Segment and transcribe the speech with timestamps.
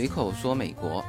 [0.00, 1.04] 随口说美国。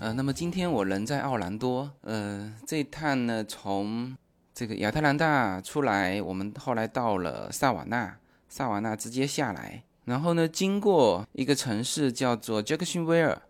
[0.00, 1.88] 呃，那么今天我人在奥兰多。
[2.00, 4.12] 呃，这趟呢，从
[4.52, 8.18] 这个亚特兰大出来，我们后来到了萨瓦纳，
[8.48, 13.40] 萨瓦纳直接下来，然后呢，经过一个城市叫做杰克逊威尔，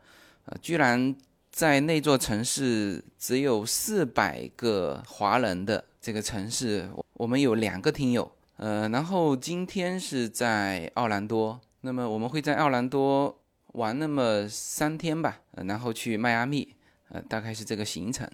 [0.45, 1.17] 呃，居然
[1.51, 8.31] 在那座城市只有四百个华人的这个城市，我们有两个听友。
[8.59, 13.35] 呃，然后今天是在奥兰多，那么我们会在奥兰多。
[13.75, 16.75] 玩那么三天吧，然后去迈阿密，
[17.09, 18.29] 呃，大概是这个行程。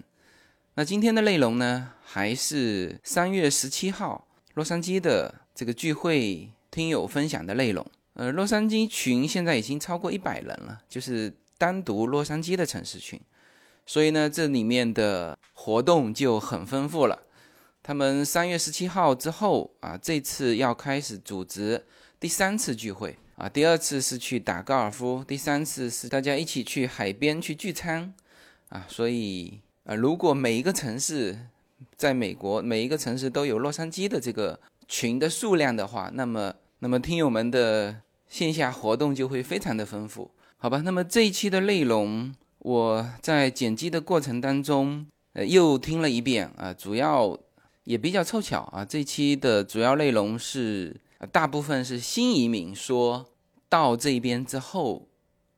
[0.75, 7.85] 那今天的内容呢，还是三月十七号洛杉矶的这个聚会听友分享的内容。
[8.13, 13.19] 呃，洛杉矶群现在已经超过一百人了，就是单独洛杉矶的城市群，
[13.85, 17.19] 所以呢，这里面的活动就很丰富了。
[17.81, 21.83] 他们三月十七号之后啊，这次要开始组织
[22.19, 23.17] 第三次聚会。
[23.41, 28.13] 啊，第二次是去打高尔夫，第三次是大家一起去海边去聚餐，
[28.69, 31.47] 啊，所以啊，如果每一个城市
[31.95, 37.95] 在美国每一个城市都有洛杉矶的这个群的数量的话，那么那么听友们的
[38.29, 40.83] 线下活动就会非常的丰富，好吧？
[40.85, 47.35] 那么这一期的内容我在剪辑的过程当中，呃，又听了一遍啊，主要
[47.85, 50.95] 也比较凑巧啊，这期的主要内容是
[51.31, 53.25] 大部分是新移民说。
[53.71, 55.07] 到这边之后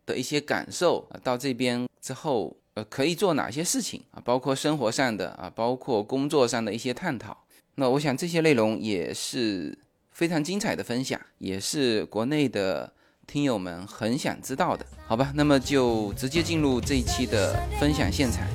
[0.06, 4.22] 的一些感受啊，到这边之后呃可以做哪些事情啊？
[4.24, 7.36] 包括生活上的啊，包括工作上的一些探讨。
[7.74, 9.76] 那我想这些内容也是
[10.12, 12.94] 非常精彩的分享，也是国内的
[13.26, 15.32] 听友们很想知道的，好吧？
[15.34, 18.48] 那么就直接进入这一期的分享现场。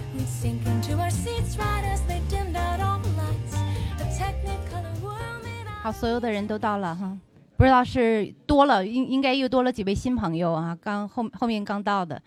[5.83, 7.19] 好，所有的人都到了哈。
[7.59, 12.23] 不知道是多了，应应该又多了几位新朋友啊，刚后后面刚到的，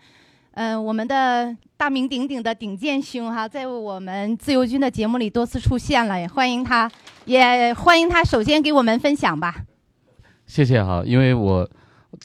[0.50, 6.90] 嗯，我们的大名鼎鼎的鼎健兄哈，在我们自由军的节目里多次出现了，也欢迎他，
[7.24, 9.64] 也欢迎他，首先给我们分享吧。
[10.44, 11.66] 谢谢哈，因为我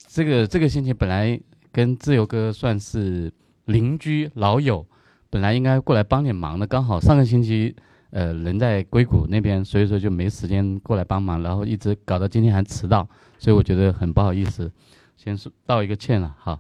[0.08, 1.40] 这个这个星期本来
[1.72, 3.32] 跟自由哥算是
[3.64, 4.86] 邻居老友，
[5.30, 7.74] 本来应该过来帮点忙的，刚好上个星期。
[8.10, 13.08] 呃，人在硅谷那边，所以说就没时间过来帮忙，然后一直搞到今天还迟到，
[13.38, 14.72] 所以我觉得很不好意思，
[15.18, 16.36] 先说道一个歉了。
[16.40, 16.60] 哈，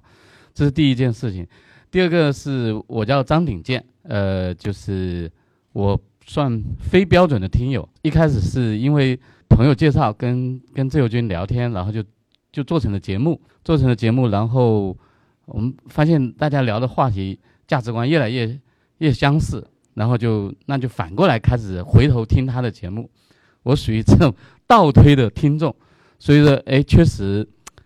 [0.53, 1.47] 这是第一件事情。
[1.89, 5.31] 第二个是我叫张鼎健，呃，就是
[5.71, 12.03] 我算非标准的听友，一开始是因为朋友介绍，跟跟自由军聊天，然后就
[12.51, 14.95] 就做成了节目，做成了节目，然后
[15.45, 18.59] 我们发现大家聊的话题价值观越来越
[18.97, 19.65] 越相似。
[19.97, 23.09] 然后就那就反过来开始回头听他的节目，
[23.63, 24.31] 我属于这种
[24.67, 25.75] 倒推的听众，
[26.19, 27.45] 所以说哎，确实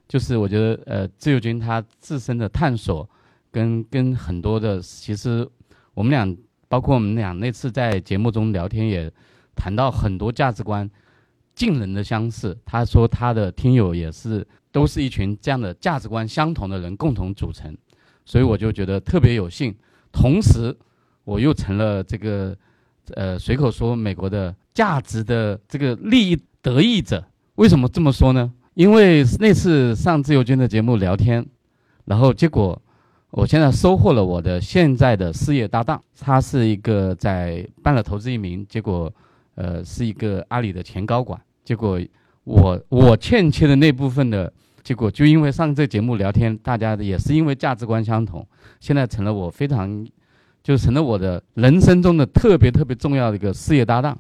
[0.10, 3.10] 就是我觉得呃，自由军他自身的探索
[3.50, 5.48] 跟跟很多的，其实
[5.94, 9.10] 我们俩包括我们俩那次在节目中聊天也
[9.56, 10.90] 谈到很多价值观
[11.56, 12.58] 近人的相似。
[12.66, 17.74] 他说他的听友也是都是一群这样的价值观相同的人共同组成，
[18.26, 19.74] 所以我就觉得特别有幸，
[20.12, 20.76] 同时。
[21.24, 22.56] 我又成了这个，
[23.14, 27.24] 呃，随口说美国的价值的这个利益得益者。
[27.56, 28.52] 为什么这么说呢？
[28.74, 31.46] 因为那次上自由军的节目聊天，
[32.06, 32.82] 然后结果
[33.30, 39.14] 我现在收获了我的现在的事业搭档，他是一个在办了投资移民，结果
[39.56, 41.40] 呃是一个阿里的前高管。
[41.64, 42.02] 结果
[42.46, 44.52] 我我欠缺的那部分的
[44.82, 48.48] 结果，就因为上这节目聊天，大家也是因为价值观相同，
[48.80, 50.08] 现在成了我非常。
[50.64, 54.18] 就成了我的人生中的特别特别重要的一个事业搭档，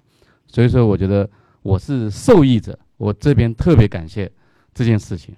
[0.47, 1.29] 所以说我觉得
[1.61, 4.31] 我是受益者，我这边特别感谢
[4.73, 5.35] 这件事情。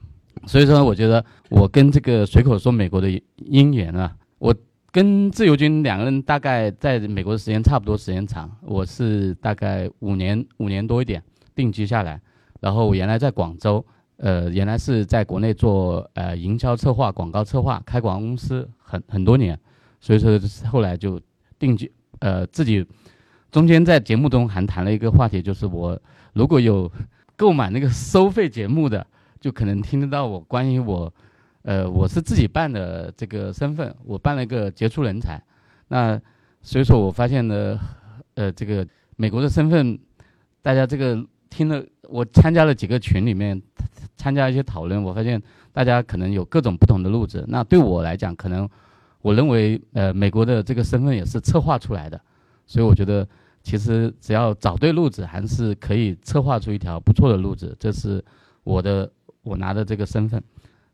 [0.47, 3.07] 所以说，我觉得我跟这个随口说美国的
[3.37, 4.53] 姻缘啊，我
[4.91, 11.21] 跟自由军两个人大概在美国的时间差不多时间长，我是大概五年五年多一点
[11.55, 12.19] 定居下来，
[12.59, 13.85] 然后我原来在广州，
[14.17, 19.57] 呃，原来是在国内做呃营销策划、广告策划，开广告公司很很多年。
[20.03, 20.37] 所以说
[20.69, 21.17] 后来就
[21.57, 21.89] 定居，
[22.19, 22.85] 呃，自己
[23.49, 25.97] 中间在节目中还谈了一个话题，就是我
[26.33, 26.91] 如果有
[27.37, 29.07] 购买那个收费节目的，
[29.39, 31.13] 就可能听得到我关于我，
[31.61, 35.41] 呃，我是自己办的这个身份，我办了一个杰出人才。
[35.87, 36.21] 那
[36.61, 37.79] 所以说我发现呢，
[38.33, 38.85] 呃，这个
[39.15, 39.97] 美国的身份，
[40.61, 43.61] 大家这个听了，我参加了几个群里面
[44.17, 45.41] 参加一些讨论，我发现
[45.71, 47.45] 大家可能有各种不同的路子。
[47.47, 48.69] 那对我来讲，可能。
[49.23, 52.19] 我认为，呃，美国的这个身份也是策划出来的，
[52.67, 53.25] 所以我觉得，
[53.63, 57.73] 其实只要找对路子，还是可以策划出一条不错的路子。
[57.79, 58.21] 这是
[58.65, 59.09] 我的
[59.43, 60.43] 我拿的这个身份。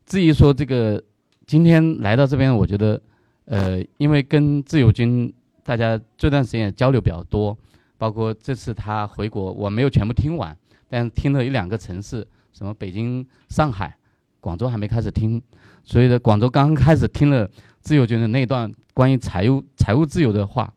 [0.06, 1.02] 至于说这个
[1.44, 3.02] 今天来到这边，我觉得，
[3.46, 5.32] 呃，因为跟自由军
[5.64, 7.58] 大家这段时间也交流比较多，
[7.98, 10.56] 包括这次他回国，我没有全部听完，
[10.88, 13.96] 但听了一两个城市，什么北京、上海、
[14.38, 15.42] 广州还没开始听，
[15.82, 17.50] 所以呢，广州刚开始听了
[17.80, 20.72] 自由军的那段关于财务财务自由的话，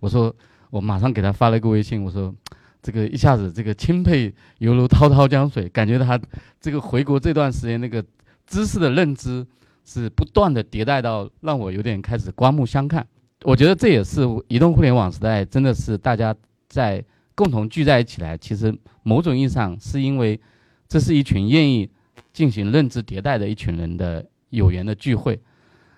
[0.00, 0.34] 我说
[0.70, 2.34] 我马上给他发了个微信，我说
[2.82, 6.20] 这个一下子这个钦佩犹如滔滔江水，感觉他
[6.60, 8.04] 这个回国这段时间那个
[8.46, 9.46] 知识的认知。
[9.88, 13.06] 是不断的迭代到让我有点开始刮目相看。
[13.44, 16.34] 我觉得这也是移动互联网时代，真的是大家
[16.68, 17.04] 在
[17.36, 18.36] 共同聚在一起来。
[18.36, 20.40] 其实某种意义上是因为
[20.88, 21.88] 这是一群愿意
[22.32, 25.40] 进行认知迭代的一群人的有缘的聚会。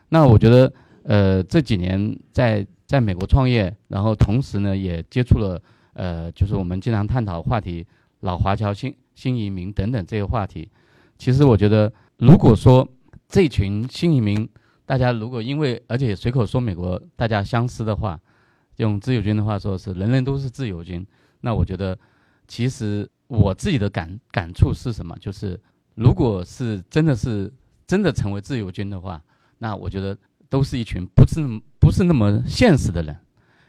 [0.08, 0.72] 那我觉得，
[1.04, 5.60] 呃，这几年在在美国创业，然后同时呢也接触了，
[5.92, 7.86] 呃，就是我们经常探讨话题，
[8.20, 10.70] 老华侨、新新移民等等这些话题。
[11.18, 12.88] 其实我觉得，如果说
[13.28, 14.48] 这群新移民，
[14.86, 18.18] 大家如果因为而且随口说美国大家相思的话，
[18.76, 21.06] 用自由军的话说是人人都是自由军。
[21.40, 21.98] 那我觉得，
[22.46, 25.14] 其实我自己的感感触是什么？
[25.20, 25.60] 就是
[25.94, 27.52] 如果是真的是
[27.86, 29.22] 真的成为自由军的话，
[29.58, 30.16] 那我觉得
[30.48, 31.40] 都是一群不是
[31.78, 33.16] 不是那么现实的人。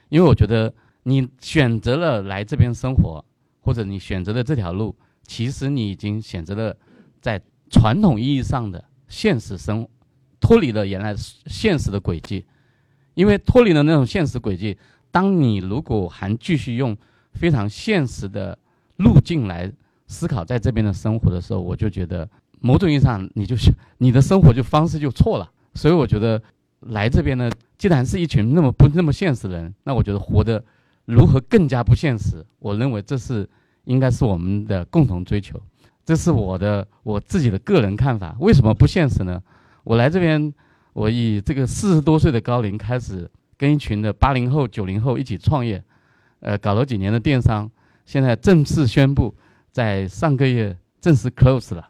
[0.09, 3.23] 因为我觉得你选择了来这边生活，
[3.59, 6.75] 或者你选择了这条路，其实你已经选择了
[7.21, 8.85] 在传统意义上的。
[9.07, 9.87] 现实生
[10.39, 11.15] 脱离了原来
[11.47, 12.45] 现实的轨迹，
[13.15, 14.77] 因为脱离了那种现实轨迹，
[15.09, 16.95] 当你如果还继续用
[17.33, 18.55] 非常现实的
[18.97, 19.73] 路径来
[20.05, 25.51] 思考在这边的生活的时候，我就觉得某种意义上你就是你的生活就方式就错了。
[25.73, 26.41] 所以我觉得
[26.81, 30.63] 来这边呢，既然是一群那么不那么现实的人，那我觉得活得
[31.05, 33.47] 如何更加不现实，我认为这是
[33.85, 35.61] 应该是我们的共同追求。
[36.05, 39.41] 这是我的我自己的个人看法，为什么不现实呢？
[39.83, 40.51] 我来这边，
[40.93, 45.83] 我以这个四十多岁的高龄开始跟一群的八零后、九零后一起创业，
[46.39, 47.69] 呃，搞了几年的电商，
[48.05, 49.35] 现在正式宣布
[49.71, 51.89] 在上个月正式 close 了。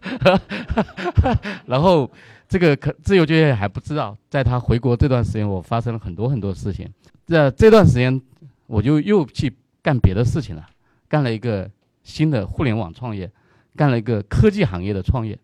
[1.66, 2.10] 然后
[2.48, 6.88] 这个可自由就业还不知道，在他回国这段时间，我发生了很多很多事情。
[7.26, 8.20] 这这段时间，
[8.66, 10.66] 我就又去干别的事情了，
[11.08, 11.70] 干了一个。
[12.04, 13.30] 新的互联网创业，
[13.76, 15.38] 干了一个科技行业的创业，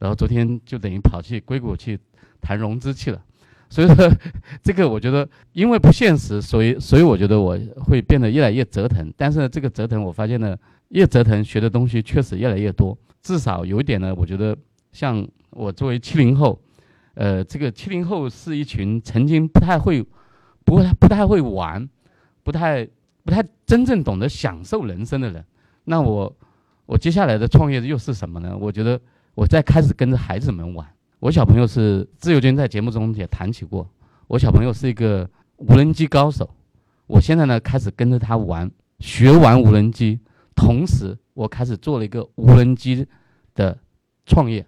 [0.00, 1.96] 然后昨天就等于跑去硅谷去
[2.40, 3.22] 谈融资去了。
[3.70, 4.10] 所以说，
[4.64, 9.14] 这个我觉得因为不现实，所以所以我觉得我会变得越来越折腾。
[9.16, 10.56] 但是呢这个折腾，我发现呢，
[10.88, 12.98] 越折腾学的东西确实越来越多。
[13.22, 14.56] 至少有一点呢，我觉得
[14.92, 16.60] 像我作为七零后，
[17.14, 20.02] 呃，这个七零后是一群曾经不太会、
[20.64, 21.88] 不太不太会玩、
[22.42, 22.86] 不太
[23.24, 25.44] 不太真正懂得享受人生的人。
[25.84, 26.34] 那我，
[26.86, 28.56] 我接下来的创业又是什么呢？
[28.56, 29.00] 我觉得
[29.34, 30.86] 我在开始跟着孩子们玩。
[31.18, 33.88] 我小朋友是自由军，在节目中也谈起过。
[34.26, 36.48] 我小朋友是一个无人机高手。
[37.06, 40.18] 我现在呢，开始跟着他玩，学玩无人机，
[40.54, 43.06] 同时我开始做了一个无人机
[43.54, 43.78] 的
[44.24, 44.64] 创业，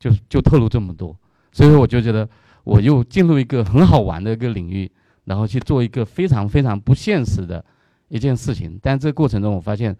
[0.00, 1.16] 就就透露这么多。
[1.52, 2.28] 所以说我就觉得，
[2.64, 4.90] 我又进入一个很好玩的一个领域，
[5.24, 7.64] 然后去做一个非常非常不现实的
[8.08, 8.76] 一件事情。
[8.82, 9.96] 但这个过程中，我发现。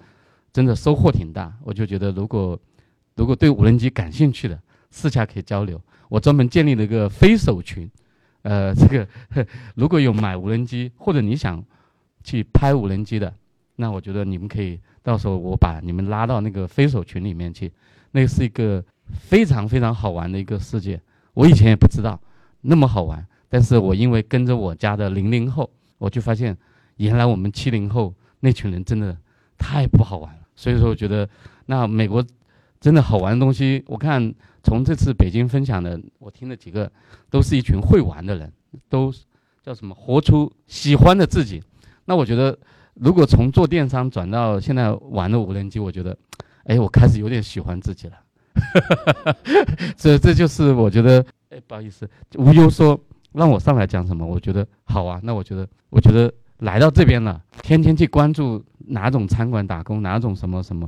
[0.52, 2.58] 真的收获挺大，我就觉得如果
[3.14, 4.60] 如果对无人机感兴趣的，
[4.90, 5.80] 私下可以交流。
[6.08, 7.88] 我专门建立了一个飞手群，
[8.42, 9.06] 呃，这个
[9.76, 11.64] 如果有买无人机或者你想
[12.24, 13.32] 去拍无人机的，
[13.76, 17.70] 那我觉得你们可以到时候我把你们拉到那个飞手群里面去，
[18.10, 21.00] 那是一个非常非常好玩的一个世界。
[21.34, 22.20] 我以前也不知道
[22.60, 26.56] 那么好玩，但是我因为跟着我家的零零后，我就发现
[26.96, 29.16] 原来我们七零后那群人真的
[29.56, 30.40] 太不好玩了。
[30.56, 31.28] 所以说，我觉得
[31.66, 32.24] 那美国
[32.80, 36.90] 真的好玩的东西，我看从这次北京分享的，我听了几个，
[37.30, 38.52] 都是一群会玩的人，
[38.88, 39.12] 都
[39.62, 41.62] 叫什么活出喜欢的自己。
[42.04, 42.58] 那我觉得，
[42.94, 46.16] 如果从做电商转到现在玩的无人机，我觉得，
[46.64, 48.14] 哎，我开始有点喜欢自己了。
[49.96, 52.98] 这这就是我觉得，哎，不好意思，无忧说
[53.32, 55.20] 让我上来讲什么，我觉得好啊。
[55.22, 56.32] 那我觉得，我觉得。
[56.60, 60.86] 来到这边了，天天去关注哪种餐馆打工，哪种什么什么，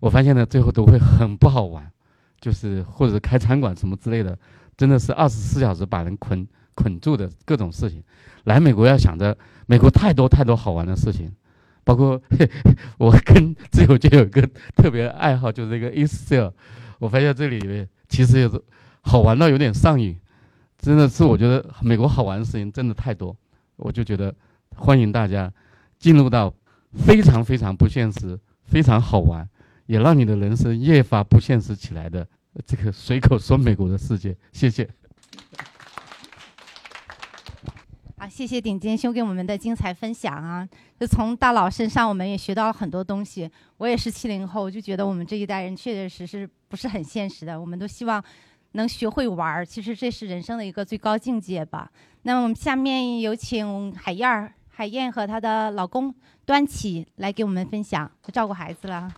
[0.00, 1.86] 我发现呢，最后都会很不好玩，
[2.40, 4.38] 就是或者开餐馆什么之类的，
[4.74, 8.02] 真的是二十四小时把人捆捆住的各种事情。
[8.44, 11.30] 来美国要想着美国太多太多好玩的事情，
[11.86, 12.20] 包括
[12.98, 14.42] 我跟自由就有个
[14.74, 16.50] 特别爱好，就是这个 Excel。
[16.98, 18.60] 我发现这里面其实也是
[19.00, 20.18] 好玩到有点上瘾，
[20.78, 23.34] 真的是我觉得美国好玩的事情真的太多，
[23.76, 24.34] 我就觉得。
[24.78, 25.50] 欢迎大家
[25.98, 26.52] 进入到
[26.92, 29.48] 非常非常不现实、非常好玩，
[29.86, 32.28] 也让你的人生越发不现实起来的
[32.66, 34.36] 这个随口说美国的世界。
[34.52, 34.86] 谢谢。
[38.18, 40.68] 好，谢谢顶尖兄给我们的精彩分享啊！
[41.00, 43.50] 就从大佬身上，我们也学到了很多东西。
[43.78, 47.58] 我也是七零后，就觉得我们这一代人确确实实不是很现实的。
[47.58, 48.22] 我们都希望
[48.72, 51.90] 能学会玩儿，其实这是人生的一个最高境界吧。
[52.24, 56.14] 那么我们下面有请海燕儿、海燕和她的老公
[56.44, 59.10] 端起来给我们分享，就照顾孩子了。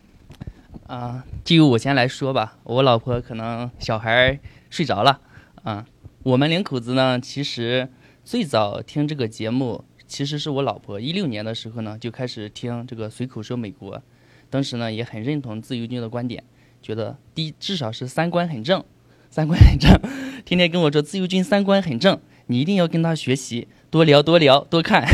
[0.87, 2.57] 啊，就由我先来说吧。
[2.63, 5.19] 我老婆可能小孩睡着了
[5.63, 5.85] 啊。
[6.23, 7.89] 我们两口子呢，其实。
[8.29, 14.03] 最早听这个节目，其实是我老婆一六年的时候呢就开始听这个随口说美国，
[14.51, 16.43] 当时呢也很认同自由军的观点，
[16.79, 18.85] 觉得第一至少是三观很正，
[19.31, 19.99] 三观很正，
[20.45, 25.07] 天天跟我说自由军三观很正，你一定要跟他学习，多聊多聊多看。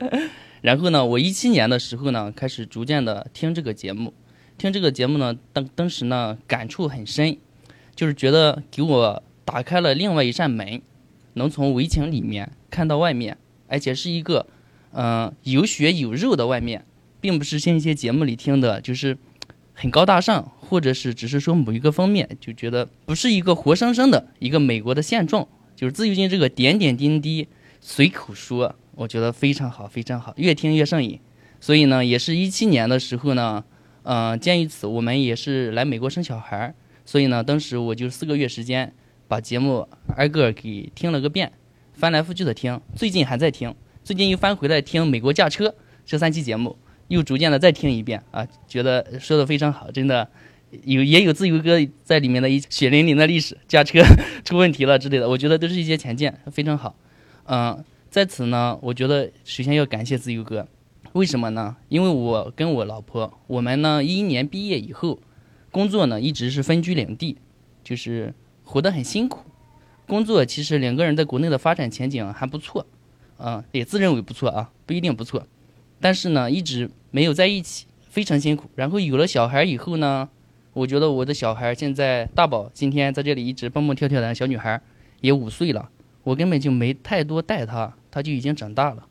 [0.60, 4.12] 然后呢，我一七年的时候呢开始逐渐的听这个节目，
[4.58, 7.38] 听这个节目呢当当时呢感触很深，
[7.96, 10.82] 就是觉得给我打开了另外一扇门。
[11.34, 13.36] 能从围墙里面看到外面，
[13.68, 14.46] 而且是一个，
[14.92, 16.84] 嗯，有血有肉的外面，
[17.20, 19.16] 并不是像一些节目里听的，就是
[19.72, 25.46] 很高大上，或者是只是说某一个方面，就觉得不是一个活生生的一个美国的现状。
[25.76, 27.48] 就是自由军这个点点滴滴
[27.80, 31.18] 随口说，我觉得非常好，非常好，越听越上瘾。
[31.58, 33.64] 所以呢，也是一七年的时候呢，
[34.02, 36.74] 嗯，鉴于此，我们也是来美国生小孩，
[37.06, 38.92] 所以呢，当时我就四个月时间。
[39.30, 41.52] 把节目挨个给听了个遍，
[41.92, 43.72] 翻来覆去的听，最近还在听，
[44.02, 45.68] 最近又翻回来听《美国驾车》
[46.04, 50.28] 这三期节目，又逐渐的再听一遍啊，觉得说的非常好，真的
[50.82, 54.02] 有也有自由哥在里面的一血淋淋的历史，驾车
[54.44, 56.96] 出问题了之类的，我觉得都是一些前见，非常好。
[57.44, 60.66] 嗯，在此呢，我觉得首先要感谢自由哥，
[61.12, 61.76] 为什么呢？
[61.88, 65.20] 因为我跟我老婆，我们呢一一年毕业以后，
[65.70, 67.38] 工作呢一直是分居两地，
[67.84, 68.34] 就是。
[68.70, 69.40] 活得很辛苦，
[70.06, 72.86] 工作其实两个人在国内的发展前景还不错，
[73.38, 75.44] 嗯，也自认为不错啊，不一定不错，
[76.00, 78.70] 但是呢，一直没有在一起，非常辛苦。
[78.76, 80.28] 然后有了小孩以后呢，
[80.72, 84.80] 我觉得我的小孩现在大宝今天在这里一直蹦蹦跳跳的小女孩
[85.20, 85.90] 也五岁了，
[86.22, 89.04] 我根本就没太多带她，她就已经长大了，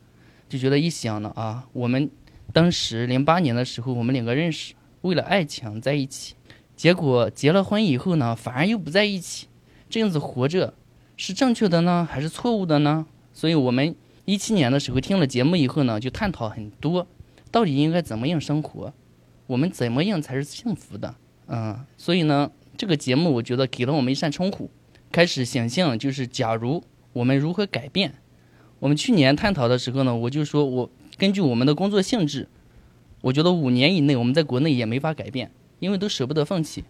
[0.47, 2.09] 就觉得一想呢啊，我们
[2.53, 6.35] 当时零八年的时候我们两个认识，为了爱情在一起，
[6.77, 9.47] 结果结了婚以后呢，反而又不在一起。
[9.89, 10.73] 这样子活着
[11.17, 13.05] 是正确的呢，还是错误的呢？
[13.33, 17.07] 所以，我们一七年的时候听了节目以后呢，就探讨很多，
[17.51, 18.93] 到底应该怎么样生活，
[19.47, 21.15] 我们怎么样才是幸福的？
[21.47, 24.69] 嗯，所以呢，这个节目我觉得给了我们一扇窗户，
[25.11, 28.13] 开始想象就是假如我们如何改变。
[28.79, 32.47] 我们去年探讨的时候呢，我就说我根据我们的工作性质，
[33.21, 36.83] 我觉得五年以内我们在国内也没法改变，因为都舍不得放弃，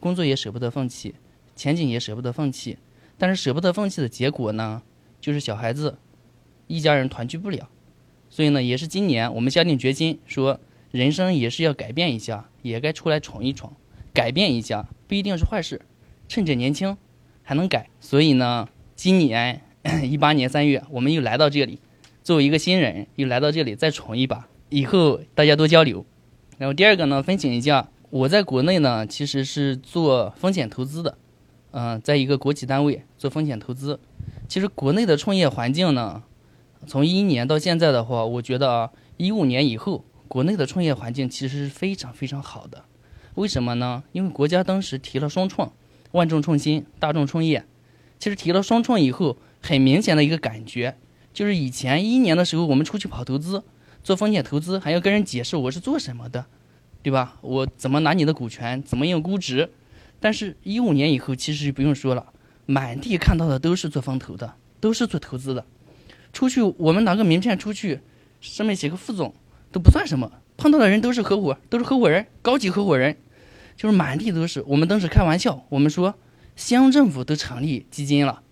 [0.00, 1.14] 工作也舍不得放弃。
[1.56, 2.76] 前景也舍不得放弃，
[3.18, 4.82] 但是舍不得放弃的结果呢，
[5.20, 5.98] 就是小孩子，
[6.66, 7.68] 一家人团聚不了。
[8.28, 10.60] 所以呢，也是今年我们下定决心说，
[10.90, 13.72] 人生也是要改变一下，也该出来闯一闯，
[14.12, 15.80] 改变一下不一定是坏事，
[16.28, 16.96] 趁着年轻
[17.42, 17.88] 还能改。
[18.00, 19.62] 所以呢，今年
[20.02, 21.80] 一八年三月，我们又来到这里，
[22.22, 26.04] 作为一个新人，又来到这里再闯一把，以后大家多交流。
[26.58, 31.16] 然后第二个呢，分享一下我在国内呢，其实是做风险投资的。
[31.78, 34.00] 嗯，在一个国企单位做风险投资，
[34.48, 36.22] 其实国内的创业环境呢，
[36.86, 42.86] 从一一年到现在的话，我觉得啊，一五年以后，国内的创业环境其实是非常非常好的。
[43.34, 44.02] 为什么呢？
[44.12, 45.70] 因为国家当时提了双创，
[46.12, 47.66] 万众创新，大众创业。
[48.18, 50.96] 其实提了双创以后，很明显的一个感觉，
[51.34, 53.62] 就是以前一一年的时候，我们出去跑投资，
[54.02, 56.46] 做风险投资，还要跟人解释我是做什么的，
[57.02, 57.36] 对吧？
[57.42, 59.70] 我怎么拿你的股权，怎么用估值？
[60.18, 62.32] 但是，一五年以后，其实就不用说了，
[62.64, 65.64] 满地看到的都是做风投的，都是做投资的。
[66.32, 68.00] 出去，我们拿个名片出去，
[68.40, 69.34] 上面写个副总，
[69.70, 70.32] 都不算什么。
[70.56, 73.16] 碰到的人都是合伙，都是合伙人，高级合伙人，
[73.76, 74.62] 就是满地都是。
[74.66, 76.14] 我们当时开玩笑，我们说，
[76.56, 78.42] 乡政府都成立基金了，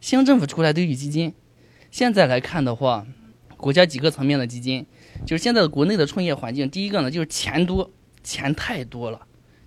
[0.00, 1.32] 乡政府出来都有基金。
[1.90, 3.06] 现在来看的话，
[3.56, 4.86] 国家几个层面的基金，
[5.24, 7.90] 就是现在的国内的创业环境，第一个呢，就是钱多，
[8.24, 9.20] 钱太多了。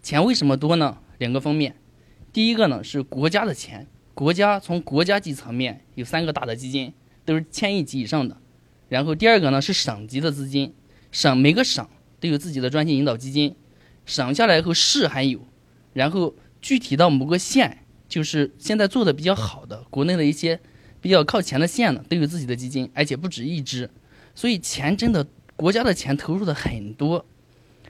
[0.04, 0.98] 钱为什么多呢？
[1.18, 1.76] 两个方面，
[2.34, 6.94] 第一个呢是国家的钱，国家从国家级层面有三个大的基金，
[7.24, 8.38] 都是千亿级以上的。
[8.90, 10.74] 然后第二个呢是省级的资金，
[11.12, 11.88] 省每个省
[12.20, 13.56] 都有自己的专项引导基金，
[14.06, 15.48] 省下来以后市还有，
[15.94, 20.60] 然后具体到某个县，就是现在做的比较好的国内的一些
[21.02, 23.90] 比较靠前的县呢，都有自己的基金，而且不止一支，
[24.36, 27.26] 所以钱真的国家的钱投入的很多。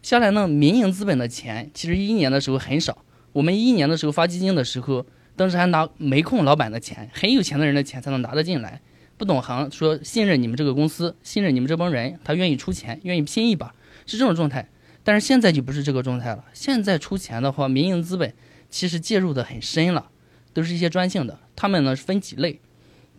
[0.01, 3.04] 下来呢，民营资本的钱其实一一年的时候很少。
[3.35, 8.79] 我们一一年的时候发基金的时候，当时还拿煤控老板的钱，很有钱的人的钱才能拿得进来。
[9.17, 13.75] 不懂行，说信任你们这个公司，信任你们这帮人，他愿意出钱，愿意拼一把，
[14.05, 14.69] 是这种状态。
[15.03, 16.45] 但是现在就不是这个状态了。
[16.53, 18.33] 现在出钱的话，民营资本
[18.69, 20.09] 其实介入的很深了，
[20.53, 21.37] 都是一些专性的。
[21.57, 22.61] 他们呢分几类，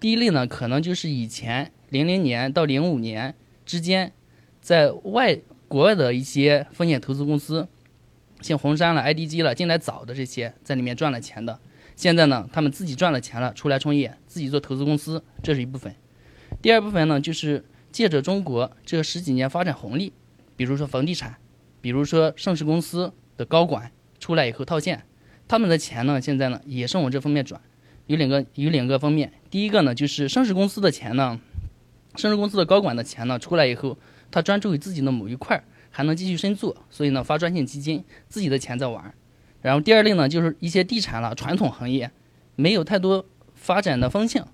[0.01, 3.35] 第一类呢可能就是以前零零年到零五年
[3.67, 4.13] 之间，
[4.63, 7.69] 在外国外的一些风险投资公司。
[8.41, 11.59] 像红杉了、IDG 了，进来早的这些，在里面赚了钱的，
[11.97, 15.95] 现在呢，他们自己赚了钱了，出来创业，自己做投资公司，这是一部分。
[16.61, 20.13] 第二部分呢，就是借着中国这十几年发展红利，
[20.55, 21.37] 比如说房地产，
[21.81, 25.05] 比如说上市公司的高管出来以后套现，
[25.49, 27.61] 他们的钱呢，现在呢也是往这方面转，
[28.07, 31.41] 有两个有两个方面，第一个呢就是上市公司的钱呢，
[32.17, 33.99] 上市公司的高管的钱呢出来以后，
[34.31, 35.65] 他专注于自己的某一块儿。
[35.97, 39.15] 还能继续深做，所以呢发专项基金，自己的钱在玩。
[39.63, 42.11] 然后第二类呢就是一些地产了传统行业，
[42.55, 43.25] 没有太多
[43.55, 44.47] 发展的方向，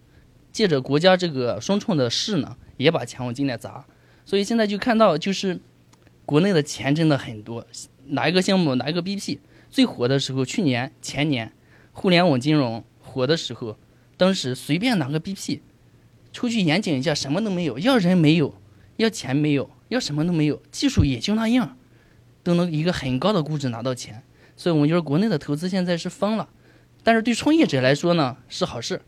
[0.52, 3.84] 借着国家这个双创的势呢，也把钱往进来砸。
[4.24, 5.58] 所以现在就看到就是
[6.24, 7.66] 国内的钱真的很多，
[8.06, 11.50] 哪一个项目哪一个 BP 最火的时候，去年前年
[11.90, 13.76] 互联网金融火的时候，
[14.16, 15.58] 当时随便哪个 BP
[16.32, 18.54] 出去演讲一下，什么都没有，要人没有，
[18.98, 19.68] 要钱没有。
[19.92, 21.76] 要什么都没有，技术也就那样，
[22.42, 24.22] 都能一个很高的估值拿到钱，
[24.56, 26.48] 所以我们觉得国内的投资现在是疯了，
[27.02, 29.02] 但是对创业者来说呢是好事，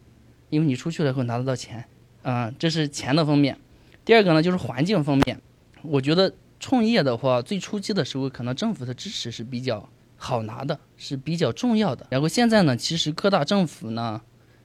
[0.50, 1.86] 因为你出去了以后拿得到钱，
[2.22, 3.58] 嗯，这是钱的方面。
[4.04, 5.40] 第二个呢就是环境方面，
[5.80, 12.06] 我觉得创业的话最初期的时候可能政府的支持是比较好拿的，是比较重要的。
[12.10, 14.20] 然后现在呢，其实各大政府呢，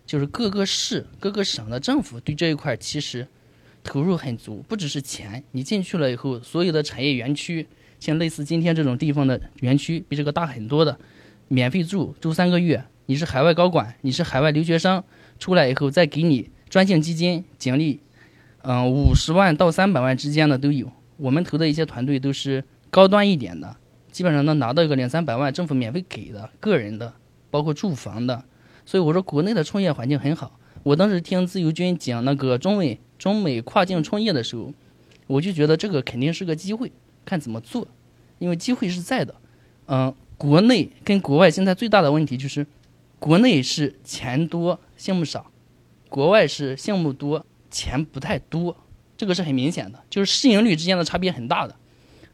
[0.05, 3.25] 就是各个市、各个省的政府对这一块其实。
[3.83, 5.44] 投入很足，不只是钱。
[5.51, 7.68] 你进去了以后，所有的产业园区，
[8.00, 11.00] 像类似今天这种地方的园区，比这个大很多的，
[11.48, 12.83] 免费住住三个月。
[13.07, 15.03] 你是海外高管，你是海外留学生，
[15.39, 18.00] 出来以后再给你专项基金奖励，
[18.61, 20.92] 嗯，五十万到三百万之间的都有。
[21.18, 23.75] 我们投的一些团队都是高端一点的，
[24.11, 27.13] 基本上能拿到一个两三百万，政府免费给的，个人的，
[27.50, 28.44] 包括住房的。
[28.85, 30.59] 所以我说国内的创业环境很好。
[30.83, 33.00] 我当时听自由军讲那个中美。
[33.20, 34.74] 中美跨境创业的时候，
[35.27, 36.92] 我就觉得这个肯定是个机会，
[37.25, 37.88] 看怎么做，
[38.40, 39.36] 因为机会是在的。
[39.86, 42.66] 嗯，国内跟国外现在最大的问题就是，
[43.20, 45.51] 国内是钱多项目少，
[46.08, 48.75] 国外是项目多钱不太多，
[49.18, 51.75] 这个是很明显的，就是市盈率之间的差别很大的。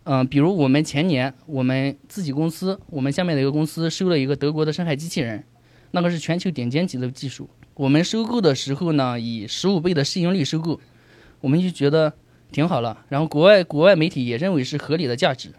[0.04, 5.44] 嗯，比如我们前年我们自己公司，我们下面的一个公司收了一个德国的深海机器人，
[5.92, 7.50] 那个是全球顶尖级的技术。
[7.76, 10.80] 我们收购的时候呢，以十五倍的市盈率收购，
[11.42, 12.14] 我们就觉得
[12.50, 13.06] 挺好了。
[13.10, 15.52] 然后国外国外媒体也认为是合理的价值。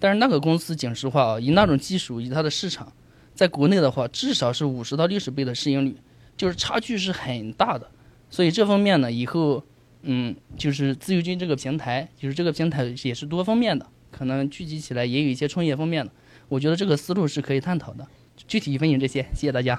[0.00, 2.92] 但是那个公司讲实话啊，以那种技术，以它的市场，
[3.34, 5.96] 在国内的话，至少是五十到六十倍的市盈率，
[6.36, 7.88] 就是差距是很大的。
[8.30, 9.62] 所以这方面呢，以后
[10.02, 16.10] 嗯，就是自由军这个平台，就是这个平台也是多方面的，可能聚集起来也有一些创业方面的。
[16.48, 18.04] 我觉得这个思路是可以探讨的。
[18.48, 19.78] 具体分享这些，谢谢大家。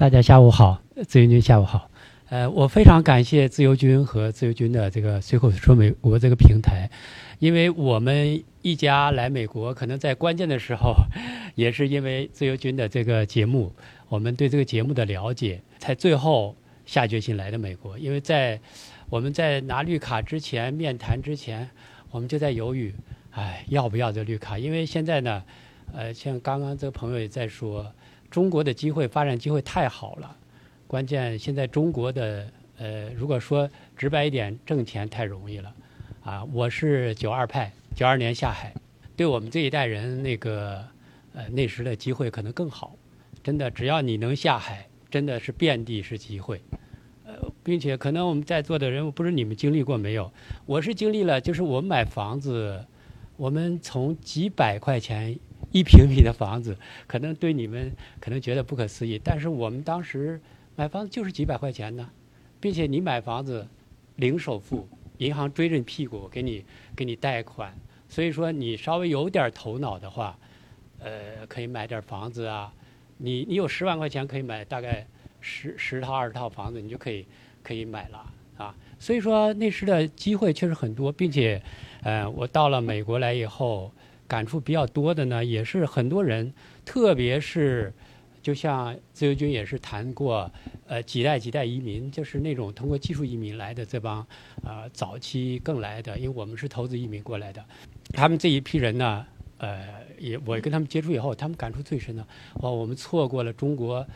[0.00, 1.90] 大家下午好，自由军下午好。
[2.30, 6.88] 呃，我非常感谢自由军和自由军的这个随口说美国这个平台，
[7.38, 10.94] 因为我们一家来美国，可能在关键的时候，
[11.54, 13.74] 也是因为自由军的这个节目，
[14.08, 17.98] 我们对这个节目的了解，才最后下决心来的美国。
[17.98, 18.58] 因为在
[19.10, 21.68] 我们在拿绿卡之前，面谈之前，
[22.10, 22.94] 我们就在犹豫，
[23.32, 24.58] 哎，要不要这绿卡？
[24.58, 25.42] 因为现在呢，
[25.92, 27.92] 呃，像刚刚这个朋友也在说，
[28.30, 30.36] 中国的机会发展机会太好了，
[30.86, 32.46] 关键现在中国的
[32.78, 35.74] 呃，如果说直白一点，挣钱太容易了，
[36.22, 38.72] 啊，我是九二派，九二年下海，
[39.16, 40.84] 对我们这一代人那个
[41.34, 42.96] 呃那时的机会可能更好，
[43.42, 46.62] 真的，只要你能下海，真的是遍地是机会，
[47.26, 47.32] 呃，
[47.64, 50.32] 并且可能我们在座的人，不知你们经历过没有？
[50.66, 52.84] 我是经历了，就是我们买房子，
[53.36, 55.36] 我们从几百块钱
[55.72, 60.40] 一平米的房子，可能对你们可能觉得不可思议，但是我们当时
[60.76, 62.10] 买房子就是几百块钱呢，
[62.60, 63.66] 并且你买房子
[64.16, 64.88] 零首付。
[65.18, 66.64] 银行追着你屁股给你
[66.96, 67.74] 给你贷款，
[68.08, 70.38] 所以说你稍微有点头脑的话，
[70.98, 72.72] 呃，可以买点房子啊。
[73.18, 75.06] 你你有十万块钱可以买大概
[75.42, 77.26] 十十套二十套房子，你就可以
[77.62, 78.74] 可以买了啊。
[78.98, 81.60] 所以说那时的机会确实很多，并且，
[82.02, 83.92] 呃，我到了美国来以后，
[84.30, 87.92] 感触比较多的呢，也是很多人，特别是。
[88.42, 90.50] 就像自由军也是谈过，
[90.86, 94.26] 呃，几代几代移民，就是那种通过技术移民来的这帮，
[94.62, 97.62] 呃，早期更来的，因为我们是投资移民过来的，
[98.14, 99.26] 他们这一批人呢，
[99.58, 99.86] 呃，
[100.18, 102.26] 也我跟他们接触以后，他们感触最深的，
[102.62, 104.06] 哇，我们错过了中国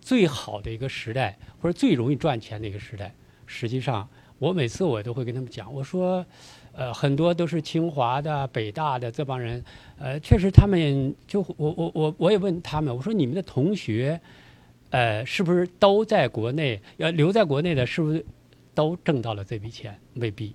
[0.00, 3.12] 最好的一个时代，或者最容易赚钱的一个时代。
[3.44, 6.24] 实际上，我每次我都会跟他们讲，我说。
[6.76, 9.64] 呃，很多都是清华的、北大的这帮人，
[9.96, 14.20] 呃，确实他们就我我我我也问他们，我说你们的同学，
[14.90, 16.80] 呃，是不是都在国内？
[16.96, 18.24] 要留在国内的，是不是
[18.74, 19.96] 都挣到了这笔钱？
[20.14, 20.52] 未必，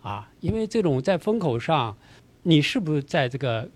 [0.00, 1.94] 啊，因为这种在风口上，
[2.42, 3.68] 你是不是在这个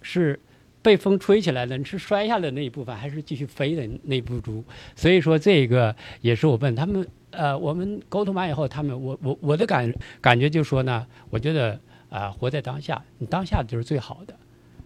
[0.00, 0.38] 是
[0.80, 1.76] 被风吹起来的？
[1.76, 4.64] 你是摔下的那一部分，还是继续飞的那一部分？
[4.94, 7.04] 所以说，这个也是我问他们。
[7.32, 11.78] 呃，我们沟通完以后，他们我我我的感感觉就说呢，我觉得
[12.10, 14.34] 啊，活在当下，你当下就是最好的，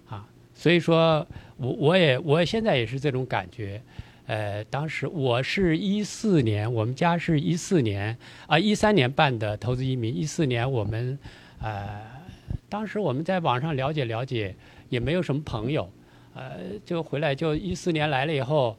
[0.08, 3.82] 啊，所以说我我也我现在也是这种感觉，
[4.26, 11.18] 呃，当时我是一四年，我们家是一四年啊一三年办的投资移民，一四年我们
[11.60, 12.00] 呃，
[12.68, 14.54] 当时我们在网上了解了解，
[14.88, 15.90] 也没有什么朋友，
[16.34, 16.52] 呃，
[16.84, 18.76] 就回来就一四年来了以后，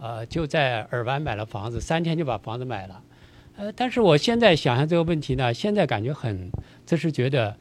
[0.00, 3.02] 呃，就在尔湾买了房子，三天就把房子买了。
[3.60, 6.50] 呃，但是我现在想想这个问题呢，现在感觉很，
[6.86, 7.54] 这是觉得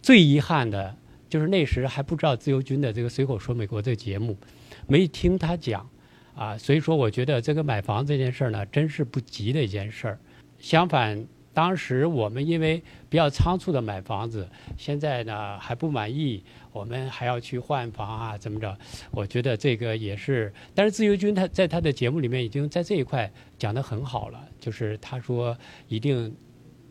[0.00, 0.96] 最遗憾的，
[1.28, 4.38] 就是那时还不知道自由军的这个随口说美国这个节目，
[4.86, 5.86] 没听他讲，
[6.34, 10.18] 啊，所以说我觉得这个买房这件事儿呢，真是不急的一件事儿，
[10.58, 11.26] 相反。
[11.54, 18.76] 当时我们因为比较仓促的买房子，现在呢还不满意，我们还要去换房啊，怎么着？
[19.12, 20.52] 我觉得这个也是。
[20.74, 26.34] 但是自由军他在他的节目里面已经在这一块讲得很好了，就是他说一定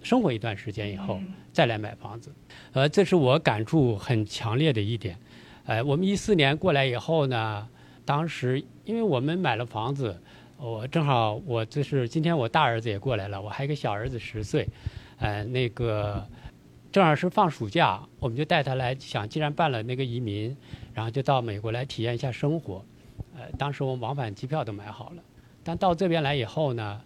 [0.02, 1.20] 生活一段时间以后
[1.52, 2.34] 再来买房子，
[2.72, 5.18] 呃，这是我感触很强烈的一点。
[5.66, 7.68] 呃，我们一四年过来以后呢，
[8.06, 10.22] 当时因为我们买了房子。
[10.58, 14.68] 我正好，我就是今天我大儿子也过来了，我还有个小儿子十岁，
[15.18, 16.26] 呃，那个
[16.90, 20.56] 正好是放暑假，我们就带他来，想既然办了那个移民，
[20.94, 22.84] 然后就到美国来体验一下生活。
[23.36, 25.24] 呃，当时我们往返机票都买好了，
[25.64, 27.02] 但到这边来以后呢，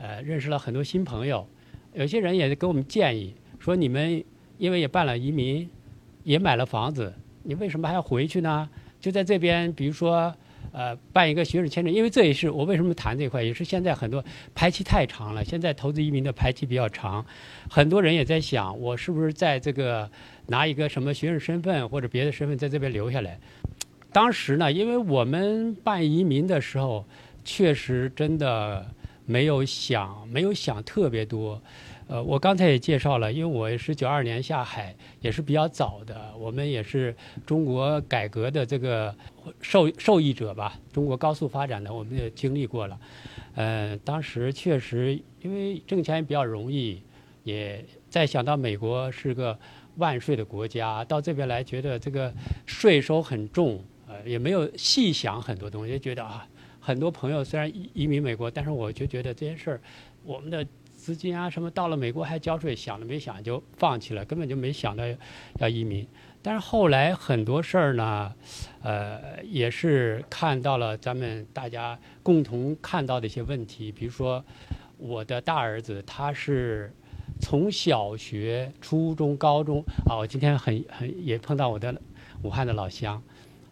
[0.00, 1.46] 呃，认识了很多新朋友，
[1.92, 4.24] 有些人也给我们建议说，你们
[4.56, 5.68] 因为也办了移民，
[6.22, 8.70] 也买了房子，你为什么还要回去呢？
[8.98, 10.34] 就在这边，比如说。
[10.76, 14.22] 呃，办一个学生签证，因为这也是我为什么谈这块，也是现在很多
[14.56, 15.44] 排期太长了。
[15.44, 17.24] 现在投资移民的排期比较长，
[17.70, 20.10] 很多人也在想，我是不是在这个
[20.48, 23.38] 拿一个什么学生身份或者别的身份在这边留下来？
[24.12, 27.06] 当时呢，因为我们办移民的时候，
[27.44, 28.84] 确实真的
[29.26, 31.62] 没有想，没有想特别多。
[32.06, 36.34] 呃，我刚才也介绍了，因为我是九二年下海，也是比较早的。
[36.38, 39.14] 我们也是中国改革的这个
[39.62, 43.00] 受受益者吧，中国高速发展的，我们也经历过了。
[43.54, 47.00] 呃，当时确实因为挣钱也比较容易，
[47.42, 49.58] 也再想到美国是个
[49.96, 52.30] 万税的国家，到这边来觉得这个
[52.66, 56.46] 税收很重，呃，也没有细想很多东西，觉得啊，
[56.80, 59.80] 很多朋友虽然移民美国，但是我就觉得这件事儿，
[60.22, 60.66] 我们的。
[61.04, 65.04] 资金啊，什么到了美国还交税，想都没想就放弃了，根本就没想到
[65.58, 66.08] 要移民。
[66.40, 68.34] 但是后来很多事儿呢，
[68.82, 73.92] 呃，也是看到了咱们大家共同看到的一些问题。
[73.92, 74.42] 比如说，
[74.96, 76.90] 我的大儿子他是
[77.38, 81.94] 从小学、初中、高中啊，我今天很很也碰到我的
[82.42, 83.22] 武汉的老乡，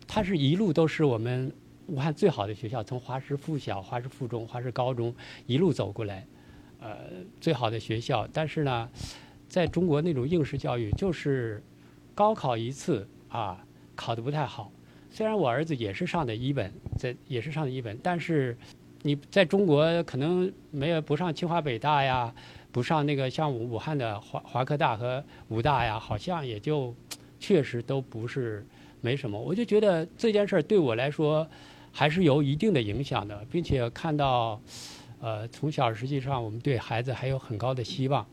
[0.06, 1.50] 他是一路都是我们
[1.86, 5.14] 武汉最好的学校，从华师附小、华师附中、华师高中
[5.46, 6.26] 一路走过来。
[6.82, 6.96] 呃，
[7.40, 8.88] 最好的学校，但是呢，
[9.48, 11.62] 在中国那种应试教育，就是
[12.14, 13.64] 高考一次啊，
[13.94, 14.72] 考得不太好。
[15.10, 18.56] 虽然我儿子也是上的一本，在也是上的一本，但是
[19.02, 22.34] 你在中国可能没有不上清华北大呀，
[22.72, 26.92] 不上那个像武汉的华华科大和武大呀，好像也就
[27.38, 28.66] 确实都不是
[29.00, 29.38] 没什么。
[29.38, 31.46] 我就觉得这件事儿对我来说
[31.92, 34.58] 还是有一定的影响的，并且看到，
[35.22, 38.26] 呃，从小实际上我们对孩子还有很高的希望。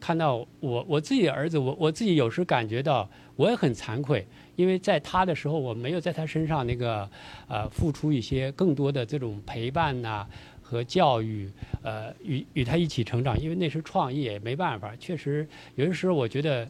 [0.00, 4.26] 看到我我自己的儿子，我我自己有时感觉到我也很惭愧，
[4.56, 7.08] 因为在他的时候我没有在他身上那个
[7.46, 10.26] 呃付出一些更多的这种陪伴呐
[10.60, 11.48] 和教育，
[11.84, 16.68] 呃与与他一起成长，因为那时创业没办法，确实有的时候我觉得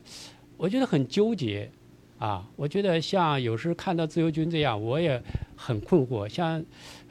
[0.58, 1.70] 我觉得很纠结
[2.18, 5.18] 啊，我觉得像有时看到自由军这样，我也
[5.56, 6.62] 很困惑，像。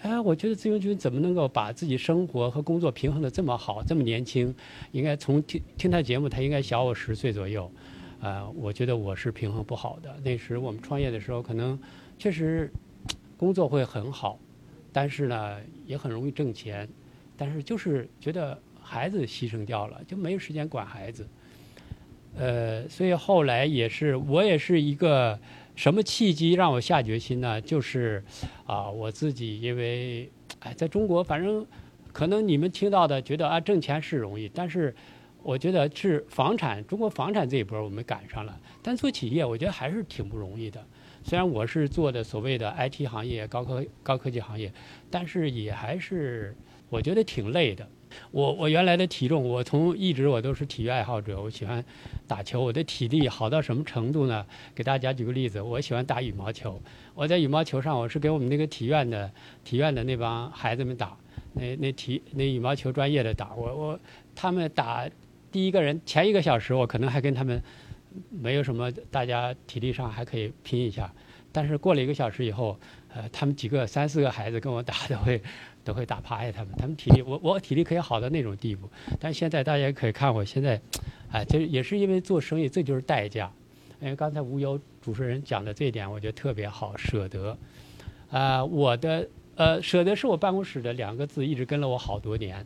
[0.02, 4.54] 哎，我觉得自由军怎么能够把自己生活和工作平衡的这么好，这么年轻？
[4.92, 7.72] 应该从听听他节目，他应该小我十岁左右。
[8.20, 10.16] 啊，我觉得我是平衡不好的。
[10.24, 11.80] 那时我们创业的时候，可能
[12.18, 12.72] 确实
[13.38, 14.40] 工作会很好，
[14.92, 16.90] 但是呢，也很容易挣钱，
[17.38, 21.28] 但是就是觉得孩子牺牲掉了，就没有时间管孩子。
[22.36, 25.40] 呃，所以后来也是我也是一个。
[25.76, 27.60] 什么契机让我下决心呢？
[27.62, 28.24] 就是，
[28.66, 30.30] 啊，我自己因为，
[30.60, 31.66] 哎，在中国，反正
[32.12, 34.94] 可能你们听到的觉得啊，挣钱是容易，但是
[35.42, 40.86] 我觉得是房产，中国房产这一波我们赶上了，但做企业我觉得还是挺不容易的。
[41.24, 44.72] 虽然我是做的所谓的 IT 行业、高科高科技行业，
[45.10, 46.56] 但是也还是
[46.90, 47.88] 我觉得挺累的。
[48.32, 51.84] 我我原来的体重，我从一直我都是体育爱好者，我喜欢
[52.28, 52.62] 打球。
[52.62, 54.46] 我的体力好到什么程度呢？
[54.76, 56.82] 给大家举个例子，我喜欢打羽毛球。
[57.14, 59.32] 我在羽毛球上，我是给我们那个体院的
[59.64, 61.18] 体院的那帮孩子们打，
[61.54, 63.54] 那那体那羽毛球专业的打。
[63.54, 64.00] 我我
[64.36, 65.10] 他们打
[65.52, 67.62] 第一个人前一个小时，我可能还跟他们
[68.30, 71.12] 没有什么，大家体力上还可以拼一下。
[71.54, 72.80] 但是过了一个小时以后，
[73.14, 75.42] 呃，他们几个三四个孩子跟我打都会。
[75.84, 78.90] 都会打趴下他们，他们体力我我体力可以好到那种地步，
[79.20, 80.82] 但现在大家可以看我现在，
[81.32, 83.52] 哎，这也是因为做生意，这就是代价。
[84.00, 87.56] 因为刚才无忧主持人讲的这一点，我觉得特别好，舍得。
[88.32, 92.66] 啊，我的呃，舍得是我办公室的两个字，一直跟了我好多年。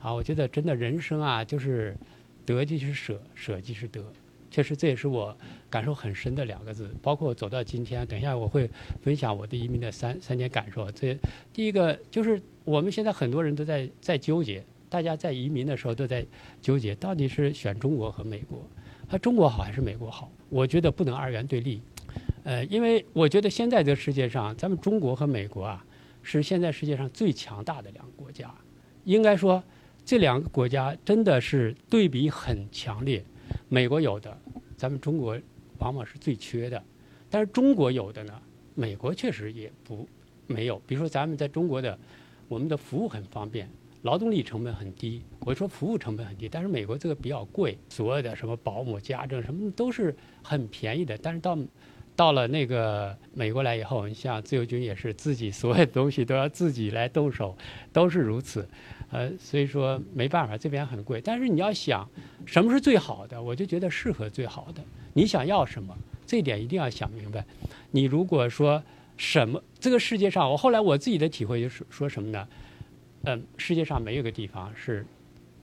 [0.00, 1.96] 啊，我觉得真的人生啊，就是
[2.44, 4.04] 得即是舍，舍即是得。
[4.50, 5.36] 确实，这也是我
[5.70, 6.92] 感受很深的两个字。
[7.00, 8.68] 包括走到今天，等一下我会
[9.00, 10.90] 分享我的移民的三三点感受。
[10.90, 11.16] 这
[11.52, 16.24] 第一个就是我们现在很多人都在在纠结，大家在移民的时候都在
[16.60, 18.64] 纠结，到底是选中国和美国，
[19.08, 20.30] 啊，中国好还是美国好？
[20.48, 21.80] 我觉得不能二元对立。
[22.44, 25.84] 呃，因为我觉得现在这个世界上，咱们中国和美国啊，
[26.22, 28.52] 是现在世界上最强大的两个国家。
[29.04, 29.62] 应该说，
[30.04, 33.24] 这两个国家真的是对比很强烈。
[33.68, 34.36] 美国有的，
[34.76, 35.38] 咱们中国
[35.78, 36.82] 往往是最缺的，
[37.30, 38.40] 但是中国有的呢，
[38.74, 40.08] 美国确实也不
[40.46, 40.80] 没有。
[40.86, 41.98] 比如说咱们在中国的，
[42.52, 43.66] 我们的服务很方便，
[44.02, 45.22] 劳动力成本很低。
[45.40, 51.16] 我说服务成本很低，但是美国这个比较贵，所有的什么保姆、家政什么都是很便宜的。
[51.16, 51.58] 但是到
[52.14, 57.56] 到了那个美国来以后，你像自由军也是自己所有东西都要自己来动手，
[57.90, 58.68] 都是如此。
[59.10, 61.22] 呃，所以说没办法，这边很贵。
[61.22, 62.06] 但是你要想，
[62.44, 63.42] 什么是最好的？
[63.42, 64.82] 我就觉得适合最好的。
[65.14, 65.96] 你想要什么？
[66.26, 67.42] 这点一定要想明白。
[67.92, 68.82] 你如果说
[69.16, 72.48] 什么，这个世界上，我后来我自己的体会就是说什么呢？
[73.24, 75.06] 嗯，世界上没有个地方是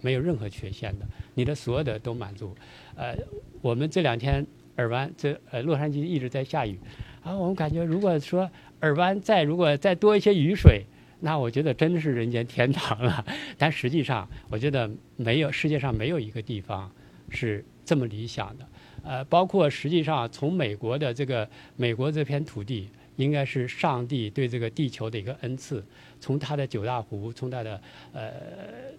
[0.01, 2.55] 没有任何缺陷的，你的所有的都满足。
[2.95, 3.15] 呃，
[3.61, 6.79] 我们这两天尔湾这呃洛杉矶一直在下雨，
[7.21, 10.83] 啊，我们感觉如果说尔湾再如果再多一些雨水。
[11.21, 13.25] 那我觉得真的是人间天堂了，
[13.59, 16.89] 但实际上，我觉得没有世界上没有一个地方
[17.27, 18.65] 是这么理想的。
[19.03, 22.87] 呃，包括实际上从美国的这个美国这片土地，
[23.23, 25.83] 应该是上帝对这个地球的一个恩赐。
[26.21, 27.81] 从它的九大湖，从它的
[28.13, 28.31] 呃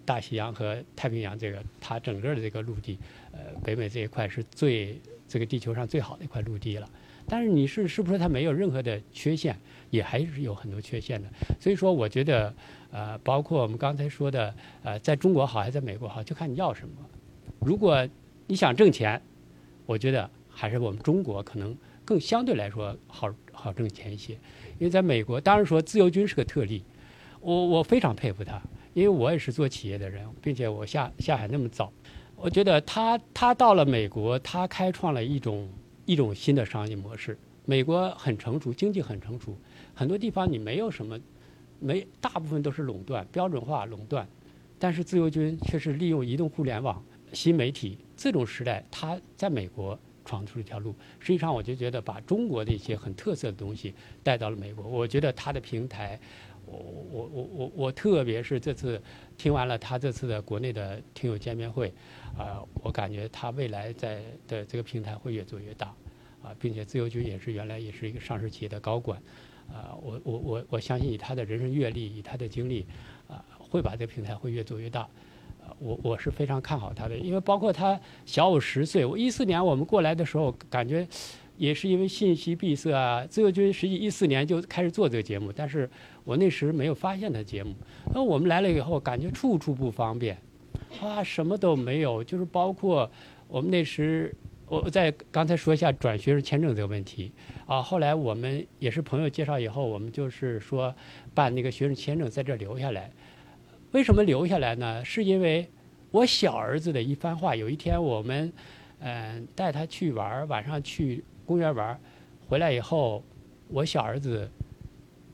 [0.05, 2.97] 大西洋和太平洋这个，它整个的这个陆地，
[3.31, 6.87] 呃，北美这一块是最这个地球上最好的一块陆地了。
[7.27, 9.57] 但是你是是不是它没有任何的缺陷？
[9.89, 11.27] 也还是有很多缺陷的。
[11.59, 12.53] 所以说，我觉得，
[12.91, 14.53] 呃，包括我们刚才说的，
[14.83, 16.95] 呃，在中国好还是在美国好，就看你要什么。
[17.59, 18.07] 如果
[18.47, 19.21] 你想挣钱，
[19.85, 24.33] 我觉得还是我们中国可能更相对来说好好挣钱一些。
[24.79, 26.83] 因为在美国，当然说自由军是个特例，
[27.39, 28.61] 我我非常佩服他，
[28.93, 31.91] 因为我也是做企业的人，并且我下下海那么早，
[32.35, 35.69] 我觉得他他到了美国，他开创了一种。
[36.03, 39.55] 一种新的商业模式，美国很成熟，经济很成熟，
[39.93, 41.17] 很多地方你没有什么，
[41.79, 44.27] 没大部分都是垄断、标准化垄断，
[44.79, 50.95] 但是自由军却是利用移动互联网、新媒体这种时代，他在美国闯出一条路。
[51.19, 54.85] 实际上，我就觉得把中国的一些很特色的东西带到了美国。
[54.85, 56.19] 我觉得他的平台，
[56.65, 59.01] 我我我我我特别是这次
[59.37, 61.93] 听完了他这次的国内的听友见面会，
[62.37, 65.87] 呃，我感觉他未来在的这个平台会越做越大，
[66.41, 69.21] 啊，并且自由军也是原来也是一个上市企业的高管，
[69.67, 72.85] 啊，我我我我相信以他的人生阅历，以他的经历，
[73.27, 75.09] 啊，会把这个平台会越做越大，
[75.79, 81.07] 我我是非常看好他的，因为包括他小我十岁，我一四年我们过来的时候，感觉
[81.57, 85.89] 也是因为信息闭塞啊，自由军实际一四年就开始做这个节目，但是
[86.23, 87.73] 我那时没有发现他节目，
[88.13, 90.37] 那我们来了以后，感觉处处不方便。
[91.01, 93.09] 啊，什么都没有，就是包括
[93.47, 94.35] 我们那时，
[94.67, 97.31] 我在刚才说一下转学生签证这个问题
[97.65, 97.81] 啊。
[97.81, 100.93] 后来我们也是朋友介绍以后，我们就是说
[101.33, 103.09] 办那个学生签证在这留下来。
[103.91, 105.03] 为什么留下来呢？
[105.03, 105.69] 是因为
[106.11, 107.55] 我小儿子的一番话。
[107.55, 108.51] 有一天我们
[108.99, 111.99] 嗯带他去玩，晚上去公园玩，
[112.47, 113.23] 回来以后，
[113.67, 114.49] 我小儿子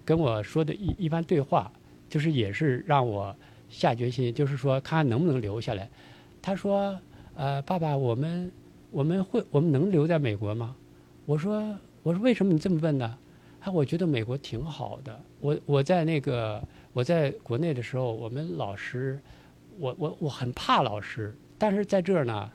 [0.03, 1.71] 跟我说的一一番对话，
[2.09, 3.35] 就是也是让我。
[3.69, 5.89] 下决心就是说，看看能不能留下来。
[6.41, 6.97] 他说
[7.35, 8.49] ：“呃，爸爸，我们
[8.91, 10.73] 我们会我们能留在美国吗？”
[11.27, 13.17] 我说：“我说为什么你这么问呢？”
[13.59, 15.19] 他啊，我觉得美国挺好的。
[15.41, 16.65] 我我在那个
[16.97, 19.19] 我在国内的时候，我们老师，
[19.77, 22.51] 我我我很怕老师，但是在这儿呢，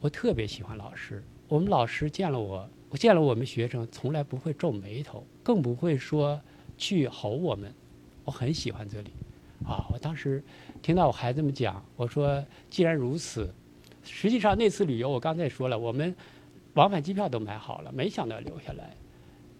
[0.00, 1.22] 我特别喜欢老师。
[1.46, 6.40] 我们老师见了我，我见了我们学生，从来不会皱眉头，更不会说
[6.78, 7.70] 去吼我们。
[8.24, 9.10] 我很喜欢这里。
[9.66, 9.84] 啊！
[9.92, 10.42] 我当时
[10.80, 13.52] 听到我孩子们讲，我说既然如此，
[14.02, 16.16] 实际上那次旅游我刚才说了，我们
[16.72, 18.96] 往返机票都买好了，没想到留下来。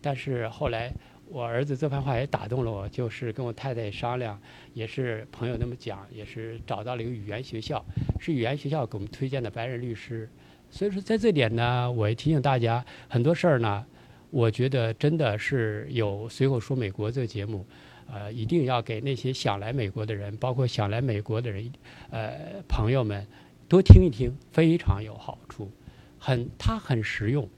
[0.00, 0.90] 但是后来
[1.32, 4.38] 我儿子这番话也打动了我，就是跟我太太商量，
[4.74, 7.82] 也是朋友那么讲，也是找到了一个语言学校，
[8.20, 10.28] 是语言学校给我们推荐的白人律师。
[10.68, 13.82] 所以说在这点呢，我也提醒大家，很多事儿呢，
[14.28, 17.66] 我觉得真的是有随口说美国这个节目。
[18.12, 21.72] 呃，一定要给那些想来美国的人，包括想来美国的人，
[22.10, 23.26] 呃，朋友们，
[23.70, 25.70] 多听一听，非常有好处，
[26.18, 27.48] 很，它很实用，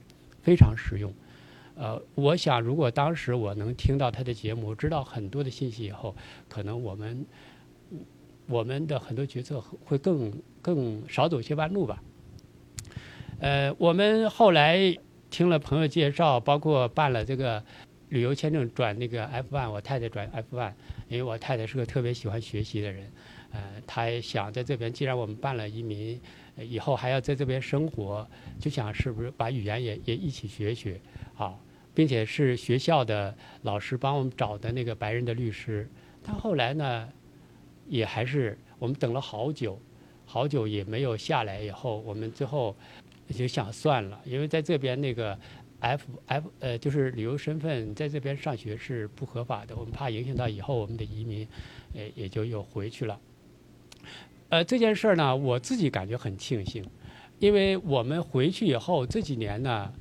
[0.41, 1.13] 非常实用。
[1.75, 6.15] 呃，我想如果当时我能听到他的节目，知道很多的信息以后，
[6.49, 7.25] 可能我们
[8.47, 12.01] 我们的很多决策会更更少走些弯路吧。
[13.39, 14.97] 呃，我们后来
[15.29, 17.63] 听了朋友介绍，包括办了这个。
[18.09, 20.71] 旅游签证转那个 F one，我太太转 F one，
[21.09, 23.11] 因为我太太是个特别喜欢学习的人，
[23.51, 26.21] 呃，她也想在这边，既然我们办了移民，
[26.55, 28.25] 以后还要在这边生活，
[28.59, 31.01] 就想是不是把语言也也一起学学，
[31.33, 31.59] 好，
[31.95, 35.89] 并且是学校的老师帮我们找的那个白人的律师，
[36.23, 37.09] 他后来呢，
[37.87, 39.81] 也还是我们等了好久，
[40.25, 42.75] 好久也没有下来，以后我们最后
[43.33, 45.35] 就想算了，因为在这边那个。
[45.81, 51.47] F F 呃，就是旅游身份在这边上学是不合法的，我们怕影响到以后我们的移民，
[51.93, 53.19] 呃，也就又回去了。
[54.49, 56.83] 呃，这件事儿呢，我自己感觉很庆幸，
[57.37, 59.93] 因为我们回去以后这几年呢，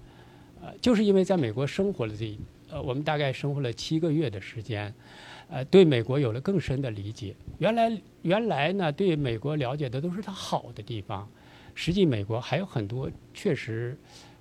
[0.65, 2.39] 呃，就是因为在美国生活了这，
[2.71, 4.95] 呃，我们大概生活了七个月的时间，
[5.51, 7.37] 呃，对美国有了更深的理解。
[7.59, 11.29] 原来原来呢，对美国了解的都是它好的地方，
[11.75, 13.95] 实际美国还有很多确实。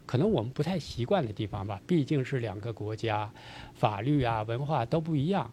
[0.06, 3.32] 可能我们不太习惯的地方吧，毕竟是两个国家，
[3.74, 5.50] 法律啊、文化都不一样，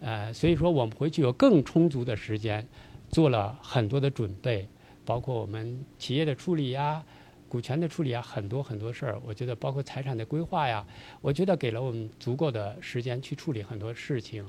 [0.00, 2.66] 呃，所以说我们回去有更充足的时间，
[3.08, 4.68] 做了很多的准备，
[5.04, 7.04] 包括我们企业的处理呀、
[7.52, 9.20] 股权的处理啊，很多很多事儿。
[9.26, 10.82] 我觉得包括财产的规划呀，
[11.20, 14.42] 我觉得给了我们足够的时间去处理很多事情，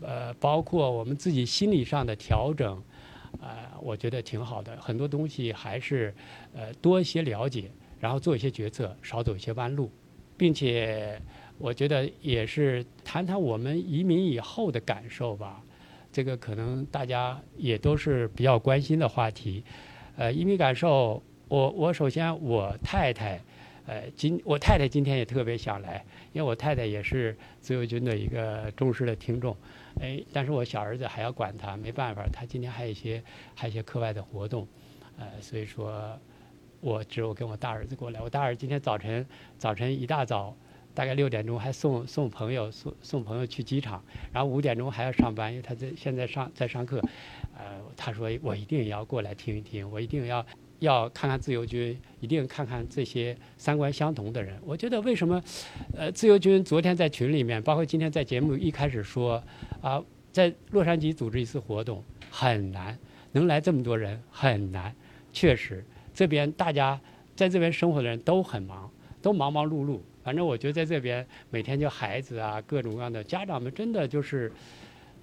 [0.00, 2.80] 呃，包括我们自己心理上的调整，
[3.40, 4.76] 呃，我觉得挺好的。
[4.80, 6.14] 很多东西还是
[6.54, 7.68] 呃多一些了解。
[7.98, 9.90] 然后做一些决策，少走一些弯路，
[10.36, 11.20] 并且
[11.56, 15.64] 我觉得也是谈谈我们移民以后的感受吧。
[16.12, 19.64] 这个可能大家也都是比较关心的话题。
[20.18, 23.40] 呃，移民感受，我我首先我太太，
[23.86, 29.56] 呃，今我太太今天也特别想来，因为我太太也是自由军的一个忠实的听众。
[30.00, 33.22] 哎，但是我小儿子还要管他，没办法，他今天还有一些
[33.54, 34.66] 还有一些课外的活动，
[35.18, 36.18] 呃，所以说。
[36.82, 38.20] 我只有跟我大儿子过来。
[38.20, 39.26] 我大儿子今天早晨
[39.58, 40.54] 早晨一大早，
[40.94, 47.00] 大概六点钟还送送朋友送送朋友去机场，然后五点钟还要上班，因为他在现在上在上课。
[47.56, 50.46] 呃，他说我一定要过来听一听，我一定要
[50.78, 54.58] 要看看自由军，一定看看这些三观相同的人。
[54.64, 55.42] 我觉得为什么，
[55.96, 59.42] 呃，自由军昨天在群里面，包括今天在节目一开始说，
[59.80, 60.02] 啊，
[60.32, 62.96] 在洛杉矶组织一次活动很难，
[63.32, 64.94] 能来这么多人很难，
[65.32, 65.84] 确实。
[66.14, 67.00] 这边大家
[67.34, 68.90] 在这边生活的人都很忙，
[69.22, 69.98] 都忙忙碌碌。
[70.22, 74.52] 反正我觉得在这边每天就孩子啊，各种各样的家长们真的就是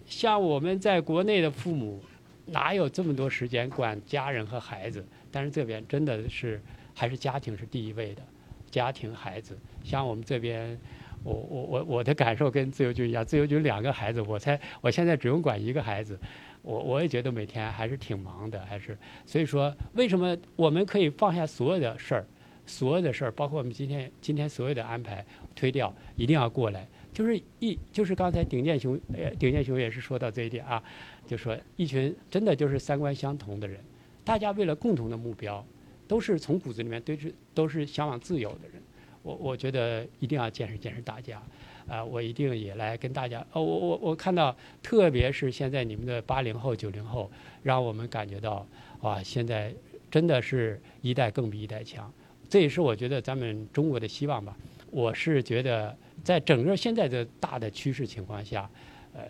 [0.06, 2.02] 像我们在国内的父母，
[2.46, 5.06] 哪有这么多时间管家人和孩子？
[5.34, 6.62] 但是这边真的是
[6.94, 8.22] 还是家庭是第一位的，
[8.70, 9.58] 家庭孩子。
[9.84, 10.80] 像我们这边，
[11.24, 16.20] 我我我我的感受跟自由军一样，自由军两个孩子，我才我现在只用管一个孩子，
[16.62, 22.28] 我我也觉得每天还是挺忙的，还是所以说为什么我们可以放下所有的事儿，
[22.68, 25.26] 所有的事儿，包括我们今天今天所有的安排
[25.56, 26.88] 推掉，一定要过来。
[27.12, 30.82] 就是一就是刚才鼎健雄呃鼎健雄也是说到这一点啊，
[31.28, 33.80] 就说一群真的就是三观相同的人，
[34.24, 35.66] 大家为了共同的目标，
[36.08, 38.82] 都是从骨子里面对是都是向往自由的人。
[39.22, 41.42] 我我觉得一定要见识见识大家，
[41.88, 43.40] 啊，我一定也来跟大家。
[43.54, 48.66] 哦，我我我看到，特别是现在你们的八零后九零后，让我们感觉到
[49.02, 49.74] 哇，现在
[50.12, 52.12] 真的是一代更比一代强。
[52.50, 54.58] 这也是我觉得咱们中国的希望吧。
[54.92, 55.96] 我是觉得。
[56.24, 58.70] 在整个现在的大的趋势情况下，
[59.14, 59.24] 呃，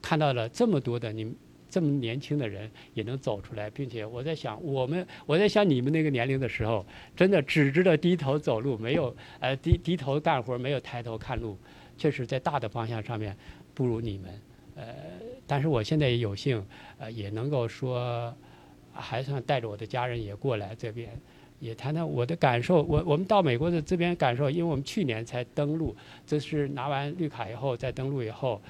[0.00, 1.32] 看到了这么多的你
[1.72, 6.84] 这么年轻的人也能走出来，并且我在想，我们我在想你们那个年龄的时候，
[7.16, 11.56] 真的只知道低头走路，没有呃低低头干活，没有抬头看路，
[11.96, 13.34] 确实在大的方向上面
[13.72, 14.30] 不如你们。
[14.76, 14.84] 呃，
[15.46, 16.62] 但是我现在也有幸
[16.98, 18.34] 呃也能够说，
[18.92, 21.08] 还算带着我的家人也过来这边。
[21.62, 22.82] 也谈谈我的感受。
[22.82, 25.94] 我我们到美国的这边感受，因为我们去年才登陆，
[26.26, 28.60] 这是拿完绿卡以后再登陆以后，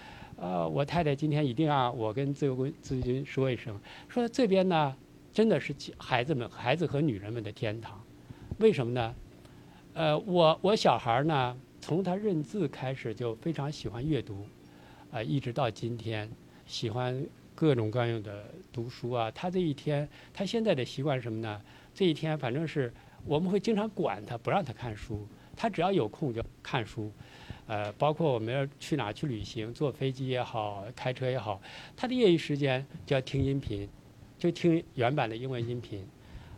[0.43, 3.79] 呃，我太太今天一定要我跟自由军自由军说一声，
[4.09, 4.93] 说这边呢
[5.33, 8.03] 真的是孩子们、孩子和女人们的天堂。
[8.59, 9.15] 为什么呢？
[9.95, 14.45] 呃，我我小孩呢，从他认字开始就非常喜欢阅读，
[15.13, 16.29] 啊，一直到今天
[16.67, 17.25] 喜欢
[17.55, 19.31] 各种各样的读书啊。
[19.31, 21.61] 他这一天，他现在的习惯是什么呢？
[21.95, 22.93] 这一天，反正是
[23.25, 25.25] 我们会经常管他，不让他看书。
[25.55, 27.13] 他只要有空就看书，
[27.67, 31.61] 呃，包括我们要去哪去旅行，坐飞机也好，开车也好，
[31.97, 33.89] 他的业余时间就要听音频，
[34.39, 36.07] 就听原版的英文音频，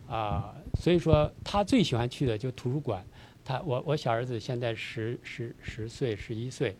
[0.08, 3.04] 啊，所以说他最喜欢去的就图书馆。
[3.44, 6.74] 他我我小儿子现在十十十岁十一岁，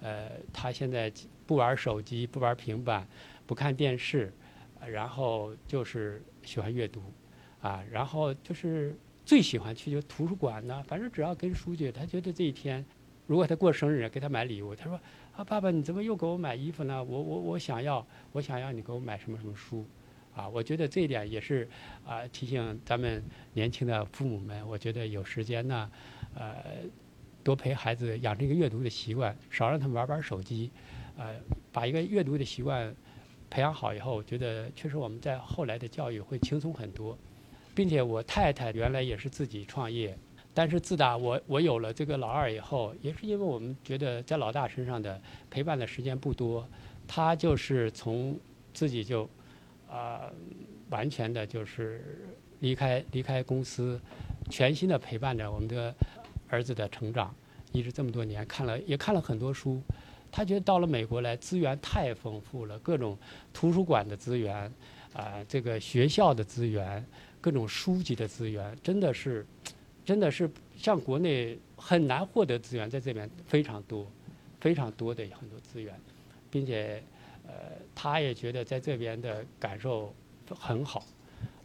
[0.00, 1.12] 呃，他现在
[1.46, 3.06] 不玩手机，不玩平板，
[3.46, 4.32] 不看电视，
[4.86, 7.02] 然后就是喜欢阅读。
[7.62, 12.84] 啊，然后就是最喜欢去就图书馆呢，反正只要跟书去，他觉得这一天，
[13.26, 15.00] 如果他过生日给他买礼物，他说
[15.36, 17.02] 啊，爸爸你怎么又给我买衣服呢？
[17.02, 19.84] 我我我想要，我想要你给我买什么什么书，
[20.34, 21.68] 啊，我觉得这一点也是
[22.06, 23.22] 啊，提醒咱们
[23.54, 25.90] 年轻的父母们，我觉得有时间呢，
[26.34, 26.56] 呃，
[27.42, 30.70] 多陪孩子养成一个阅读的习惯，少让他们玩玩手机，
[31.16, 31.34] 呃，
[31.72, 32.94] 把一个阅读的习惯
[33.50, 37.18] 培养好以后，我觉得确实我们在后来的教育会轻松很多。
[37.74, 40.16] 并且我太太原来也是自己创业，
[40.56, 46.66] 但是自打我我有了这个老二以后，也是因为我们觉得在老大身上的陪伴的时间不多，
[47.06, 48.34] 他就是从
[48.72, 49.28] 自己就
[49.90, 50.32] 啊
[50.88, 52.26] 完全的就是
[52.60, 54.00] 离开离开公司，
[54.48, 55.94] 全心的陪伴着我们的
[56.48, 57.34] 儿子的成长，
[57.72, 59.78] 一直这么多年看了也看了很多书，
[60.32, 63.18] 他觉得到了美国来资源太丰富了，各种
[63.52, 64.72] 图书馆的资源
[65.12, 67.04] 啊，这个学校的资源。
[67.38, 69.46] 各种书籍的资源真的是，
[70.06, 74.06] 真的是像国内很难获得资源，在这边非常多，
[74.60, 75.92] 非常多的很多资源，
[76.48, 77.02] 并且，
[77.44, 77.52] 呃，
[77.92, 80.14] 他也觉得在这边的感受
[80.48, 81.04] 很好。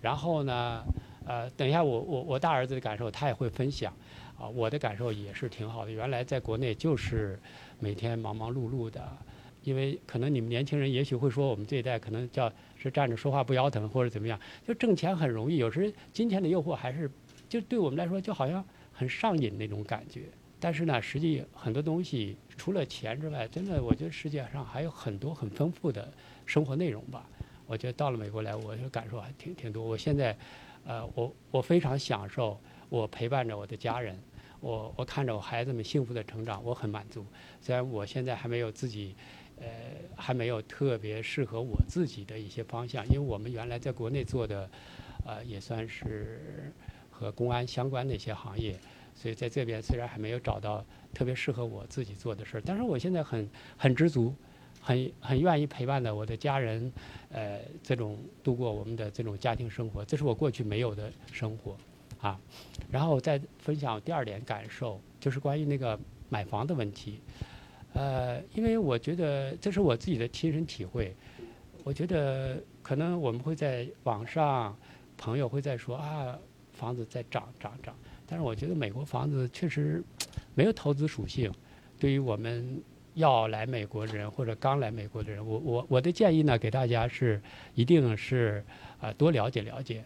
[0.02, 0.84] 然后呢，
[1.24, 3.94] 呃，等一下我我我大儿子的感受他也会分享，
[4.40, 5.92] 啊，我的感受也是挺好的。
[5.92, 7.40] 原来在国内就是
[7.80, 9.08] 每天忙忙碌碌的。
[9.64, 15.58] 因为可能你们年轻人也许会说，我们这一代可能叫是站着说话不腰疼或者怎么样，就挣钱很容易。
[15.58, 17.08] 有时金钱的诱惑还是
[17.52, 20.22] 就对我们来说就好像很上瘾那种感觉。
[20.58, 26.14] 但是呢，实际很多东西除了钱之外，真的我觉得世界上还有很多很丰富的
[26.46, 27.28] 生活内容吧。
[27.68, 29.84] 我觉得到了美国来，我就感受还挺挺多。
[29.84, 30.38] 我现在，
[30.86, 34.18] 呃，我我非常享受我陪伴着我的家人，
[34.62, 37.26] 我我看着我孩子们幸福的成长，我很满足。
[37.60, 39.14] 虽然我现在还没有自己。
[39.64, 39.68] 呃，
[40.16, 44.68] 还没有特别适合我自己的一些方向，因为我们原来在国内做的，
[45.24, 46.74] 呃，也算是
[47.22, 48.76] 和公安相关的一些行业，
[49.14, 53.48] 所以在这边虽然还没有找到特别适合我自己做的事儿，但是我现在很
[53.78, 54.34] 很知足，
[54.82, 56.92] 很很愿意陪伴的我的家人，
[57.30, 61.78] 呃，这种度过我们的这种家庭生活，这是我过去没有的生活，
[62.20, 62.40] 啊，
[62.90, 67.22] 然后再分享第二点感受，就是关于那个买房的问题。
[67.94, 71.16] 呃，因为我觉得这是我自己的亲身体会。
[71.84, 74.78] 我觉得可能我们会在网上，
[75.18, 76.38] 朋友会在说啊，
[76.82, 77.96] 房子在涨涨涨。
[78.26, 80.04] 但是我觉得美国房子确实
[80.56, 81.52] 没有投资属性。
[82.00, 82.82] 对于我们
[83.14, 87.40] 要来美国的人或者刚来美国的人，我我我的建议呢，给大家是
[87.76, 88.66] 一定是
[89.00, 90.04] 啊多了解了解。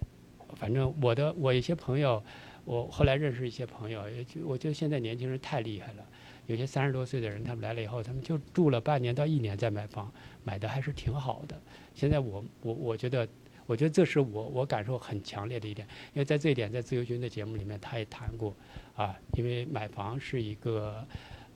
[0.56, 2.22] 反正我的我一些朋友，
[2.66, 6.04] 我后来认识一些朋友，也就我觉得现在年轻人太厉害了。
[6.48, 10.12] 有些三十多岁的人，他们来了以后，他们就住了半年到一年再买房，
[10.44, 11.60] 买的还是挺好的。
[11.96, 13.28] 现在我我我觉得，
[13.66, 18.56] 我觉得这是我我感受很强烈的一点，因为在这一点，在自由军的节目里面他也谈过，
[18.96, 21.06] 啊，因为买房是一个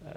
[0.04, 0.12] 呃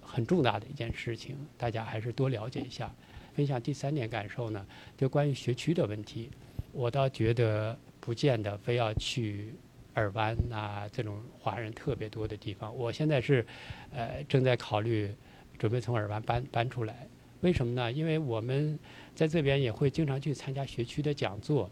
[0.00, 2.92] 很重大的一件事情，大家还是多了解一下。
[3.34, 4.66] 分享第三点感受呢，
[4.96, 6.30] 就关于学区的问题，
[6.72, 9.54] 我倒觉得不见得非要去。
[9.94, 13.44] 尔湾呐，这种华人特别多的地方，我现在是，
[13.92, 15.14] 呃，正在考虑
[15.58, 17.06] 准备从尔湾搬搬出来。
[17.42, 17.92] 为什么呢？
[17.92, 18.78] 因为我们
[19.14, 21.70] 在这边也会经常去参加学区的讲座。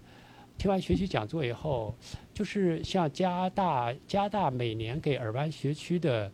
[0.59, 1.95] 听完学区讲座以后，
[2.34, 6.30] 就是像加大加大每年给尔湾学区的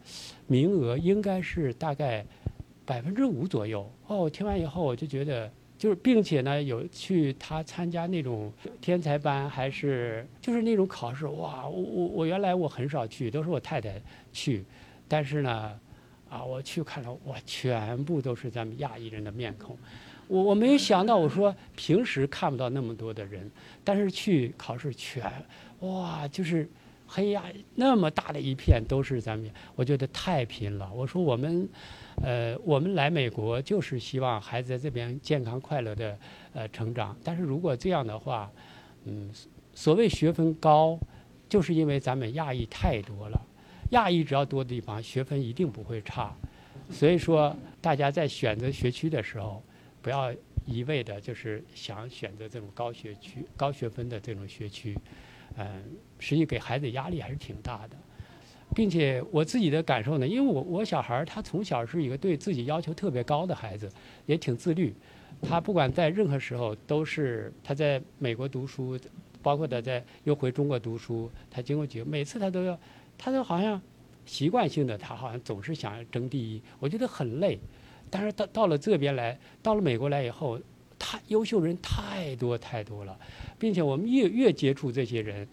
[0.47, 2.25] 名额，应该是大概
[2.85, 3.91] 百分之五左右。
[4.07, 5.51] 哦，听完以后我就觉得。
[5.79, 8.51] 就是，并且呢，有去他参加那种
[8.81, 11.69] 天才班，还是就是那种考试，哇！
[11.69, 14.01] 我我我原来我很少去，都是我太太
[14.33, 14.65] 去，
[15.07, 15.79] 但是呢，
[16.31, 19.77] 啊，我去看了，哇，全部都是咱们亚裔人的面孔，
[20.29, 23.51] 我我没有想到，我说平时看不到那么多的人，
[23.85, 25.31] 但是去考试全，
[25.81, 26.68] 哇，就是。
[27.09, 27.45] 黑呀，
[27.77, 30.93] 那么大的一片都是咱们，我觉得太拼了。
[30.93, 31.68] 我说我们，
[32.20, 36.18] 呃，我们来美国就是希望孩子在这边健康快乐的
[36.53, 37.16] 呃成长。
[37.22, 38.51] 但是如果这样的话，
[39.05, 39.31] 嗯，
[39.72, 40.99] 所谓学分高，
[41.49, 43.41] 就是因为咱们亚裔太多了。
[43.91, 46.35] 亚裔只要多的地方，学分一定不会差。
[46.91, 49.62] 所以说，大家在选择学区的时候，
[50.07, 50.33] 不要
[50.67, 54.97] 一味的就是想选择这种高学区、高学分的这种学区。
[55.57, 55.83] 嗯，
[56.21, 57.97] 实际给孩子压力还是挺大的，
[58.73, 63.91] 并且我自己的感受呢，因为我我小孩他从小是一个对自己要求特别高的孩子，
[64.27, 64.95] 也挺自律。
[65.43, 68.97] 他不管在任何时候都是他在美国读书，
[69.43, 72.79] 包括他在又回中国读书，他经过几个每次他都要，
[73.19, 73.83] 他都好像
[74.25, 77.59] 习惯性的他好像总是想要争第一，我觉得很累。
[78.17, 80.59] 但是到到了这边来，到了美国来以后。
[80.99, 83.17] 太优秀人太多太多了，
[83.59, 85.47] 并且我们越越接触这些人，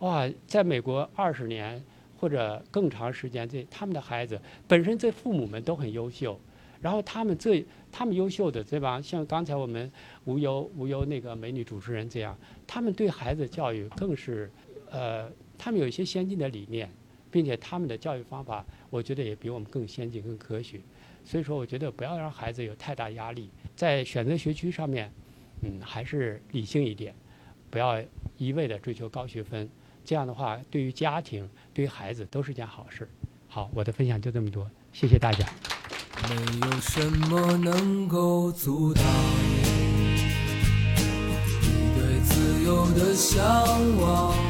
[0.00, 1.82] 哇，在美国二十年
[2.18, 6.38] 或者更长时间，这他们的孩子本身这父母们都很优秀，
[6.82, 9.00] 然后他们这他们优秀的对吧？
[9.00, 9.90] 像刚才我们
[10.26, 14.50] 无忧无忧那个美女主持人这样，他们对孩子教育更是，
[14.90, 16.88] 呃，他们有一些先进的理念，
[17.30, 20.78] 并且他们的教育方法，我觉得也比我们更先进更科学。
[21.24, 25.12] 所以说，我觉得不要让孩子有太大压力，在选择学区上面，
[25.62, 27.14] 嗯，还是理性一点，
[27.70, 28.02] 不要
[28.36, 29.68] 一味的追求高学分。
[30.04, 33.08] 这样的话，对于家庭、对于孩子都是件好事。
[33.48, 35.46] 好，我的分享就这么多，谢谢大家。
[36.28, 36.34] 没
[36.66, 39.04] 有什么能够阻挡
[41.62, 43.44] 你对自由的向
[43.98, 44.49] 往。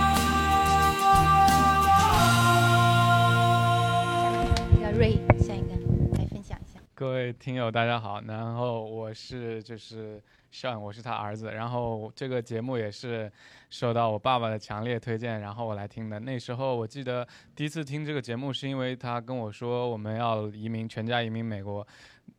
[7.01, 8.21] 各位听友，大家好。
[8.27, 10.21] 然后我是就是
[10.53, 11.51] Sean，我是他儿子。
[11.51, 13.31] 然后这个节目也是
[13.71, 16.19] 受到我爸爸的强烈推荐，然后我来听的。
[16.19, 21.85] 那时候我记得第一次听这个节目，是因为他跟我说我们要移民，全家移民美国。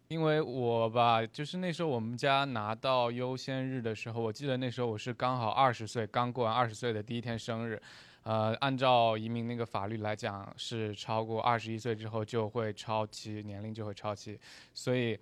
[0.07, 7.83] 因为我吧，就是那时候我们家拿到优先日的时候，我记得那时候我是刚好二十岁，刚过完二十岁的第一天生日。
[8.25, 14.39] 呃，按照移民那个法律来讲，是超过二十一岁之后就会超期，年龄就会超期。
[14.73, 15.19] 所以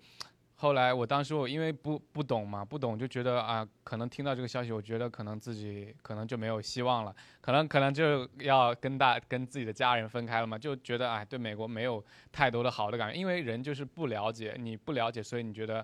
[0.55, 15.83] 后来我当时我因为不不懂嘛，不懂就觉得啊，可能听到这个消息，我觉得可能自己可能就没有希望了，可能可能就要跟大跟自己的家人分开了嘛，就觉得哎，对美国没有太多的好的感觉，因为人就是不了解，你不了解，所以你觉得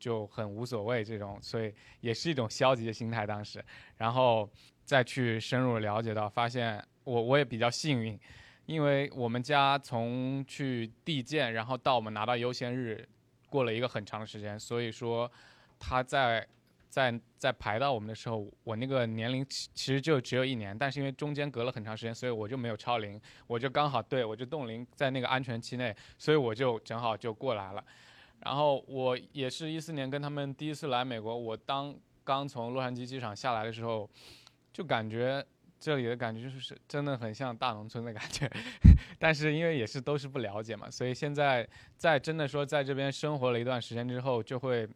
[0.00, 3.64] 就很无所谓这种，所以也是一种消极的心态当时，
[3.98, 4.50] 然后。
[4.86, 8.18] 再去深入了解到，发现我我也比较幸运，
[8.64, 13.06] 因为我们家从去递件，然后到我们拿到优先日，
[13.50, 15.30] 过了一个很长的时间，所以说
[15.78, 16.46] 他在
[16.88, 27.84] 在在排到我们的时候，我那个年龄其其实就只有一年，但是因为中间隔了很长时间，所以我就没有超龄，我就刚好对我就冻龄在那个安全期内，所以我就正好就过来了。
[28.40, 34.08] 然后我也是一四年跟他们第一次来美国，我当刚从洛杉矶机场下来的时候，
[34.76, 35.42] 就感觉
[35.80, 38.46] 这里的感觉就是真的很像大农村的感觉，
[39.18, 41.66] 但是因为也是都是不了解嘛，所以现在
[41.96, 44.86] 在真的说在这边生活了一段时间之后，就会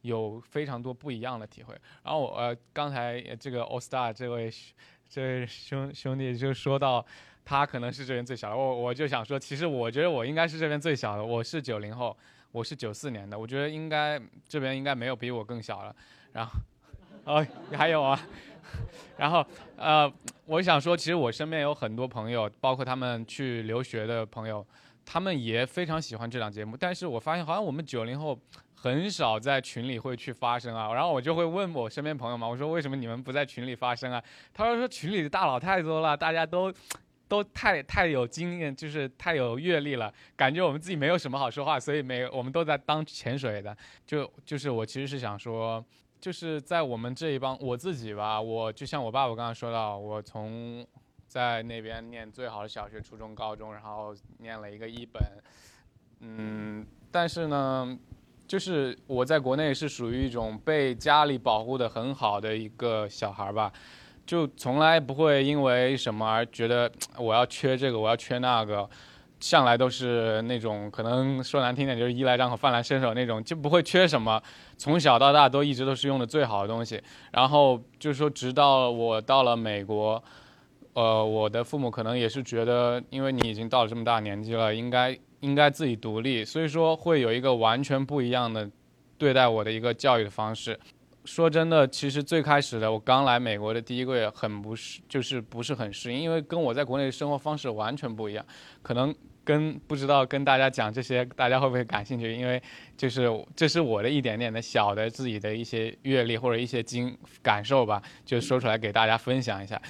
[0.00, 1.74] 有非常多不一样的体会。
[2.02, 4.50] 然后我呃刚才这个 All Star 这位
[5.10, 7.04] 这位兄兄弟就说到。
[7.48, 12.16] 他可能是这边最小的，我我就想说，其实我觉得我应该是这边最小的，我是九零后，
[12.50, 15.94] 我是九四年的，我觉得应该这边应该没有比我更小了。
[16.32, 16.58] 然后，
[17.22, 18.20] 哦，还有啊，
[19.16, 19.44] 然后
[19.76, 20.10] 呃，
[20.44, 24.66] 我想说，其实我身边有很多朋友，包括他们去留学的朋友，
[25.04, 28.38] 他们也非常喜欢这档节目，但是我发现好像我们九零后
[28.74, 30.92] 很少在群里会去发声啊。
[30.92, 34.22] 然后我就会问我身边朋友嘛，我说为什么你们不在群里发声啊？
[34.52, 36.72] 他说说群里的大佬太多了，大家都。
[37.28, 43.76] 都太太有经验，就是太有阅历了，感觉我们自己没有什么好说话，所以没我们都在当潜水的。
[44.06, 45.84] 就就是我其实是想说，
[46.26, 50.84] 就是在我们这一帮我自己吧，我就像我爸爸刚刚说到，我从
[51.28, 55.22] 在那边念最好的小学、初中、高中，然后念了一个一本，
[56.18, 57.96] 嗯，但是呢，
[58.44, 63.72] 就是我在国内是属于一种被家里保护的很好的一个小孩吧。
[64.26, 68.90] 就从来不会因为什么而觉得我要缺这个，我要缺那个，
[69.38, 74.42] 向来都是那种可能说难听点就是衣来张口饭来伸手那种，就不会缺什么。
[74.78, 77.02] 从小到大都一直都是用的最好的东西。
[77.32, 80.22] 然后就是说，直到我到了美国，
[80.94, 88.68] 呃，我的父母可能也是觉得，因为你已经到了这么大年纪了，应该应该自己独立，所以说会有一个完全不一样的
[89.18, 90.78] 对待我的一个教育的方式。
[91.26, 98.46] 说真的，其实最开始的我刚来美国的第一个月，很不适，就是不是很适应，因为跟我在国内的生活方式完全不一样。
[98.80, 99.12] 可能
[99.44, 102.32] 跟不知道跟大家讲这些，大家会不会感兴趣？
[102.32, 102.62] 因为
[102.96, 109.80] 就是这是我的一点点的小的自己的一些阅历或者一些经感受吧，就说出来给大家分享一下。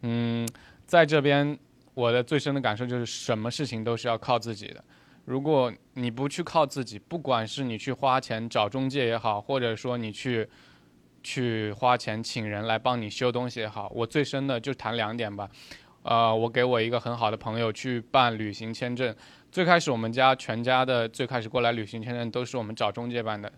[0.00, 0.48] 嗯，
[0.86, 1.58] 在这边
[1.92, 4.82] 我的最深的感受就是，什么事情都是要靠自己的。
[5.26, 10.48] 如果你不去靠自己，不管是你去花钱找中介也好，或者说你去。
[11.26, 15.50] 去花钱请人来帮你修东西也好，我最深的就谈两点吧。
[16.04, 19.12] 呃，我给我一个很好的朋友去办旅行签证。
[19.50, 23.52] 最开始我们家全家的最开始过来旅行签证都是我们找中介办的，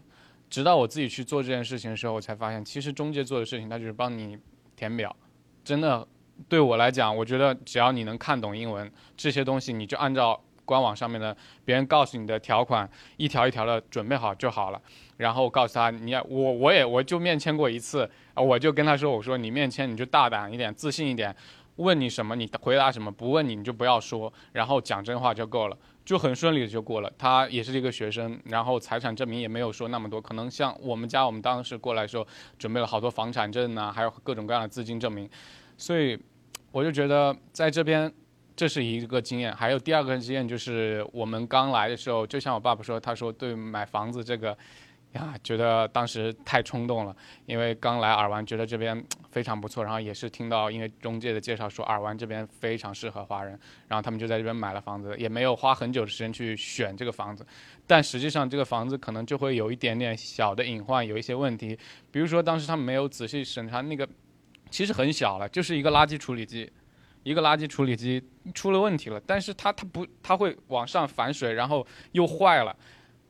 [0.48, 4.38] 直到我自己去做这件事情的时候，我才发现其实中介做的事情他就是帮你
[4.74, 5.14] 填表。
[5.62, 6.08] 真的
[6.48, 14.78] 对我来讲，我觉得只要你能看懂英文，这些东西你就按照官网上面的别人告诉你的条款一条一条的准备好就好了。
[15.16, 21.34] 然后告诉他，你要我我也我就面签过一次，我就跟他说，我说你面签你就大胆一点，自信一点，
[21.76, 27.10] 问你什么你回答什么，不问你你就不要说，然后讲真话就够了，就很顺利的就过了。
[27.18, 32.24] 他也是一个学生，然后财产证明也没有说那么多，可能像我们家我们当时过来的时候
[32.58, 35.28] 准备了好多房产证呐，还有各种各样的资金证明，
[35.76, 36.16] 所以
[36.70, 38.12] 我就觉得在这边
[38.58, 39.54] 这是一个经验。
[39.54, 44.58] 还有第二个经验就是我们刚来的时候，就像我爸爸说，他说对买房子这个。
[45.12, 57.44] 呀，觉得当时太冲动了，因为刚来尔湾，觉得这边非常不错，然后也是听到因为中介的介绍说尔湾这边非常适合华人，然后他们就在这边买了房子，也没有花很久的时间去选这个房子，
[57.86, 61.76] 但实际上这个房子可能就会有一点点小的隐患，有一些问题，
[62.10, 64.06] 比如说当时他们没有仔细审查那个，
[64.70, 66.70] 其实很小了，就是一个垃圾处理机，
[67.22, 68.22] 一个垃圾处理机
[68.54, 72.76] 出了问题了，但是它它不它会往上反水，然后又坏了，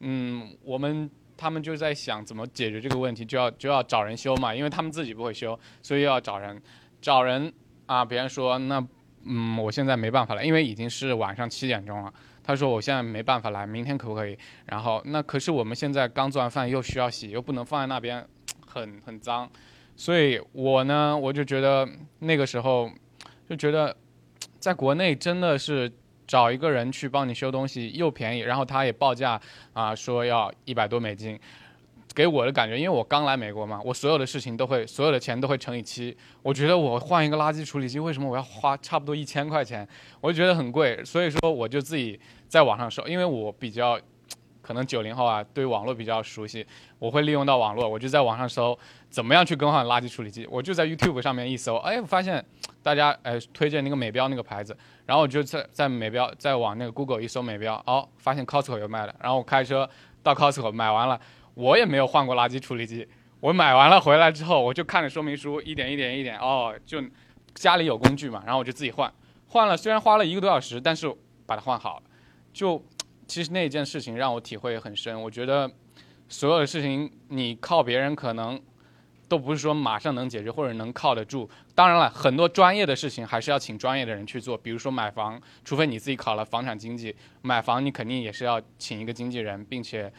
[0.01, 1.11] 嗯，我们。
[1.41, 6.61] 他们就在想怎么解决这个问题，就要就要找人修嘛，因为他们自己不会修，所以要找人，
[7.01, 7.53] 找人
[7.87, 8.05] 啊！
[8.05, 8.85] 别人说那，
[9.23, 12.13] 嗯，我现在没办法了，因为已经是晚上七点钟了。
[12.43, 14.37] 他说我现在没办法来，明天可不可以？
[14.67, 18.27] 然后那可是我们现在刚做完饭，又需要洗，又不能放在那边，
[18.67, 19.49] 很很脏。
[19.95, 22.91] 所以我呢，我就觉得那个时候
[23.49, 23.97] 就觉得，
[24.59, 25.91] 在国内真的是。
[26.29, 29.41] 找一个人去帮你修东西又便宜，然后他也报价
[29.73, 31.41] 啊，说要一百多美金，
[32.15, 36.15] 给我的感觉，因为我刚来美国嘛，我所有的事情都会，所有的钱都会乘以七。
[36.43, 39.89] 我觉得我换一个垃圾处理机，为什么我要花差不多一千块钱？
[40.21, 43.99] 我就觉得很贵，所以说我就自己在网上搜，因为我比较
[44.69, 46.67] 可能九零后啊，对网络比较熟悉，
[46.99, 50.47] 我会利用到网络，我就在网上搜怎么样去更换垃圾处理机。
[50.51, 52.45] 我就在 YouTube 上面一搜，哎，我发现
[52.83, 54.77] 大家哎推荐那个美标那个牌子。
[55.07, 59.15] 然后我就在在美标再往那个 Google 一搜美标，哦，发现 Costco 有卖的。
[59.23, 59.89] 然后我开车
[60.23, 61.19] 到 Costco 买完了，
[61.55, 63.09] 我也没有换过垃圾处理机。
[63.41, 67.03] 我买完了回来之后，我就看着说明书，一点一点一点，哦，就
[67.55, 69.11] 家里有工具嘛，然后我就自己换。
[69.47, 71.11] 换了虽然花了一个多小时，但是
[71.47, 72.03] 把它换好了。
[72.53, 72.83] 就
[73.29, 75.23] 其实那件事情让我体会很深。
[75.23, 75.71] 我觉得
[76.29, 78.61] 所有的事情你靠别人可能
[79.29, 81.49] 都不是说马上能解决或者能靠得住。
[81.77, 90.13] 当然了，很多专业的事情还是要请专业的人去做，比如说买房，除非你自己考了房产经济，买房你肯定也是要请一个经纪人，并且。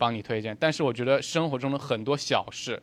[0.00, 2.80] 帮你推荐，但是我觉得生活中的很多小事，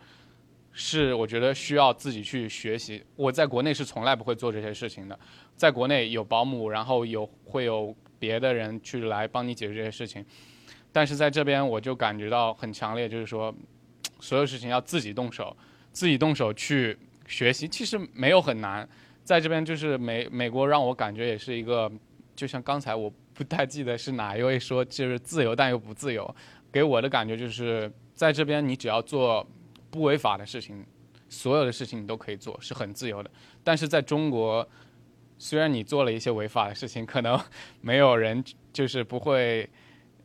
[0.73, 3.01] 是我觉得需要自己去学习。
[3.15, 5.17] 我在国内是从来不会做这些事情的，
[5.55, 10.25] 在国内有保姆，然后有会有别的人去来帮你解决这些事情，
[10.91, 13.53] 但是在这边我就感觉到很强烈，就是说，
[14.19, 15.55] 所有事情要自己动手，
[15.91, 16.97] 自己动手去
[17.27, 18.87] 学习，其实没有很难。
[19.23, 21.91] 在这边就是美美国让我感觉也是一个，
[22.35, 26.35] 就像刚才我不太记得是哪一位说，就是自由但又不自由。
[26.71, 29.47] 给我的感觉就是，在这边你只要做
[29.89, 30.85] 不违法的事情，
[31.27, 33.31] 所有的事情你都可以做，是很自由的。
[33.63, 34.67] 但是在中国，
[35.45, 37.39] 虽然你做了一些违法的事情，可能
[37.79, 38.43] 没有人
[38.73, 39.69] 就是不会，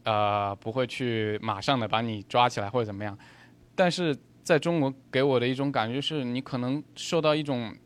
[0.02, 3.18] 呃，不会去马上的把你抓起来或者怎么样。
[3.74, 7.76] 但是在中国给我的一种感觉是，你可能受到一种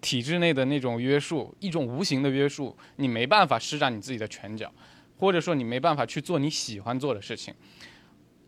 [0.00, 4.72] 体制内的那种约束，一种无形的约束，你没办法施展你自己的拳脚，
[5.18, 7.52] 或者说你没办法去做你喜欢做的事情。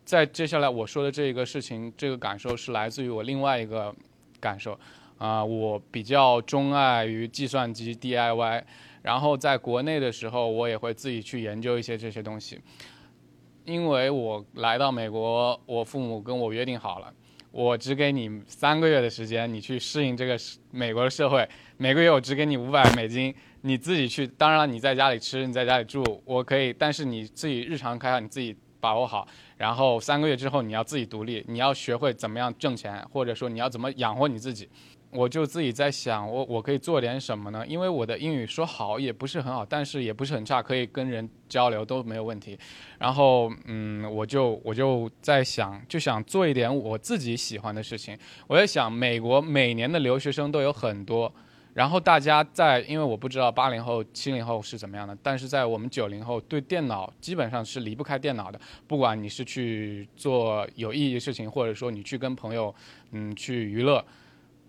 [0.04, 3.92] 在接下来我说的这个事情，这个感受是来自于我另外一个
[4.38, 4.78] 感受，
[5.18, 8.62] 啊，我比较钟爱于计算机 DIY，
[9.02, 12.60] 然后在国内的时候，我也会自己去研究一些这些东西，
[13.64, 17.12] 因为我来到美国，我父母跟我约定好了，
[17.50, 20.38] 我只给你三个月的时间，你去适应这个
[20.70, 29.26] 美国的社会，每个月我只给你五百美金，你自己去，当然，你在家里吃，你在家里住，我可以，但是你自己日常开销你自己把握好。
[29.56, 34.68] 然后三个月之后你要自己独立，你要学会怎么样挣钱，或者说你要怎么养活你自己。
[35.10, 37.66] 我就自己在想，我我可以做点什么呢？
[37.66, 42.58] 因为我的英语说好也不是很好，但是也不是很差，可以跟人交流都没有问题。
[42.98, 48.16] 然后嗯，我就我就在想，就想做一点我自己喜欢的事情。
[48.46, 51.32] 我在想，美国每年的留学生都有很多。
[51.74, 58.60] 然后大家在，因为我不知道八零后、七零后是怎么样的，但是在我们九零后，对电脑基本上是离不开电脑的。
[58.88, 62.74] 不管你是去做有意义的事情，或者说你去跟朋友，
[63.12, 64.04] 嗯，去娱乐，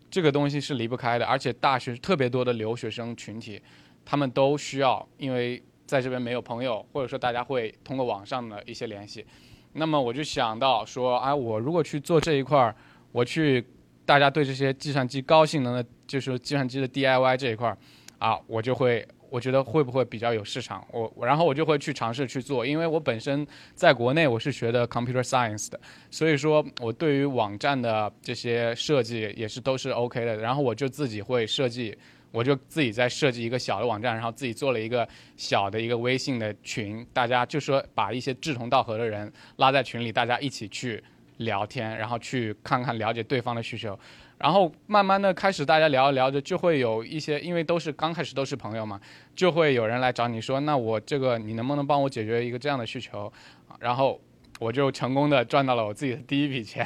[0.10, 1.26] 这个东西是离不开的。
[1.26, 3.62] 而且大学特别多的留学生群体，
[4.04, 9.26] 他们都需要，因为在这边没有朋友，或者说大家会通过网上的一些联系。
[9.74, 12.76] 那么我就想到说，哎，我如果去做这一块儿，
[13.12, 13.66] 我去。
[14.06, 17.78] 大家对这些计算机高性能的，就是计算机的 DIY 这一块儿，
[18.18, 20.86] 啊，我就会，我觉得会不会比较有市场？
[20.92, 25.80] 我，然后我就会去尝试去做，因为我本身在国内我是学的 computer science 的，
[26.12, 30.38] 所以说我对于网站的这些设计也是都是 OK 的。
[30.38, 31.98] 然后我就自己会设计，
[32.32, 35.08] 我就自己在设计一个小的网站，然后自己做了一个
[35.38, 41.04] 小的一个微信的群，大家就说把一些志同道合的人拉在群里，大家一起去。
[41.40, 43.98] 聊天，然后去看看了解对方的需求，
[44.40, 49.00] 然后慢慢的开始大家聊着聊着就会有一些，因为都是刚开始都是朋友嘛，
[49.36, 53.32] 就会有人来找你说，那我这个你能不能帮我解决一个这样的需求？
[53.80, 54.20] 然后
[54.60, 56.86] 我就成功的赚到了我自己的第一笔钱，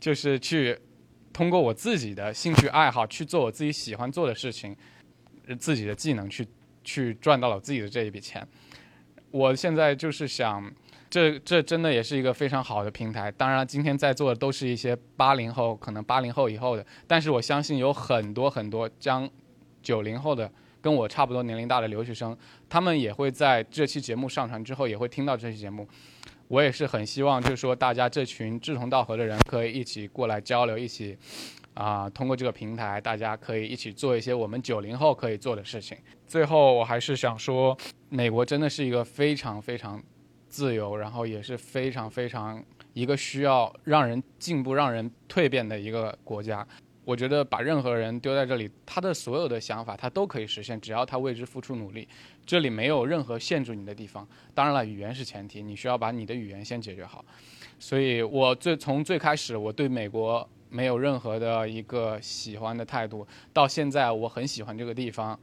[0.00, 0.76] 就是去
[1.32, 4.76] 通过我自己的兴趣爱好去做我自己喜欢做的事情，
[5.58, 6.46] 自己的技能去
[6.82, 8.46] 去赚到了自己的这一笔钱。
[9.30, 10.68] 我现在就是想。
[11.10, 13.30] 这这真的也是一个非常好的平台。
[13.32, 19.28] 当然，今天在座的都是一些八零后，可能八零后以后的，但是我相信有很多很多将
[19.82, 20.50] 九零后的
[20.80, 22.36] 跟我差不多年龄大的留学生，
[22.68, 25.88] 他们也会在这期节目上传之后也会听到这期节目。
[26.48, 31.16] 我也是很希望，就是说大家这群志同道合的人可以一起过来交流，一起
[31.74, 35.96] 啊通过这个平台，大家可以一起做一些我们九零后可以做的事情。
[36.26, 37.76] 最后，我还是想说，
[38.08, 40.02] 美国真的是一个非常非常。
[40.48, 46.66] 自由，然后也是非常非常一个需要让人进步、让人蜕变的一个国家。
[47.04, 52.06] 我觉得把任何人丢在这里，他的所有的想法他都可以实现，只要他为之付出努力。
[52.44, 54.28] 这里没有任何限制你的地方。
[54.54, 57.24] 当然了，语言是前提，你需要把你的语言先解决好。
[57.78, 65.38] 所以我最从最开始我对美国没有任何的一个喜欢的态度，到现在我很喜欢这个地方。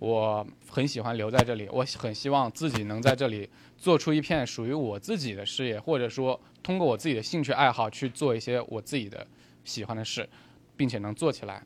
[0.00, 3.48] 我很喜欢留在这里，我很希望自己能在这里
[3.84, 9.26] 做出一片属于我自己的事业，或者说通过我自己的兴趣爱好去做一些我自己的
[9.62, 10.26] 喜欢的事，
[10.74, 11.62] 并且能做起来，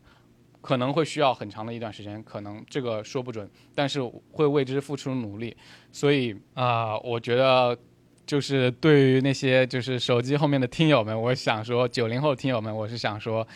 [0.61, 4.03] 可能会需要很长的一段时间，可能这个说不准，但是
[4.33, 5.57] 会为之付出努力。
[5.93, 7.79] 所以啊，我觉得
[8.27, 13.47] 就是对于那些就是手机后面的听友们，我想说，九零后听友们，我是想说，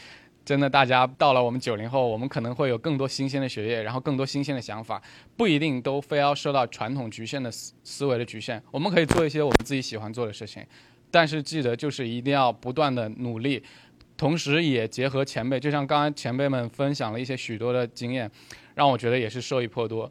[0.45, 5.01] 真的，大家到了我们九零后，我们可能会有更多新鲜的血液，然后更多新鲜的想法，
[5.37, 10.67] 不一定都非要受到传统局限的思思维的局限，我们可以做一些我们自己喜欢做的事情，
[11.11, 13.63] 但是记得就是一定要不断的努力，
[14.17, 18.31] 同时也结合前辈，就像刚才前辈们分享了一些许多的经验，
[18.75, 20.11] 让我觉得也是受益颇多。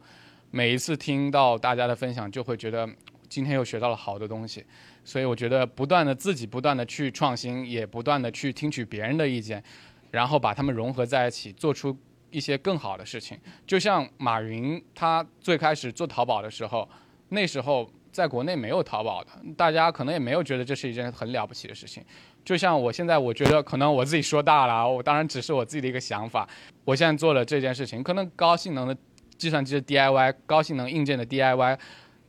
[0.49, 2.89] 每一次听到大家的分享，就会觉得。
[3.29, 4.61] 今天又学到了好多东西，
[5.05, 9.63] 所以我觉得不断的自己不断的去创新，也不断的去听取别人的意见，
[10.11, 11.97] 然后把它们融合在一起，做出
[12.29, 13.39] 一些更好的事情。
[13.65, 16.87] 就像马云他最开始做淘宝的时候，
[17.29, 22.03] 那时候在国内没有淘宝的，大家可能也没有觉得这是一件很了不起的事情。
[22.43, 26.47] 就像我现在，我觉得可能我自己说大了，我当然只是我自己的一个想法。
[26.83, 28.97] 我现在做了这件事情，可能高性能的
[29.37, 31.77] 计算机的 DIY，高性能硬件的 DIY。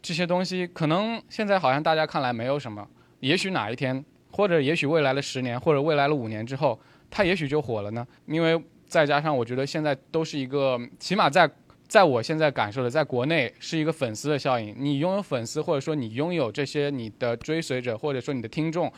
[0.03, 2.87] 这些东西可能现在好像大家看来没有什么，
[3.20, 6.78] 也许哪一天，或者也许未来的十年，或者未来的五年之后，
[7.12, 8.04] 它也许就火了呢。
[8.26, 11.48] 因为再加上我觉得现在都是一个，起码在
[11.86, 14.74] 在我现在感受的，在国内是一个粉丝的效应。
[14.76, 18.92] 你拥有粉丝，或者说你拥有这些你的追随者，或者说你的听众，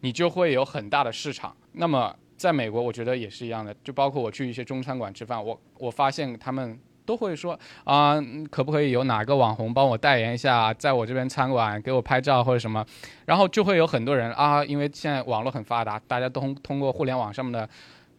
[0.00, 1.54] 你就会有很大的市场。
[1.72, 6.78] 那么在美国，我觉得也是一样的，就包括我去一些中餐馆吃饭，我我发现他们。
[7.08, 12.84] 都会说啊，可不可以有哪个网红帮我代言一下，在我这边餐馆给我拍照或者什么，
[13.24, 17.66] 然后就会有很多人啊，因为现在网络很发达，大家都通过互联网上面的，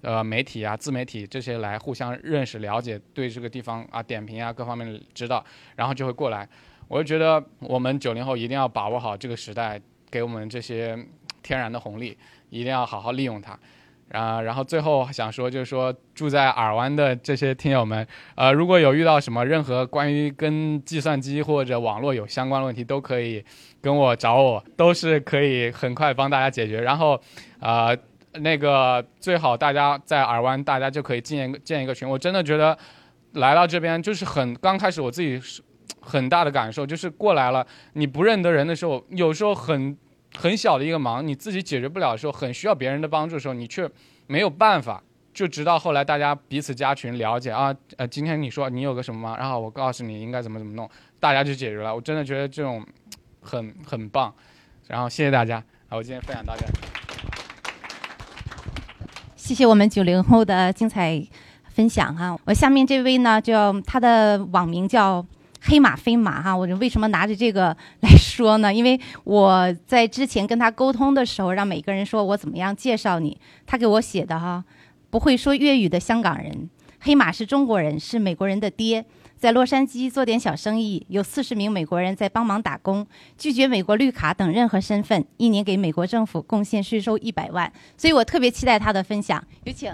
[0.02, 6.50] 呃，媒体啊、自媒体这些来互相认识、了解，对这个地方啊点评啊各方面知道，然后就会过来。
[6.88, 9.80] 我就觉得我们九零后一定要把握好这个时代
[10.10, 10.98] 给我们这些
[11.44, 12.18] 天然的红利，
[12.50, 13.56] 一定要好好利用它。
[14.12, 18.06] 啊，然后最后想说，就是说住在尔湾的这些听友们，
[18.36, 23.44] 呃，如果有遇到什么任何关于跟计算机或者网络有相关的问题，都可以
[23.82, 26.82] 跟我找我，都是可以很快帮大家解决。
[26.82, 27.22] 然后，
[27.60, 27.96] 呃，
[28.34, 32.10] 那个最好大家在尔湾，大家就可以建建一个群。
[32.10, 32.76] 我真的觉得
[33.34, 35.62] 来到这边就是很刚开始我自己是
[36.02, 39.96] 很大的感受，就是过来了你不认得人的时候，有时候很。
[40.38, 43.90] 很小的一个忙，你自己解决不了的时候，很需要别人的帮助的时候，你却
[44.28, 45.04] 没有办法。
[45.32, 51.96] 就直到后来大家彼此加群了解啊，呃，今天你说你有个什么忙，然后我告诉你应该怎么怎么弄，大家就解决了。
[51.96, 52.86] 我真的觉得这种
[53.42, 54.34] 很很棒。
[54.88, 56.66] 然后谢谢大家，好，我今天分享到这。
[59.36, 61.26] 谢谢我们九零后的精彩
[61.70, 62.38] 分享哈。
[62.46, 65.26] 我下面这位呢，叫他的网名叫。
[65.62, 68.74] 黑马飞马哈，我为什么拿着这个来说呢？
[68.74, 74.64] 因为我在之前跟他沟通的时候，让每个人说我怎么样介绍你，他给我写的哈，
[75.10, 79.06] 不会说粤语的香港人，黑马是中国人，是美国人的爹，
[79.38, 83.06] 在洛杉矶做点小生意，有四十名美国人在帮忙打工，
[83.38, 89.92] 拒绝美国绿卡等任何身份，一年给美国政府贡献税收一百万，所以我特别期待他的分享，有请。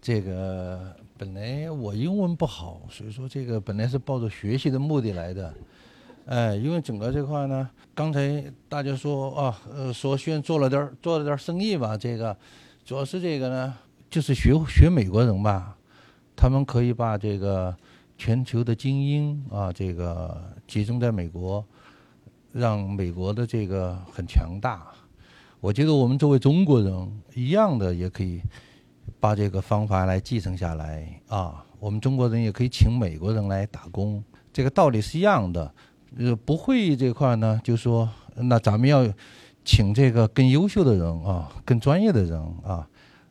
[0.00, 1.01] 这个。
[1.22, 5.54] 本来我英文不好，所以说这个本来是抱着学习的目的来的，
[6.26, 12.36] 哎，因为整个这块呢，刚才大家说啊，呃，说先做了点做了点生意吧，这个
[12.84, 13.72] 主要是这个呢，
[14.10, 15.76] 就是学学美国人吧，
[16.34, 17.72] 他们可以把这个
[18.18, 21.64] 全球的精英啊，这个集中在美国，
[22.50, 24.88] 让美国的这个很强大。
[25.60, 28.42] 我觉得我们作为中国人一样的也可以。
[29.22, 34.20] 把这个方法来继承下来啊，我们中国人也可以请美国人来打工，
[34.52, 35.72] 这个道理是一样的。
[36.18, 39.06] 呃，不会这块呢，就说那咱们要
[39.64, 42.84] 请这个更优秀的人啊，更专业的人啊，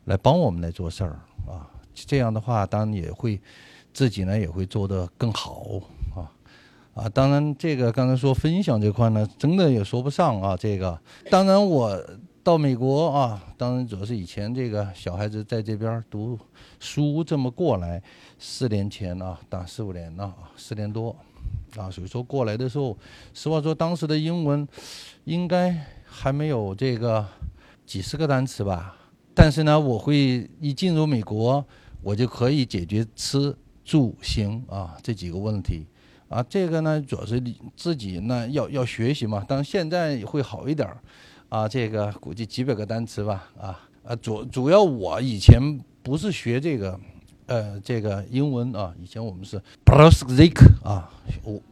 [0.06, 1.68] 来帮我们来做事儿啊。
[1.92, 3.38] 这样的话，当然也会
[3.92, 5.62] 自己呢也会做得更好
[6.16, 6.32] 啊
[6.94, 7.06] 啊。
[7.10, 10.56] 当然，这个刚才说分享这块呢，真的也说不上啊。
[10.56, 10.98] 这个
[11.30, 12.02] 当然我。
[12.44, 16.36] 到美国啊，当然主要是以前这个小孩子在这边读
[16.80, 18.02] 书这么过来，
[18.36, 21.14] 四年前啊，打四五年了，四年多
[21.76, 22.98] 啊，所以说过来的时候，
[23.32, 24.66] 实话说当时的英文
[25.22, 27.24] 应该还没有这个
[27.86, 28.96] 几十个单词吧。
[29.34, 31.64] 但是呢，我会一进入美国，
[32.02, 35.86] 我就可以解决吃住行啊这几个问题
[36.28, 36.42] 啊。
[36.42, 39.44] 这个呢，主要是你自己呢要要学习嘛。
[39.46, 41.00] 当然现在会好一点儿。
[41.52, 45.60] 啊，这个估计几百个单词吧，啊啊，主主要我以前
[46.02, 46.98] 不是学这个，
[47.44, 51.12] 呃，这个英文啊，以前我们是 p r o s z i c 啊，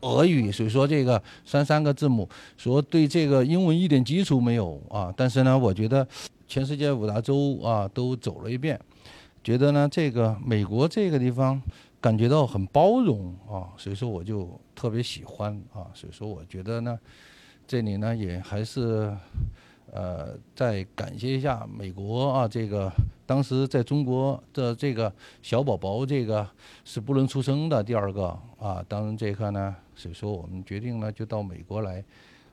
[0.02, 2.28] 俄语，所以说这个三三个字母，
[2.58, 5.10] 说对这个英文一点基础没有啊。
[5.16, 6.06] 但是呢，我觉得
[6.46, 8.78] 全世界五大洲啊都走了一遍，
[9.42, 11.58] 觉得呢这个美国这个地方
[12.02, 16.98] 感觉到很包容啊，所以说我就特别喜欢啊，所以说我觉得呢，
[17.66, 19.10] 这里呢也还是。
[19.92, 22.88] 呃，再感谢一下美国啊，这个
[23.26, 25.12] 当时在中国的这个
[25.42, 26.48] 小宝宝，这个
[26.84, 27.82] 是不能出生的。
[27.82, 28.26] 第二个
[28.60, 32.04] 啊，当然这个呢，所以说我们决定呢，就到美国来，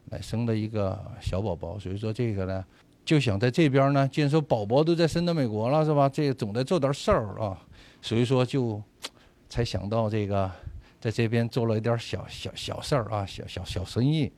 [0.10, 1.78] 来生了一个小宝宝。
[1.78, 2.66] 所以说这个呢，
[3.06, 6.10] 就想在这边呢，既然说宝宝都在生到美国了，是吧？
[6.10, 7.56] 这总得做点事儿啊，
[8.02, 8.82] 所以说就
[9.48, 10.50] 才想到这个，
[11.00, 14.32] 在这边做了一点小小小事儿啊，小小小生意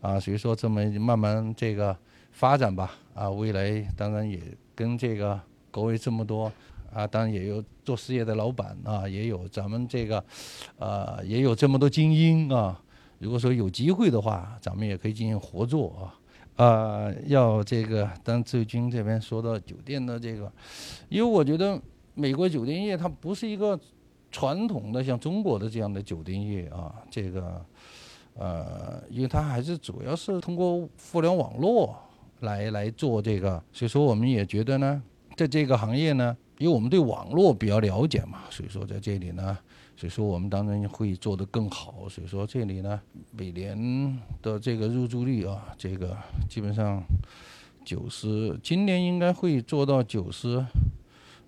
[0.00, 1.96] 啊，所以说这么慢慢这个。
[2.36, 4.38] 发展吧，啊，未来当然也
[4.74, 6.52] 跟这个各位这么多，
[6.92, 10.22] 啊，当然也有做事业的老板啊，也有咱们这个，
[10.78, 12.78] 呃，也有这么多精英啊。
[13.20, 16.12] 如果说有机会的话，咱们也可以进行合作
[16.56, 20.52] 啊，啊，要这个，当自由军这边说到酒店的这个，
[21.08, 21.80] 因为我觉得
[22.12, 23.80] 美国酒店业它不是一个
[24.30, 27.64] 传统的像中国的这样的酒店业啊，这个，
[28.34, 31.96] 呃，因为它还是主要是通过互联网络。
[32.40, 35.02] 来来做这个，所以说我们也觉得呢，
[35.36, 39.56] 在这个行业呢，因为我们对网络比较了解嘛，所以说在这里呢，
[39.96, 42.08] 所以说我们当然会做得更好。
[42.08, 46.16] 所以说这里呢，每年的这个入住率啊，这个
[46.48, 47.02] 基本上
[47.84, 50.62] 九十，今年应该会做到九十，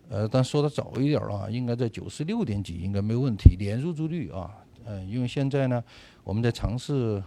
[0.09, 4.51] 呃，但说的早一点啊，应该在九十六点几应该没问题，年入住率啊，
[4.87, 5.85] 嗯，因为现在呢，
[6.25, 7.23] 我们在尝试。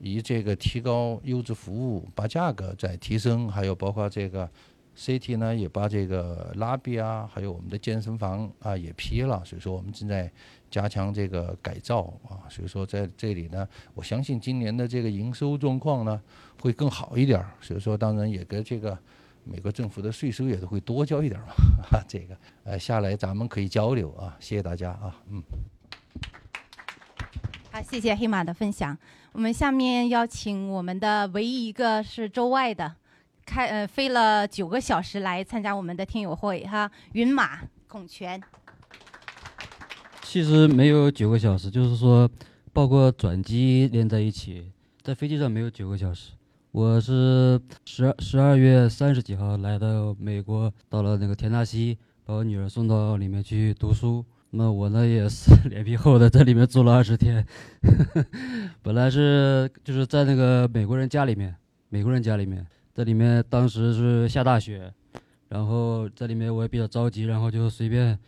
[0.00, 4.50] 以这个提高优质服务，把价格再提升，还有包括这个
[4.96, 10.30] CT 呢，也把这个拉比啊，还有我们的健身房啊也批了，所以说我们正在
[10.70, 16.20] 加强这个改造啊，所以说在这里呢，我相信今年的这个营收状况呢
[16.60, 18.98] 会更好一点，所以说当然也跟这个
[19.44, 21.48] 美国政府的税收也都会多交一点嘛，
[21.90, 25.42] 哈， 这个呃下来咱们可以交流啊，谢谢大家啊，嗯。
[27.72, 28.98] 好，谢谢黑马的分享。
[29.32, 32.96] 我们下面邀请我们的唯一一个是州外的，
[33.46, 38.42] 开呃飞了九个小时来参加我们的听友会哈，云马孔泉。
[40.22, 42.28] 其实没有九个小时，就是说
[42.72, 46.32] 包括转机连在一起，在飞机上没有九个小时。
[46.72, 54.24] 我是十二十二月三十几号来到美国，到了那个田纳西，把我女儿送到里面去读书。
[54.52, 57.46] 那我呢也是脸皮厚的，在里面住了二十天。
[58.82, 61.54] 本来是就是在那个美国人家里面，
[61.88, 64.92] 美国人家里面，在里面当时是下大雪，
[65.48, 68.18] 然后在里面我也比较着急，然后就随便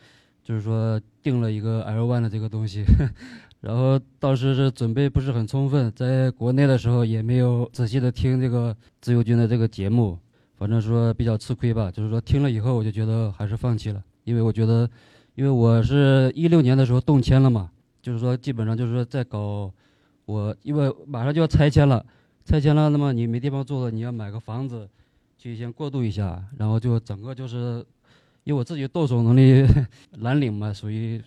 [0.44, 2.84] 就是说订了一个 L one 的这个东西，
[3.60, 10.16] 然后当时是准备不是很充分，在国内的时候也没有仔细的听这个自由军的这个节目，
[10.56, 14.88] 反正说比较吃亏吧，就是说听了以后我就觉得还是放弃了，因为我觉得。
[15.34, 17.70] 因为我是一六年的时候动迁了嘛，
[18.02, 19.72] 就是说基本上就是说在搞，
[20.26, 22.04] 我因为马上就要拆迁了，
[22.44, 24.86] 拆迁了，那么你没地方住了，你要买个房子，
[25.38, 27.84] 去先过渡一下，然后就整个就是，
[28.44, 29.66] 因为我自己动手能力
[30.20, 31.18] 蓝领嘛，属于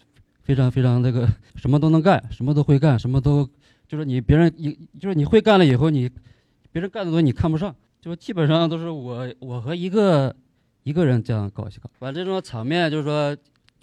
[0.44, 3.50] 非常非常那个什么都能干，什么都会干，什么都
[3.88, 6.08] 就是你别人你就是你会干了以后你，
[6.72, 10.36] 别人干的东西你看不上，就基本上都是我我和一个
[10.84, 13.36] 一个人这样搞一搞，反正这种场面就是说。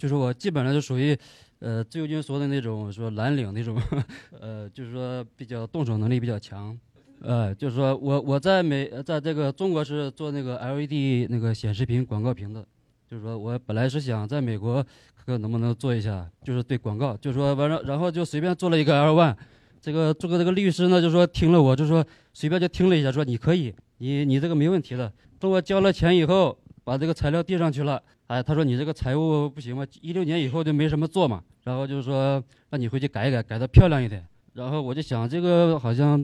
[0.03, 1.17] 就是我基本上就属于，
[1.59, 3.81] 呃，自由军说的那种说蓝领那种，
[4.37, 6.77] 呃，就是说比较动手能力比较强，
[7.21, 12.67] 呃，就是说我我在美在这个中国是做那个 LED 那个显示屏广告屏的，
[13.09, 14.83] 就是说我本来是想在美国
[15.15, 19.33] 看看能不能做一下，就是对广告，就是说完了然后就随便做了一个 L one，
[19.79, 28.03] 这个做个这个律师呢就说听了我就说随便就听了一下说你可以，你你这个没问题的，等我交了钱以后把这个材料递上去了。
[28.33, 29.85] 哎，他说你这个财务不行嘛？
[30.01, 34.25] 一六年以后就没什么做嘛，然后就是说让你回去改一改，改得漂亮一点。
[34.53, 36.19] 然后我就想，这个好像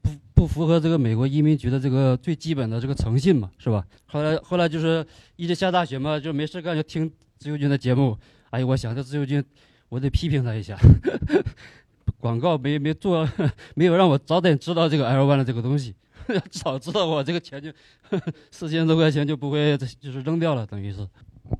[0.00, 3.84] 不不符合这个美国移民局的这个最基本的这个诚信嘛，是吧？
[4.06, 5.04] 后来后来就是
[5.34, 8.16] 一直下大雪嘛，就没事干就听自由军的节目。
[8.50, 9.44] 哎呦，我想这自由军，
[9.88, 10.78] 我得批评他一下，
[12.20, 13.28] 广告没没做，
[13.74, 15.92] 没有让我早点知道这个 L one 的这个东西，
[16.52, 17.72] 早知道我这个钱就
[18.52, 21.04] 四千多块钱就不会就是扔掉了，等于是。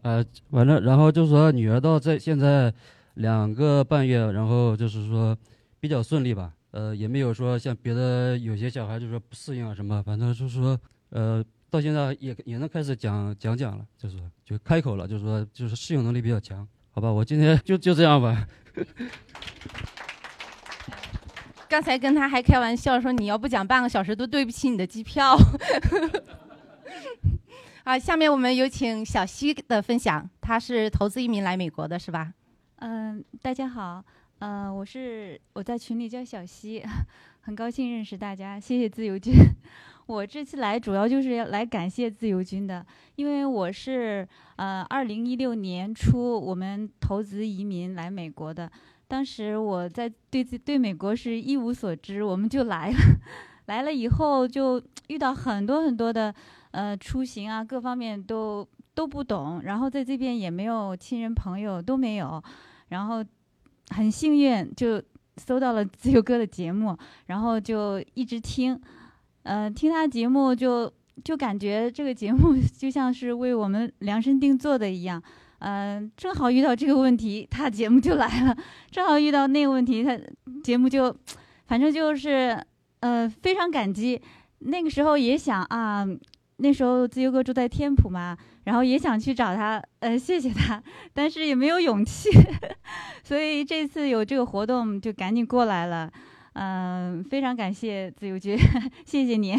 [0.02, 2.72] 呃，完了，然后就说女儿到在现在
[3.14, 5.36] 两个半月，然后就是说
[5.80, 10.78] 比较顺利吧，呃，也没有说像别的有些小孩就是说不适应啊什么，反正就是说，
[11.10, 18.46] 呃，到现在也也能开始讲讲讲了，就是就开口了，就是说就是适应能力比较强，好吧，我今天就就这样吧。
[21.68, 25.36] 刚才跟他还开玩笑说，你要不讲半个小时都对不起你的机票。
[27.88, 30.28] 好，下面我们有请小西的分享。
[30.42, 32.34] 他是投资移民来美国的，是吧？
[32.80, 34.04] 嗯，大家好，
[34.40, 36.84] 呃，我是我在群里叫小溪，
[37.40, 39.32] 很高兴认识大家，谢谢自由军。
[40.04, 42.84] 我这次来主要就是要来感谢自由军的，
[43.16, 48.70] 因为我是呃二零一六年初我们投资移民来美国的，
[49.06, 52.98] 当时我在对对美国是一无所知，我们就来了，
[53.64, 56.34] 来了以后就遇到很多很多的
[56.70, 62.42] 呃出行啊各方面都都不懂，然后在这边也没有亲人朋友都没有，
[62.88, 63.24] 然后
[63.90, 65.02] 很幸运就
[65.36, 66.96] 搜到了自由哥的节目，
[67.26, 68.80] 然后就一直听。
[69.44, 70.92] 呃，听他节目就
[71.24, 75.22] 就感觉这个节目 就像是为我们量身定做的一样。
[75.60, 78.54] 嗯，正好遇到这个问题，他节目就来了；
[78.90, 80.18] 正好遇到那个问题，他
[80.62, 81.16] 节目就，
[81.66, 82.62] 反正就是
[83.00, 84.20] 呃非常感激。
[84.58, 86.06] 那个时候也想啊，
[86.58, 90.82] 那时候自由哥住在天普嘛，然后也想去找他，呃谢谢他，
[91.14, 92.28] 但是也没有勇气。
[93.24, 96.10] 所以这次有这个活动，就赶紧过来了。
[96.54, 98.58] 嗯，非常感谢自由军，
[99.06, 99.54] 谢谢你。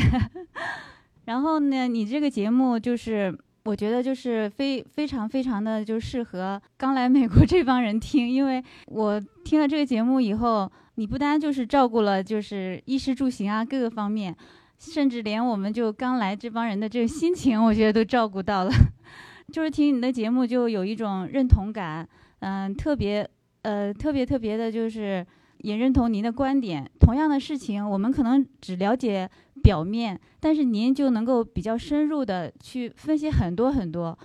[1.25, 3.33] 然后呢，你这个节目就是，
[3.63, 14.35] 我觉得就是非非常非常的就适合刚来美国这帮人听，因为我听了这个节目以后，你不单就是照顾了就是衣食住行啊各个方面，
[14.79, 18.71] 甚至连我们就刚来这帮人的这个心情，我觉得都照顾到了。
[19.53, 22.07] 就是听你的节目就有一种认同感，
[22.39, 23.29] 嗯，特别
[23.61, 25.25] 呃特别特别的就是。
[25.61, 26.89] 也认同您的观点。
[27.01, 29.29] 同样的事情，我们可能只了解
[29.61, 34.17] 表面，但是您就能够比较深入的去分析很多很多。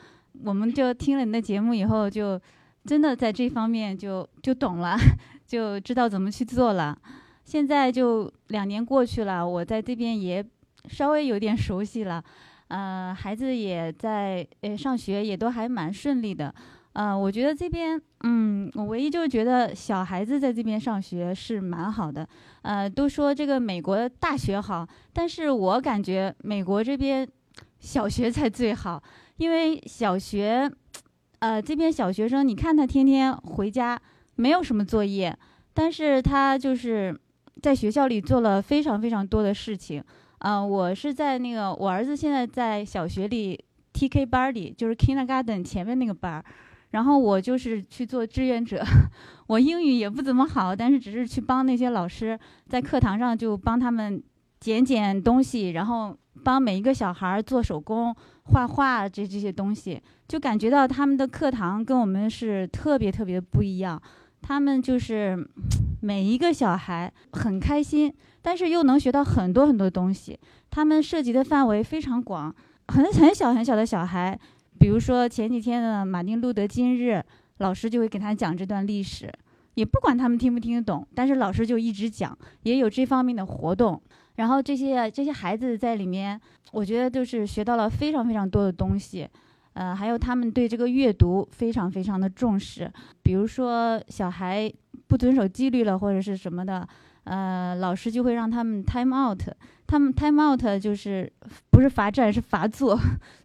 [0.45, 2.41] 我们就听了你的节目以后，就
[2.85, 4.97] 真的在这方面就就懂了，
[5.45, 6.97] 就知道怎么去做了。
[7.45, 10.45] 现在就两年过去了，我在这边也
[10.89, 12.23] 稍微有点熟悉了。
[12.69, 16.53] 呃，孩子也在呃上学，也都还蛮顺利的。
[16.95, 22.27] 呃，我觉得这边，嗯，我唯一就是觉得小孩子在这边上学是蛮好的。
[22.63, 27.29] 呃，都说这个美国大学好，但是我感觉美国这边
[27.81, 29.03] 小学才最好，
[29.37, 30.71] 因为小学，
[31.41, 34.01] 呃，这边小学生，你看他天天回家
[34.37, 35.37] 没有什么作业，
[35.75, 37.15] 但是他就是
[37.65, 40.05] 在学校里做了非常非常多的事情。
[40.41, 43.59] 嗯，我是在那个我儿子现在在小学里
[43.95, 46.45] TK 班里，就是 Kindergarten 前面那个班儿。
[46.91, 48.85] 然后我就是去做志愿者，
[49.49, 52.39] 我英语也不怎么好，但是只是去帮那些老师
[52.69, 54.23] 在课堂上就帮他们
[54.61, 58.15] 捡捡东西，然后帮每一个小孩做手工、
[58.53, 59.99] 画画这这些东西，
[60.29, 63.99] 就感觉到他们的课堂跟我们是特别特别不一样。
[64.47, 65.43] 他们就是
[66.03, 70.39] 每一个小孩很开心，但是又能学到很多很多东西。
[70.71, 72.55] 他们涉及的范围非常广，
[72.89, 74.39] 很很小很小的小孩。
[74.79, 77.25] 比如说前几天的马丁路德金日，
[77.59, 79.33] 老师就会给他讲这段历史，
[79.77, 83.99] 也不管他们听不听得懂，但是老师就一直讲，也有这方面的活动。
[84.35, 86.39] 然后这些这些孩子在里面，
[86.73, 89.27] 我觉得就是学到了非常非常多的东西，
[89.75, 92.91] 呃，还有他们对这个阅读非常非常的重视。
[93.23, 94.73] 比如说小孩
[95.07, 96.89] 不遵守纪律了或者是什么的，
[97.25, 99.43] 呃，老师就会让他们 time out。
[99.87, 101.31] 他们 time out 就是
[101.71, 102.99] 不是罚站是罚坐，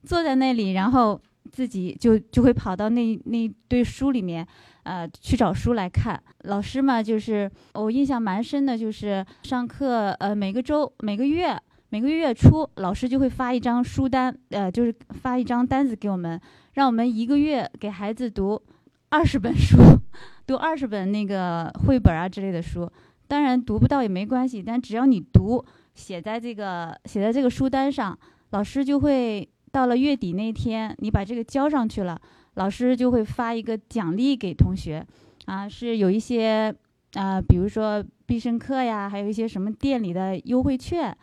[0.03, 1.19] 坐在那里，然后
[1.51, 4.47] 自己就就会跑到那那堆书里面，
[4.84, 6.22] 呃，去找书来看。
[6.43, 11.53] 老师嘛，就是我印象蛮深的，就是上课，呃，每个周、每个月、
[11.90, 16.40] 每个月初，老师就会发一张书单，呃，就是发一张单子给我们，
[16.74, 18.61] 让我们一个月给孩子读
[19.10, 19.78] 二十本书，
[20.45, 22.90] 读二十本那个绘本啊之类的书。
[23.28, 25.64] 当然读不到也没关系，但只要你读。
[25.95, 28.18] 写在这个写在这个书单上，
[28.52, 32.18] 老师就会到了月底那天，你把这个交上去了，
[32.53, 35.06] 老师就会发一个奖励给同学，
[35.44, 36.74] 啊，是有一些
[37.16, 41.14] 啊，比如说必胜客呀，还有一些什么店里的优惠券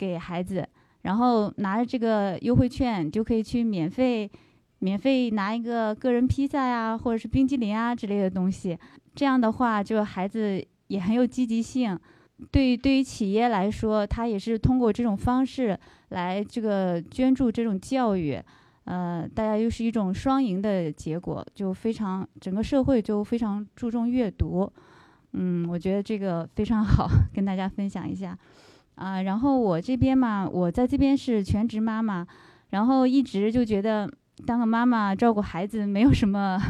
[0.00, 0.66] 给孩子，
[1.02, 4.30] 然后拿着这个优惠券就可以去免费
[4.78, 8.78] 免费拿一个个人披萨呀，或者是冰激凌啊之类的东西，
[9.14, 11.98] 这样的话就孩子也很有积极性。
[12.50, 15.78] 对对于企业来说，他也是通过这种方式
[16.08, 18.40] 来这个捐助这种教育，
[18.84, 24.72] 呃，大家又是一种双赢的结果，就非常整个社会就非常注重阅读，
[25.34, 28.36] 嗯，我觉得这个非常好，跟大家分享一下，
[29.00, 32.24] 啊，然后我这边嘛，我在这边是全职妈妈，
[32.70, 34.08] 然后一直就觉得
[34.46, 36.60] 当个妈妈照顾孩子没有什么。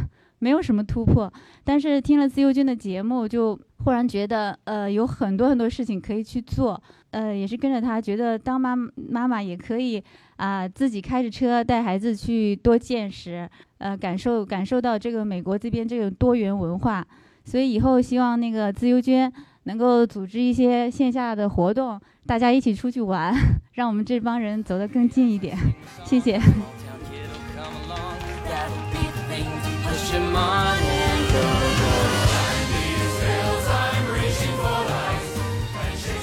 [0.43, 1.31] 没有什么突破，
[1.65, 3.55] 但是听了自由军的节目，就
[3.85, 10.03] 忽然觉得，呃，有很多很多事情可以去做，呃，也是跟着他，觉得当妈妈妈也可以
[10.37, 13.47] 啊，自己开着车带孩子去多见识，
[13.77, 17.07] 呃，感受感受到这个美国这边这种多元文化。
[17.45, 19.31] 所以以后希望那个自由军
[19.71, 23.33] 能够组织一些线下的活动，大家一起出去玩，
[23.75, 25.57] 让我们这帮人走得更近一点。
[26.05, 26.41] 谢谢。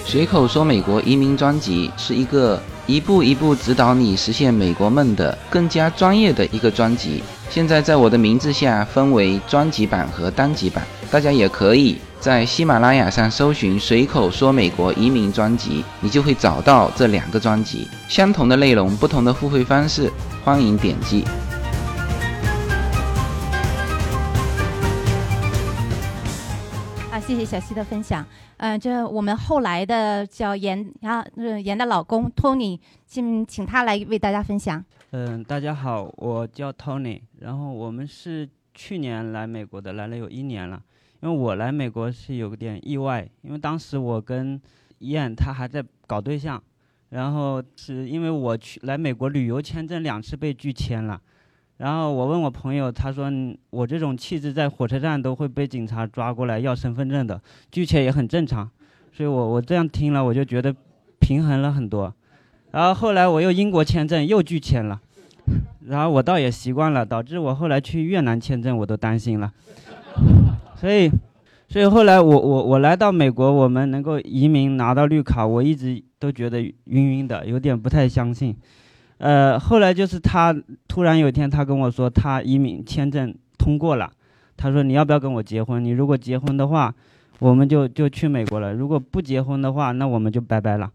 [0.06, 7.24] 随口说美国移民专辑是一个一步一步指导你实现美国梦的更加专业的一个专辑。
[7.50, 17.88] 现在在我的名字下分为专辑版和单集版，大家也可以在喜马拉雅上搜寻“随口说美国移民专辑”，你就会找到这两个专辑。
[18.08, 20.12] 相同的内容，不同的付费方式，
[20.44, 21.24] 欢迎点击。
[27.28, 28.26] 谢谢小溪的分享。
[28.56, 31.22] 嗯，这我们后来的叫严啊，
[31.62, 34.82] 严的老公 Tony，请请他来为大家分享。
[35.12, 40.82] 嗯，大家好，我叫 Tony，然后我们是去年来美国的，来了有一年了。
[41.22, 44.58] 因为我来美国是有点意外，因为当时我跟
[45.00, 46.64] 燕她还在搞对象，
[47.10, 51.22] 然后是因为我去来美国旅游签证两次被拒签了。
[51.78, 53.32] 然后我问我朋友，他说
[53.70, 57.40] 我这种气质在火车站都会被警察抓过来要身份证的，
[57.72, 58.70] 拒签也很正常。
[59.14, 60.76] 所以我我这样听了，我就觉得
[61.20, 62.14] 平衡了很多。
[62.72, 65.00] 然后后来我又英国签证又拒签了，
[65.86, 69.54] 然后我倒也习惯了，导致我后来去越南签证我都担心了。
[70.76, 71.10] 所以，
[71.68, 78.56] 所以后来我我我来到美国，我们能够移民拿到绿卡，我一直都觉得晕晕的，有点不太相信。
[79.20, 80.56] 呃，后来就是他
[80.88, 84.12] 突然有一天，他跟我说他移民签证通过了，
[84.56, 85.84] 他说你要不要跟我结婚？
[85.84, 86.94] 你如果结婚的话，
[87.40, 90.92] 我们就就去美国了；如果不结婚的话，那我们就拜拜了。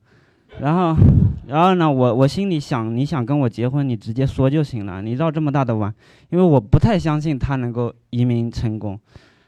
[0.61, 0.95] 然后，
[1.49, 5.93] 然后呢，我我心里想，你想跟我结婚，你直接说就行了，你绕这么大的弯，
[6.31, 8.99] 因为我不太相信他能够移民成功。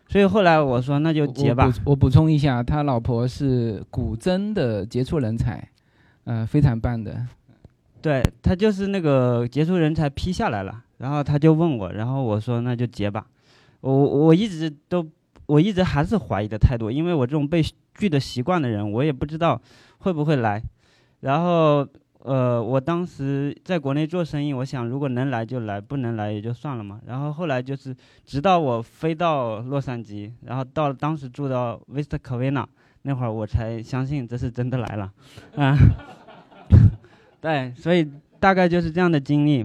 [0.08, 1.72] 所以后来我说那就结吧。
[1.84, 5.68] 我补充一下，他老婆是古筝的杰出人才，
[6.24, 7.26] 呃，非常棒的。
[8.04, 13.24] 对他就是那个杰出人才批下来了，然后他就问我，然后我说那就结吧。
[13.80, 15.08] 我我一直都
[15.46, 17.64] 我一直还是怀疑的态度，因为我这种被
[17.94, 19.58] 拒的习惯的人，我也不知道
[20.00, 20.62] 会不会来。
[21.20, 27.00] 然后呃，我当时在国内做生意，我想如果能来就来，不能来也就算了嘛。
[27.06, 32.66] 然后后来就是直到我飞到洛杉矶，然后到当时住到 Vista Covina
[33.00, 35.10] 那会儿，我才相信这是真的来了，
[35.56, 35.74] 啊。
[37.44, 38.10] 对，所以
[38.40, 39.62] 大概就是这样的经历，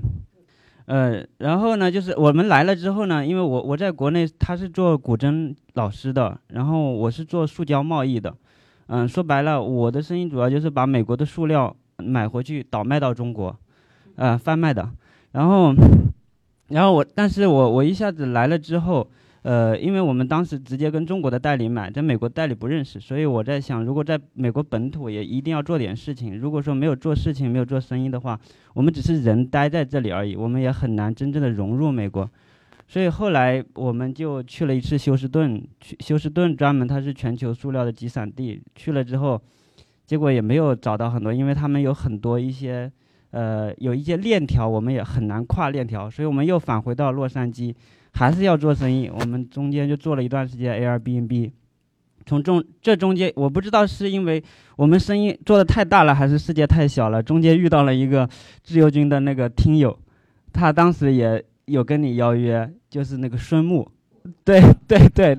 [0.86, 8.36] 呃，然后呢，就是我们来了之后呢，因为我我在国内他是做古筝老师的，然后我是做塑胶贸易的，
[8.88, 13.56] 嗯，说白了，我的生意主要就是把美国的塑料买回去倒卖到中国，
[14.18, 14.90] 呃，贩卖的，
[15.32, 15.74] 然后，
[16.68, 19.08] 然后我，但是我我一下子来了之后。
[19.50, 26.38] 呃，因为我们当时直接跟中国的代理买，在美国代理不认识，所以我在想，如果在美国本土也一定要做点事情。
[26.38, 28.40] 如果说没有做事情，没有做生意的话，
[28.76, 32.30] 我们只是人待在这里而已，我们也很难真正的融入美国。
[32.88, 38.62] 所以后来我们就去了一次休斯顿，去休斯顿专门它是全球塑料的集散地。
[38.76, 39.42] 去了之后，
[40.06, 42.92] 结果也没有找到很多，因为他们有很多一些，
[43.32, 47.74] 呃，有一些链条，我们也很难跨链条，所以我们又返回到洛杉矶。
[48.20, 51.52] 还是要做生意，我们中间就做了一段时间 Airbnb。
[52.26, 54.44] 从中这中间，我不知道是因为
[54.76, 57.24] 我们生意做的太大了，还是世界太小了。
[57.24, 58.28] 中间遇到了一个
[58.62, 59.98] 自由军的那个听友，
[60.52, 63.90] 他当时也有跟你邀约，就是那个孙木。
[64.44, 65.38] 对对对，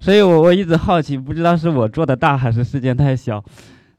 [0.00, 3.40] 所以我我一直好奇，不知道是我做的大还是世界太小。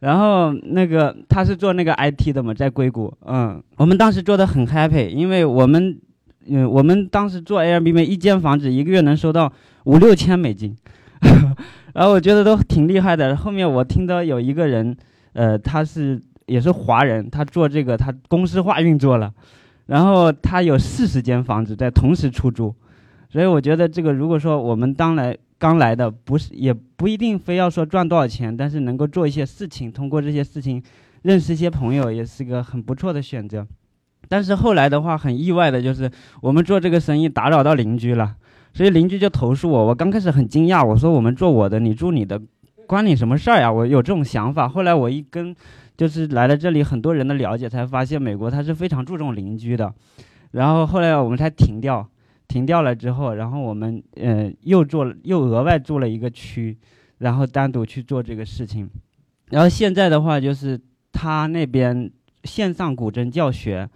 [0.02, 3.14] 然后那个他是做那个 IT 的嘛，在硅谷。
[3.26, 5.98] 嗯，我们当时做的很 happy，因为我们。
[6.48, 9.52] 嗯，我们当时做 Airbnb，一间房子一个月能收到
[9.84, 10.76] 五六千美金，
[11.94, 13.36] 然后我觉得都挺厉害的。
[13.36, 14.96] 后面我听到有一个人，
[15.34, 19.32] 呃，他是也是华人，他做这个他公司化运作了，
[19.86, 22.74] 然后他有四十间房子在同时出租，
[23.30, 30.82] 所以我觉得这个如果说我们当来刚来的，不是也不一定非要说赚多少钱，但是能够做一些事情，通过这些事情
[31.22, 33.68] 认识一些朋友，也是个很不错的选择。
[34.32, 36.10] 但是后来的话，很意外的就是
[36.41, 38.34] 我们做这个生意打扰到邻居了，
[38.74, 39.88] 所以邻居就投诉我。
[39.88, 42.41] 我刚开始很惊讶，我说我们做我的，你住你的，
[42.88, 43.70] 关你什么事儿呀？
[43.70, 44.70] 我有这种想法。
[44.70, 45.53] 后来我一跟，
[45.98, 49.94] 就是来了这里很多人的了解，才发现美国它是非常注重邻居的。
[50.52, 52.08] 然后后来我们才停掉，
[52.48, 56.78] 停掉了之后，然后我们呃又做又额外做了一个区，
[57.18, 58.90] 然后单独去做这个事情。
[59.49, 60.80] 然后现在的话就是
[61.12, 62.10] 他那边
[62.45, 63.90] 线上古筝教学。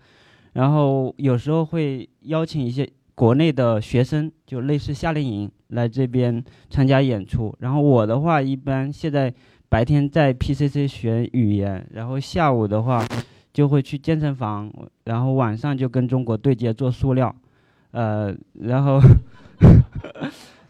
[0.56, 7.56] 然后有时候会邀请一些国内的学生，就类似夏令营来这边参加演出。
[7.60, 9.34] 然后我的话，一般现在
[9.70, 13.06] 白天在 PCC 学语言，然后下午的话
[13.54, 14.72] 就会去健身房，
[15.04, 17.36] 然后晚上就跟中国对接做塑料，
[17.92, 19.00] 呃，然后。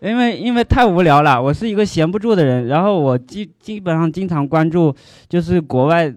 [0.05, 4.95] 因为因为太无聊了，我是一个闲不住的人，然后我基基本上经常关注
[5.27, 6.13] 就是国外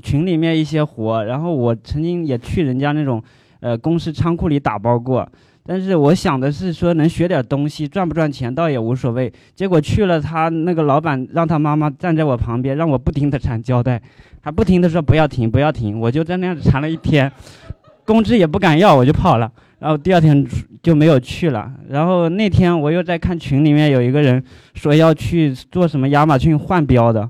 [0.00, 3.20] 群里面一些活，然后我曾经也去人家那种
[3.58, 5.28] 呃公司仓库里打包过，
[5.66, 9.32] 但是我想的是说能学点东西，赚不赚钱倒也无所谓。
[9.56, 14.00] 结果去了，他那个老板让他妈妈站在我旁边，让我不停的缠胶带，
[14.40, 17.32] 还不停的说不要停不要停，我就在那样缠了一天，
[18.06, 19.50] 工资也不敢要，我就跑了。
[19.82, 20.46] 然后第二天
[20.80, 21.72] 就没有去了。
[21.88, 24.40] 然后那天我又在看群里面有一个人
[24.74, 27.28] 说要去做什么亚马逊换标的，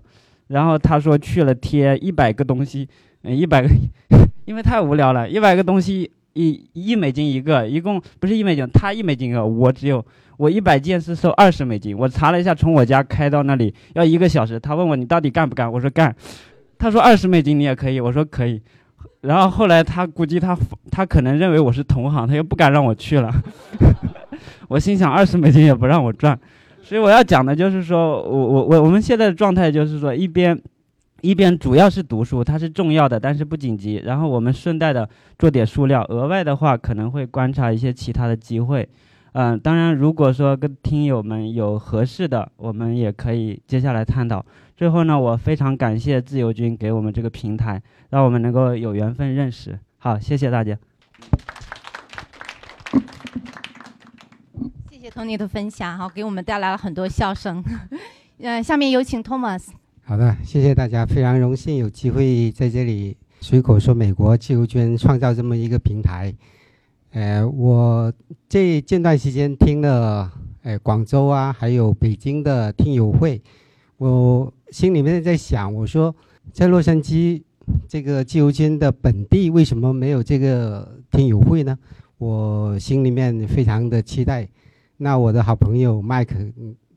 [0.48, 2.86] 然后他说去了贴一百个东西，
[3.22, 3.68] 嗯，一百个，
[4.44, 10.04] 因为太无聊了，一百个东西一一美金一个，一共不是一美金，他一美金一个，我只有
[10.36, 11.96] 我一百件是收二十美金。
[11.96, 14.60] 我查了一下，从我家开到那里要一个小时。
[14.60, 15.72] 他问我你到底干不干？
[15.72, 16.14] 我说干。
[16.78, 18.60] 他说二十美金你也可以，我说可以。
[19.22, 20.56] 然后后来他估计他
[20.90, 23.32] 他可能认为我是同行，他又不敢让我去了。
[24.68, 26.38] 我心想二十美金也不让我赚，
[26.82, 30.60] 所以我要讲的就是说我我我我们现在的状态就是说一边
[31.20, 34.02] 一边主要是读书，它是重要的，但是不紧急。
[34.04, 35.08] 然后我们顺带的
[35.38, 38.88] 做点塑料，额外的话可能会观察一些其他的机会。
[39.32, 44.44] 嗯，当然如果说跟听友们有合适的，我们也可以接下来探讨。
[44.76, 49.78] 最后呢，我非常感谢自由军给我们这个平台，让我们能够有缘分认识。
[49.96, 50.76] 好，谢谢大家。
[54.90, 57.64] 谢谢 Tony 的分享，哈，给我们带来了很多笑声。
[58.38, 59.68] 呃，下面有请 Thomas。
[60.04, 66.34] 好的，谢谢大家，非常荣幸有机会在这里随口说美国自由军创造这么一个平台。
[67.12, 68.12] 呃，我
[68.48, 70.30] 这近段时间听了
[70.62, 73.40] 呃广州啊，还有北京的听友会，
[73.96, 74.52] 我。
[74.72, 76.16] 心里面在想，我说
[76.50, 77.42] 在洛杉矶
[77.86, 81.78] 这个自由军的本地为什么没有这个听友会呢？
[82.16, 84.48] 我心里面非常的期待。
[84.96, 86.34] 那我的好朋友麦克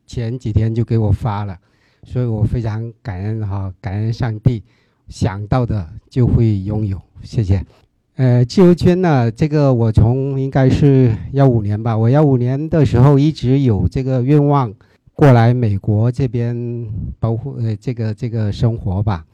[0.08, 1.60] 前几天就给我发了，
[2.04, 4.64] 所以我非常感恩哈，感恩上帝，
[5.10, 7.02] 想到的就会拥有。
[7.24, 7.62] 谢谢。
[8.18, 14.74] 呃，自由军呢，这个我从应该是幺五年吧，我幺五年的时候一直有这个愿望。
[15.14, 16.88] 过来美国这边
[17.20, 19.26] 包括呃这个这个生活吧，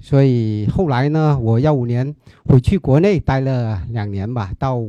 [0.00, 2.12] 所以后来呢，我幺五年
[2.46, 4.84] 回去国内待了两年吧，到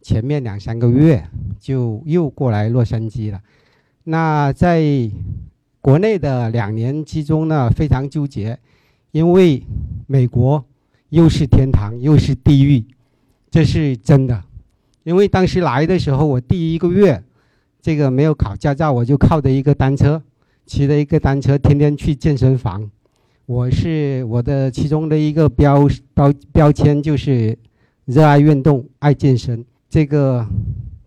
[0.00, 1.24] 前面两三个月
[1.58, 3.40] 就又过来洛杉矶了。
[4.04, 4.84] 那在
[5.80, 8.56] 国内的两年之中呢，非常纠结，
[9.10, 9.64] 因为
[10.06, 10.64] 美国
[11.14, 12.84] 又是天堂又是地狱，
[13.50, 14.42] 这是真的。
[15.04, 17.22] 因为当时来的时候，我第一个月。
[17.84, 20.22] 这个没有考驾照，我就靠着一个单车，
[20.64, 22.90] 骑着一个单车，天天去健身房。
[23.44, 27.58] 我是我的其中的一个标标标签就是
[28.06, 29.62] 热爱运动、爱健身。
[29.90, 30.46] 这个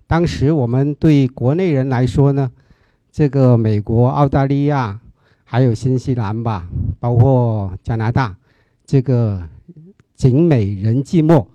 [0.05, 2.51] 当时我们对国内人来说呢，
[3.11, 4.99] 这个美国、澳大利亚
[5.45, 6.69] 还有新西兰吧，
[6.99, 8.37] 包括加拿大，
[8.85, 9.41] 这个
[10.17, 11.45] 景美人寂寞，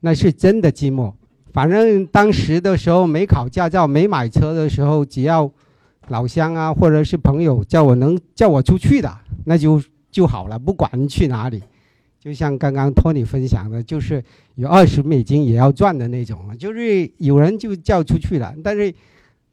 [0.00, 1.12] 那是真的寂寞。
[1.52, 5.50] 反正当时的时候没考驾照、没买车的时候，只要
[6.08, 11.62] 老乡啊或者是朋友叫我能叫我出去的，那就就好了，不管去哪里。
[12.18, 14.22] 就像刚刚托尼分享的，就是
[14.54, 18.54] 有二十美金也要赚的那种，就是有人就叫出去了。
[18.62, 18.94] 但是，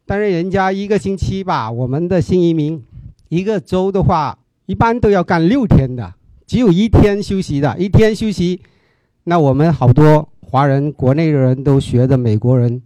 [0.05, 2.81] 但是人家一个星期吧，我们的新移民
[3.27, 4.37] 一个周的话，
[4.67, 6.13] 一般都要干六天的，
[6.49, 8.59] 只有一天休息的，一天休息，
[9.25, 10.27] 那我们好多。
[10.41, 12.81] 华人国内的人都学的美国人，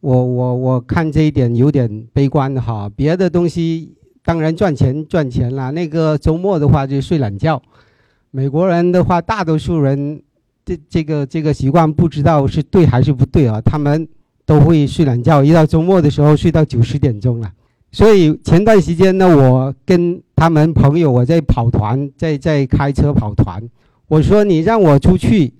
[0.00, 2.90] 我我我看这一点有点悲观的哈。
[2.96, 3.94] 别的东西
[4.24, 7.60] 当然赚钱赚钱啦，那个周末的话就睡懒觉。
[8.30, 10.22] 美国人的话，大多数人
[10.64, 13.60] 这这个这个习惯不知道是对还是不对啊。
[13.60, 14.08] 他们
[14.46, 17.52] 都会睡懒觉，一到周末的时候睡到九十点钟了。
[17.92, 23.68] 所以前段时间呢，我跟他们朋友我在跑团，在在开车跑团，
[24.06, 25.54] 我说你让我出去。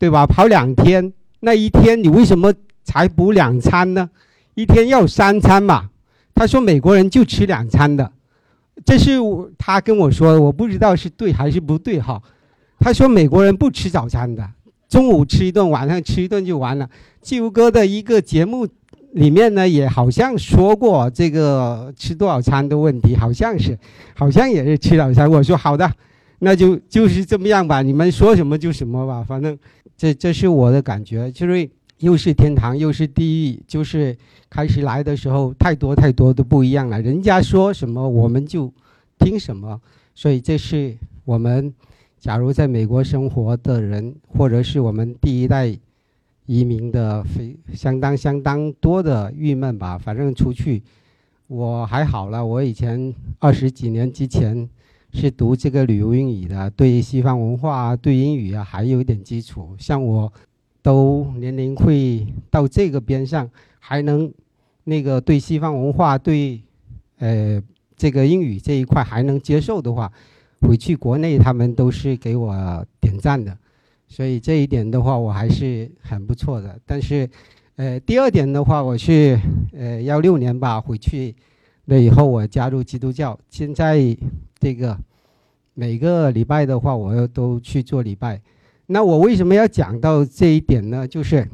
[0.00, 0.24] 对吧？
[0.24, 2.54] 跑两天，那一天你为什么
[2.84, 4.08] 才补两餐呢？
[4.54, 5.90] 一天要三餐嘛。
[6.32, 8.12] 他说美国人就吃两餐的，
[8.84, 9.18] 这是
[9.58, 12.22] 他跟我说，我不知道是对还是不对哈。
[12.78, 14.48] 他说美国人不吃早餐的，
[14.88, 16.88] 中午吃一顿，晚上吃一顿就完了。
[17.20, 18.68] 季如哥的一个节目
[19.12, 23.78] 里面呢，也好像说过这个吃多少餐的问题，好像是，
[24.14, 25.30] 好像也是吃早餐。
[25.30, 25.90] 我说好的，
[26.40, 29.58] 那就就是这么样吧，你们说什么就什么吧，反正。
[30.00, 31.68] 这这是我的感觉，就是
[31.98, 34.16] 又是天堂又是地狱，就是
[34.48, 37.02] 开始来的时候太多太多的不一样了。
[37.02, 38.72] 人家说什么我们就
[39.18, 39.80] 听什么，
[40.14, 41.74] 所以这是我们
[42.20, 45.76] 假如在美国生活的人，或者是我们第一代
[46.48, 49.96] 移民的非相当相当多的郁闷吧。
[49.96, 50.82] 反正出去
[51.46, 54.68] 我还好了，我以前二十几年之前
[55.12, 59.76] 是读这个旅游英语的，对西方文化、对英语啊还有一点基础。
[59.78, 60.32] 像我。
[60.80, 64.32] 都年龄会到这个边上，还能
[64.84, 66.62] 那个对西方文化、对
[67.18, 67.60] 呃
[67.96, 70.10] 这个英语这一块还能接受的话，
[70.62, 73.54] 回去国内他们都是给我点赞的，
[74.08, 76.78] 所以这一点的话我还是很不错的。
[76.84, 77.28] 但是，
[77.76, 79.38] 呃，第二点的话，我是
[79.72, 81.36] 呃幺六年吧回去
[81.84, 84.16] 了以后，我加入基督教，现在
[84.58, 84.98] 这个
[85.74, 88.40] 每个礼拜的话，我都去做礼拜。
[88.86, 91.06] 那我为什么要讲到这一点呢？
[91.06, 91.46] 就是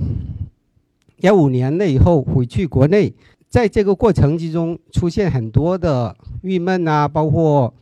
[1.18, 3.12] 幺五年了以后回去国内，
[3.48, 7.74] 在这个过程之中出现很多的郁闷啊，包括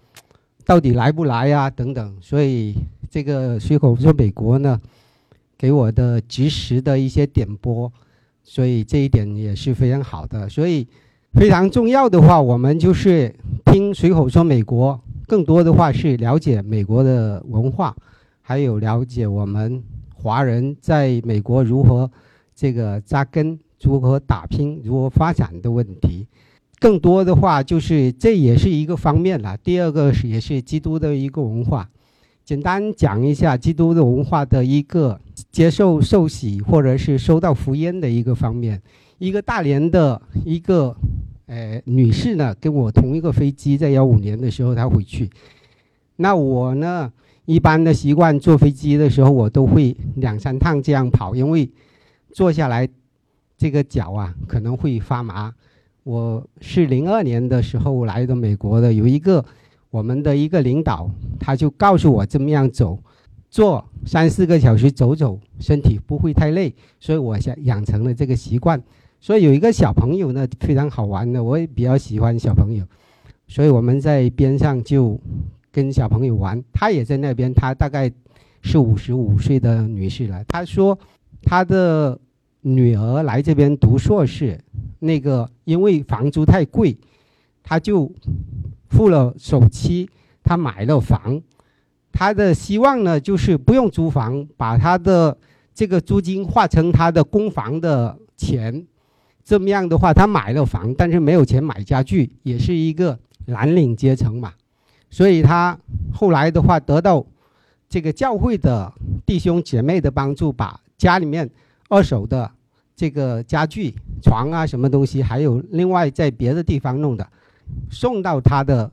[0.64, 2.16] 到底来不来呀等等。
[2.20, 2.74] 所以
[3.12, 4.80] 这个随口说美国呢，
[5.58, 7.92] 给我的及时的一些点拨，
[8.42, 10.48] 所以这一点也是非常好的。
[10.48, 10.88] 所以
[11.34, 13.34] 非常重要的话，我们就是
[13.66, 17.94] 听随口说美国，更多的话是了解美国的文化。
[18.40, 19.82] 还有了解我们
[20.14, 22.10] 华人在美国如何
[22.54, 26.26] 这个扎根、如何打拼、如何发展的问题。
[26.80, 29.54] 更多的话，就是这也是一个方面了。
[29.58, 31.88] 第二个是也是基督的一个文化，
[32.44, 35.20] 简单讲一下基督的文化的一个
[35.50, 38.82] 接受受洗或者是收到福音的一个方面。
[39.18, 40.96] 一个大连的一个
[41.46, 45.30] 呃女士呢，跟我同一个飞机，在幺五年的时候她回去，
[46.16, 47.12] 那我呢？
[47.44, 51.68] 一般的习惯，坐飞机的时候我都会两三趟这样跑，因为
[52.32, 52.88] 坐下来
[53.58, 55.52] 这个脚啊可能会发麻。
[56.04, 59.44] 我是零二年的时候来的美国的，有一个
[59.92, 61.08] 我们的一个领导，
[61.38, 62.98] 他就告诉我这么样走，
[63.48, 68.82] 坐三四个小时走走，身体不会太累，所以我想养成了这个习惯。
[69.20, 72.84] 所以有一个小朋友呢非常好玩的，我也比较喜欢小朋友，
[73.46, 75.20] 所以我们在边上就。
[75.74, 77.50] 跟小朋友玩，他也在那边。
[77.54, 78.12] 他大概
[78.60, 80.44] 是五十五岁的女士了。
[80.44, 80.98] 她说，
[81.42, 82.20] 她的
[82.60, 84.60] 女儿来这边读硕士，
[84.98, 86.94] 那个因为房租太贵，
[87.62, 88.12] 她就
[88.92, 90.08] 付了首期，
[90.44, 91.40] 他买了房。
[92.12, 95.36] 他的希望呢，就是不用租房，把他的
[95.74, 98.86] 这个租金化成他的公房的钱。
[99.42, 104.52] 这么样的话，他买了房，但是没有钱买家具，也是一个蓝领阶层嘛。
[105.08, 105.76] 所以他
[106.12, 107.24] 后来的话得到
[107.88, 108.92] 这个教会的
[109.24, 111.48] 弟兄姐妹的帮助，把家里面
[111.88, 112.50] 二手的
[112.94, 117.26] 这个家具、床啊什么东西，还有另外在别的地方弄的，
[117.90, 118.90] 送到他的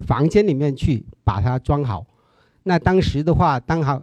[0.00, 2.06] 房间里面去，把它装好。
[2.62, 4.02] 那当时的话，刚好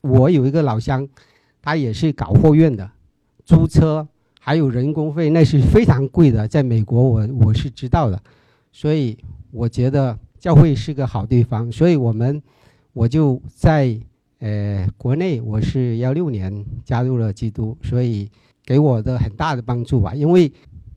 [0.00, 1.08] 我有一个老乡，
[1.60, 2.90] 他也是搞货运的，
[3.44, 4.06] 租车
[4.40, 8.22] 还有人工费，那是非常贵的，在美国我我是知道的，
[8.72, 9.16] 所以
[9.50, 10.18] 我觉得。
[10.42, 12.42] 教会是个好地方，所以我们
[12.92, 13.96] 我就在
[14.40, 18.28] 呃国内，我是幺六年加入了基督，所以
[18.64, 20.12] 给我的很大的帮助吧。
[20.16, 20.52] 因为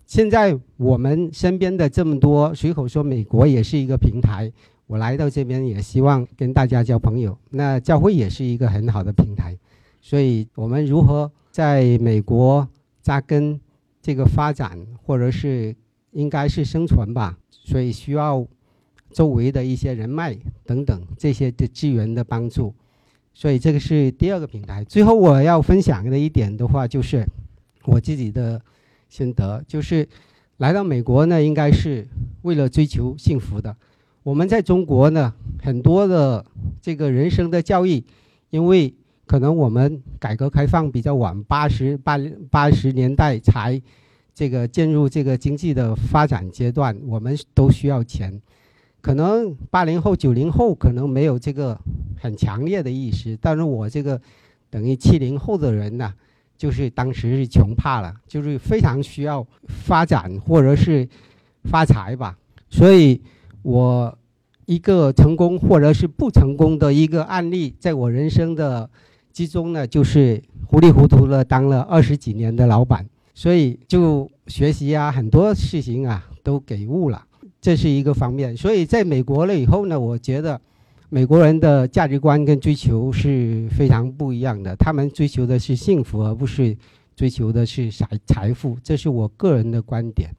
[0.06, 4.52] 现在我们身边的这么多，随口说美国也是一个平台，
[4.88, 7.38] 我来到这边也希望跟大家交朋友。
[7.50, 9.58] 那教会也是一个很好的平台，
[10.02, 12.68] 所以我们如何在美国
[13.02, 13.60] 扎根、
[14.02, 15.76] 这个发展，或者是
[16.12, 18.46] 应该是生存吧，所以需要。
[19.12, 22.74] 周围的一些人脉等等这些的资源的帮助，
[23.34, 24.84] 所以这个是第二个平台。
[24.84, 27.26] 最后我要分享的一点的话，就是
[27.86, 28.62] 我自己的
[29.16, 30.06] 心得，就是
[30.58, 32.06] 来到美国呢，应该是
[32.42, 33.74] 为了追求幸福的。
[34.24, 35.34] 我们在中国呢，
[35.64, 36.46] 很多的
[36.82, 38.04] 这个人生的教育，
[38.50, 38.94] 因为
[39.26, 42.20] 可能我们改革开放比较晚，八十八
[42.52, 43.82] 八十年代才
[44.34, 48.42] 这个进入这个经济的发展阶段，我们都需要钱。
[49.00, 51.80] 可能八零后、九零后可能没有这个
[52.20, 54.20] 很强烈的意识，但是我这个
[54.70, 56.12] 等于七零后的人呢，
[56.58, 61.08] 就是当时是穷怕了，就是非常需要发展或者是
[61.64, 62.38] 发财吧。
[62.70, 63.22] 所以，
[63.62, 64.18] 我
[64.66, 68.90] 一个成功或者是不成功的一个案例，在我人生的
[69.32, 77.26] 之中呢，就是糊里糊涂的当了二十几年的老板，所以就学习啊，很多事情啊都给悟了。
[77.62, 80.60] 这是一个方面，所以在美国了以后呢，我觉得
[81.16, 84.76] 美国人的价值观跟追求是非常不一样的。
[84.76, 86.76] 他们追求的是幸福，而不是
[87.16, 90.30] 追求的是财财富，这是我个人的观点。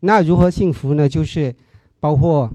[0.00, 1.08] 那如何幸福呢？
[1.08, 1.54] 就是
[2.00, 2.50] 包括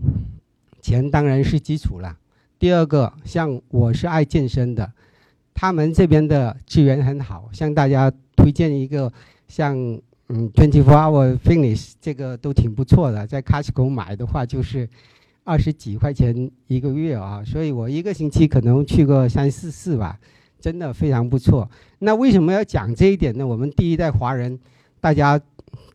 [0.82, 2.18] 钱当然是基础了。
[2.60, 4.92] 第二个，像我是爱健身的，
[5.54, 9.10] 他们这边的资源很好，向大家推荐一个
[9.48, 9.74] 像
[10.28, 14.90] 嗯 Twenty Four Hour Fitness 这个都挺不错的，在 Costco 买的话就是
[15.44, 20.18] 二十几块钱一个月啊，所以我一个星期可能去个三四次吧，
[20.60, 21.70] 真的非常不错。
[22.00, 23.46] 那为什么要讲这一点呢？
[23.46, 24.58] 我们第一代华人，
[25.02, 25.40] 大家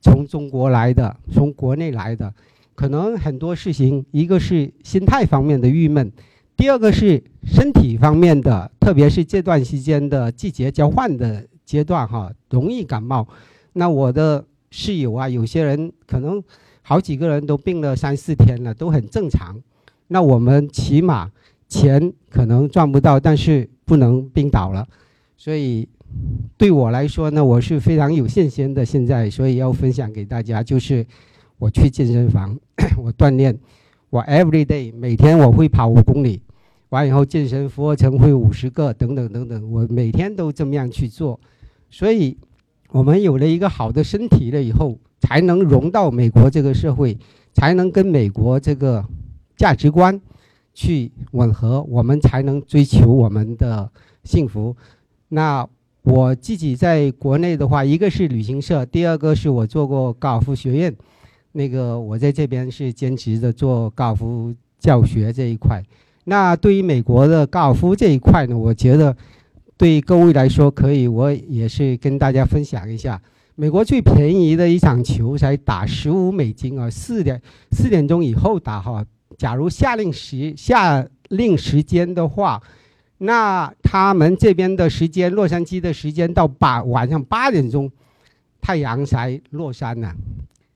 [0.00, 2.32] 从中国来的，从国内来的，
[2.74, 6.12] 可能很多事情，一个是心态方面的郁闷。
[6.56, 13.26] 第二个是身体方面的，特别是这段时间的季节交换的阶段，哈，容易感冒。
[13.72, 16.42] 那我的室友啊，有些人可能
[16.88, 19.54] 好几个人都病了三四天了，都很正常。
[20.06, 21.30] 那我们起码
[21.68, 24.88] 钱可能赚不到，但是不能病倒了。
[25.36, 25.86] 所以
[26.56, 28.86] 对我来说呢，我是非常有信心的。
[28.86, 31.04] 现在，所以要分享给大家，就是
[31.58, 32.58] 我去健身房，
[32.96, 33.54] 我锻炼，
[34.08, 36.40] 我 every day 每天我会跑五公里。
[36.88, 41.38] 完以后，健身俯卧撑会五十个，等等等等，我每天都这么样去做，
[41.90, 42.34] 所以，
[42.90, 47.16] 我们有了一个好的身体了以后，才能融到美国这个社会，
[47.52, 49.04] 才能跟美国这个
[49.56, 50.20] 价值观
[50.72, 53.90] 去吻合，我们才能追求我们的
[54.24, 54.74] 幸福。
[55.28, 55.68] 那
[56.02, 60.96] 我自己在国内的话，一个是旅行社，第二个是我做过高尔夫学院，
[61.52, 65.82] 那个我在这边是兼职的做高尔夫教学这一块。
[66.24, 69.14] 那对于美国的高尔夫这一块呢，我觉得
[69.78, 73.22] 对各位来说可以，我也是跟大家分享一下。
[73.54, 77.40] 美国最便宜的一场球才打十五美金啊，四点
[77.70, 79.06] 四点钟以后打哈。
[79.36, 82.60] 假如夏令时夏令时间的话，
[83.18, 87.88] 那他们这边的时间，洛杉矶的时间到八晚上八点钟，
[88.60, 90.12] 太阳才落山呢。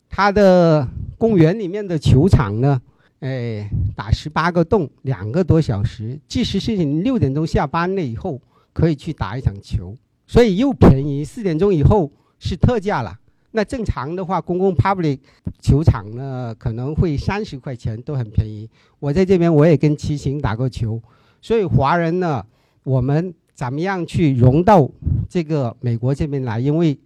[0.08, 0.86] 他的
[1.18, 2.80] 公园里面的球场呢？
[3.18, 6.16] 哎，打十八个洞，两个多小时。
[6.28, 8.40] 即使是你六点钟下班了以后，
[8.72, 9.96] 可以去打一场球，
[10.26, 11.24] 所以又便宜。
[11.24, 13.18] 四点钟以后是特价了。
[13.54, 15.18] 那正常的话，公共 public
[15.60, 18.68] 球场呢，可能会三十块钱，都很便宜。
[18.98, 21.00] 我在这边我也跟齐秦打过球，
[21.40, 22.44] 所以华人呢，
[22.82, 24.90] 我们怎么样去融到
[25.28, 26.58] 这个美国这边来？
[26.58, 26.98] 因为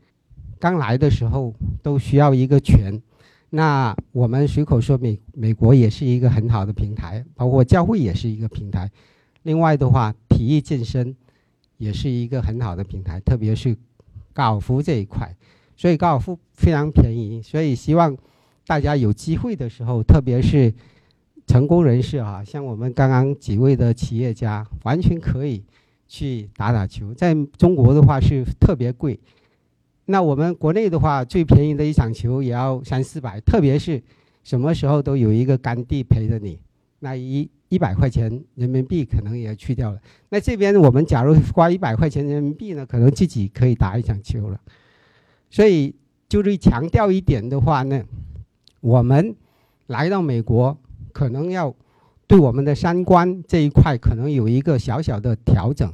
[0.60, 1.52] 刚来的时候
[1.82, 3.02] 都需要一个权。
[3.50, 8.88] 那我们随口说美美国也是一个很好的平台，包括教会也是一个平台。
[9.42, 11.16] 另外的话，体育健身
[11.78, 13.76] 也是一个很好的平台，特别是
[14.32, 15.34] 高尔夫这一块。
[15.76, 18.16] 所以高尔夫非常便宜，所以希望
[18.66, 20.72] 大家有机会的时候，特别是
[21.46, 25.62] 成功人士啊，像我们刚刚几位的企业家，完全可以
[26.08, 27.12] 去打打球。
[27.12, 29.20] 在中国的话是特别贵。
[30.06, 34.02] 那我们国内的话，最便宜的一场球也要三四百，特别是
[34.44, 36.58] 什么时候都有一个干弟陪着你，
[37.00, 40.00] 那一一百块钱人民币可能也去掉了。
[40.30, 44.58] 那这边我们假如花一百块钱人民币呢，可能自己可以打一场球了。
[45.50, 45.94] 所以
[46.26, 48.02] 就是强调一点的话呢，
[48.80, 49.36] 我们
[49.88, 50.78] 来到美国，
[51.12, 51.74] 可能要
[52.26, 55.92] 对我们的三观这一块可能有一个小小的调整，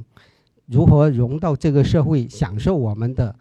[0.67, 3.35] 如何融到这个社会，享受我们的。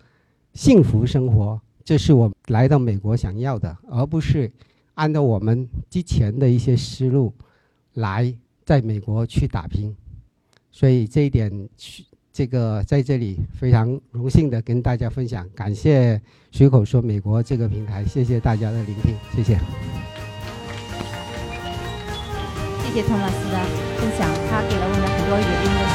[0.55, 4.53] 幸福生活，这是我来到美国想要的，而不是
[4.93, 7.33] 按照我们之前的一些思路
[7.95, 9.95] 来在美国去打拼。
[10.71, 11.69] 所以这一点，
[12.33, 16.21] 这个在这里非常荣幸的跟大家分享，感谢
[16.51, 19.59] 随口说美国这个平台，谢谢大家的聆听，谢谢。
[22.85, 23.59] 谢谢托马斯的
[23.99, 25.92] 分享，他给了我们很多有用的。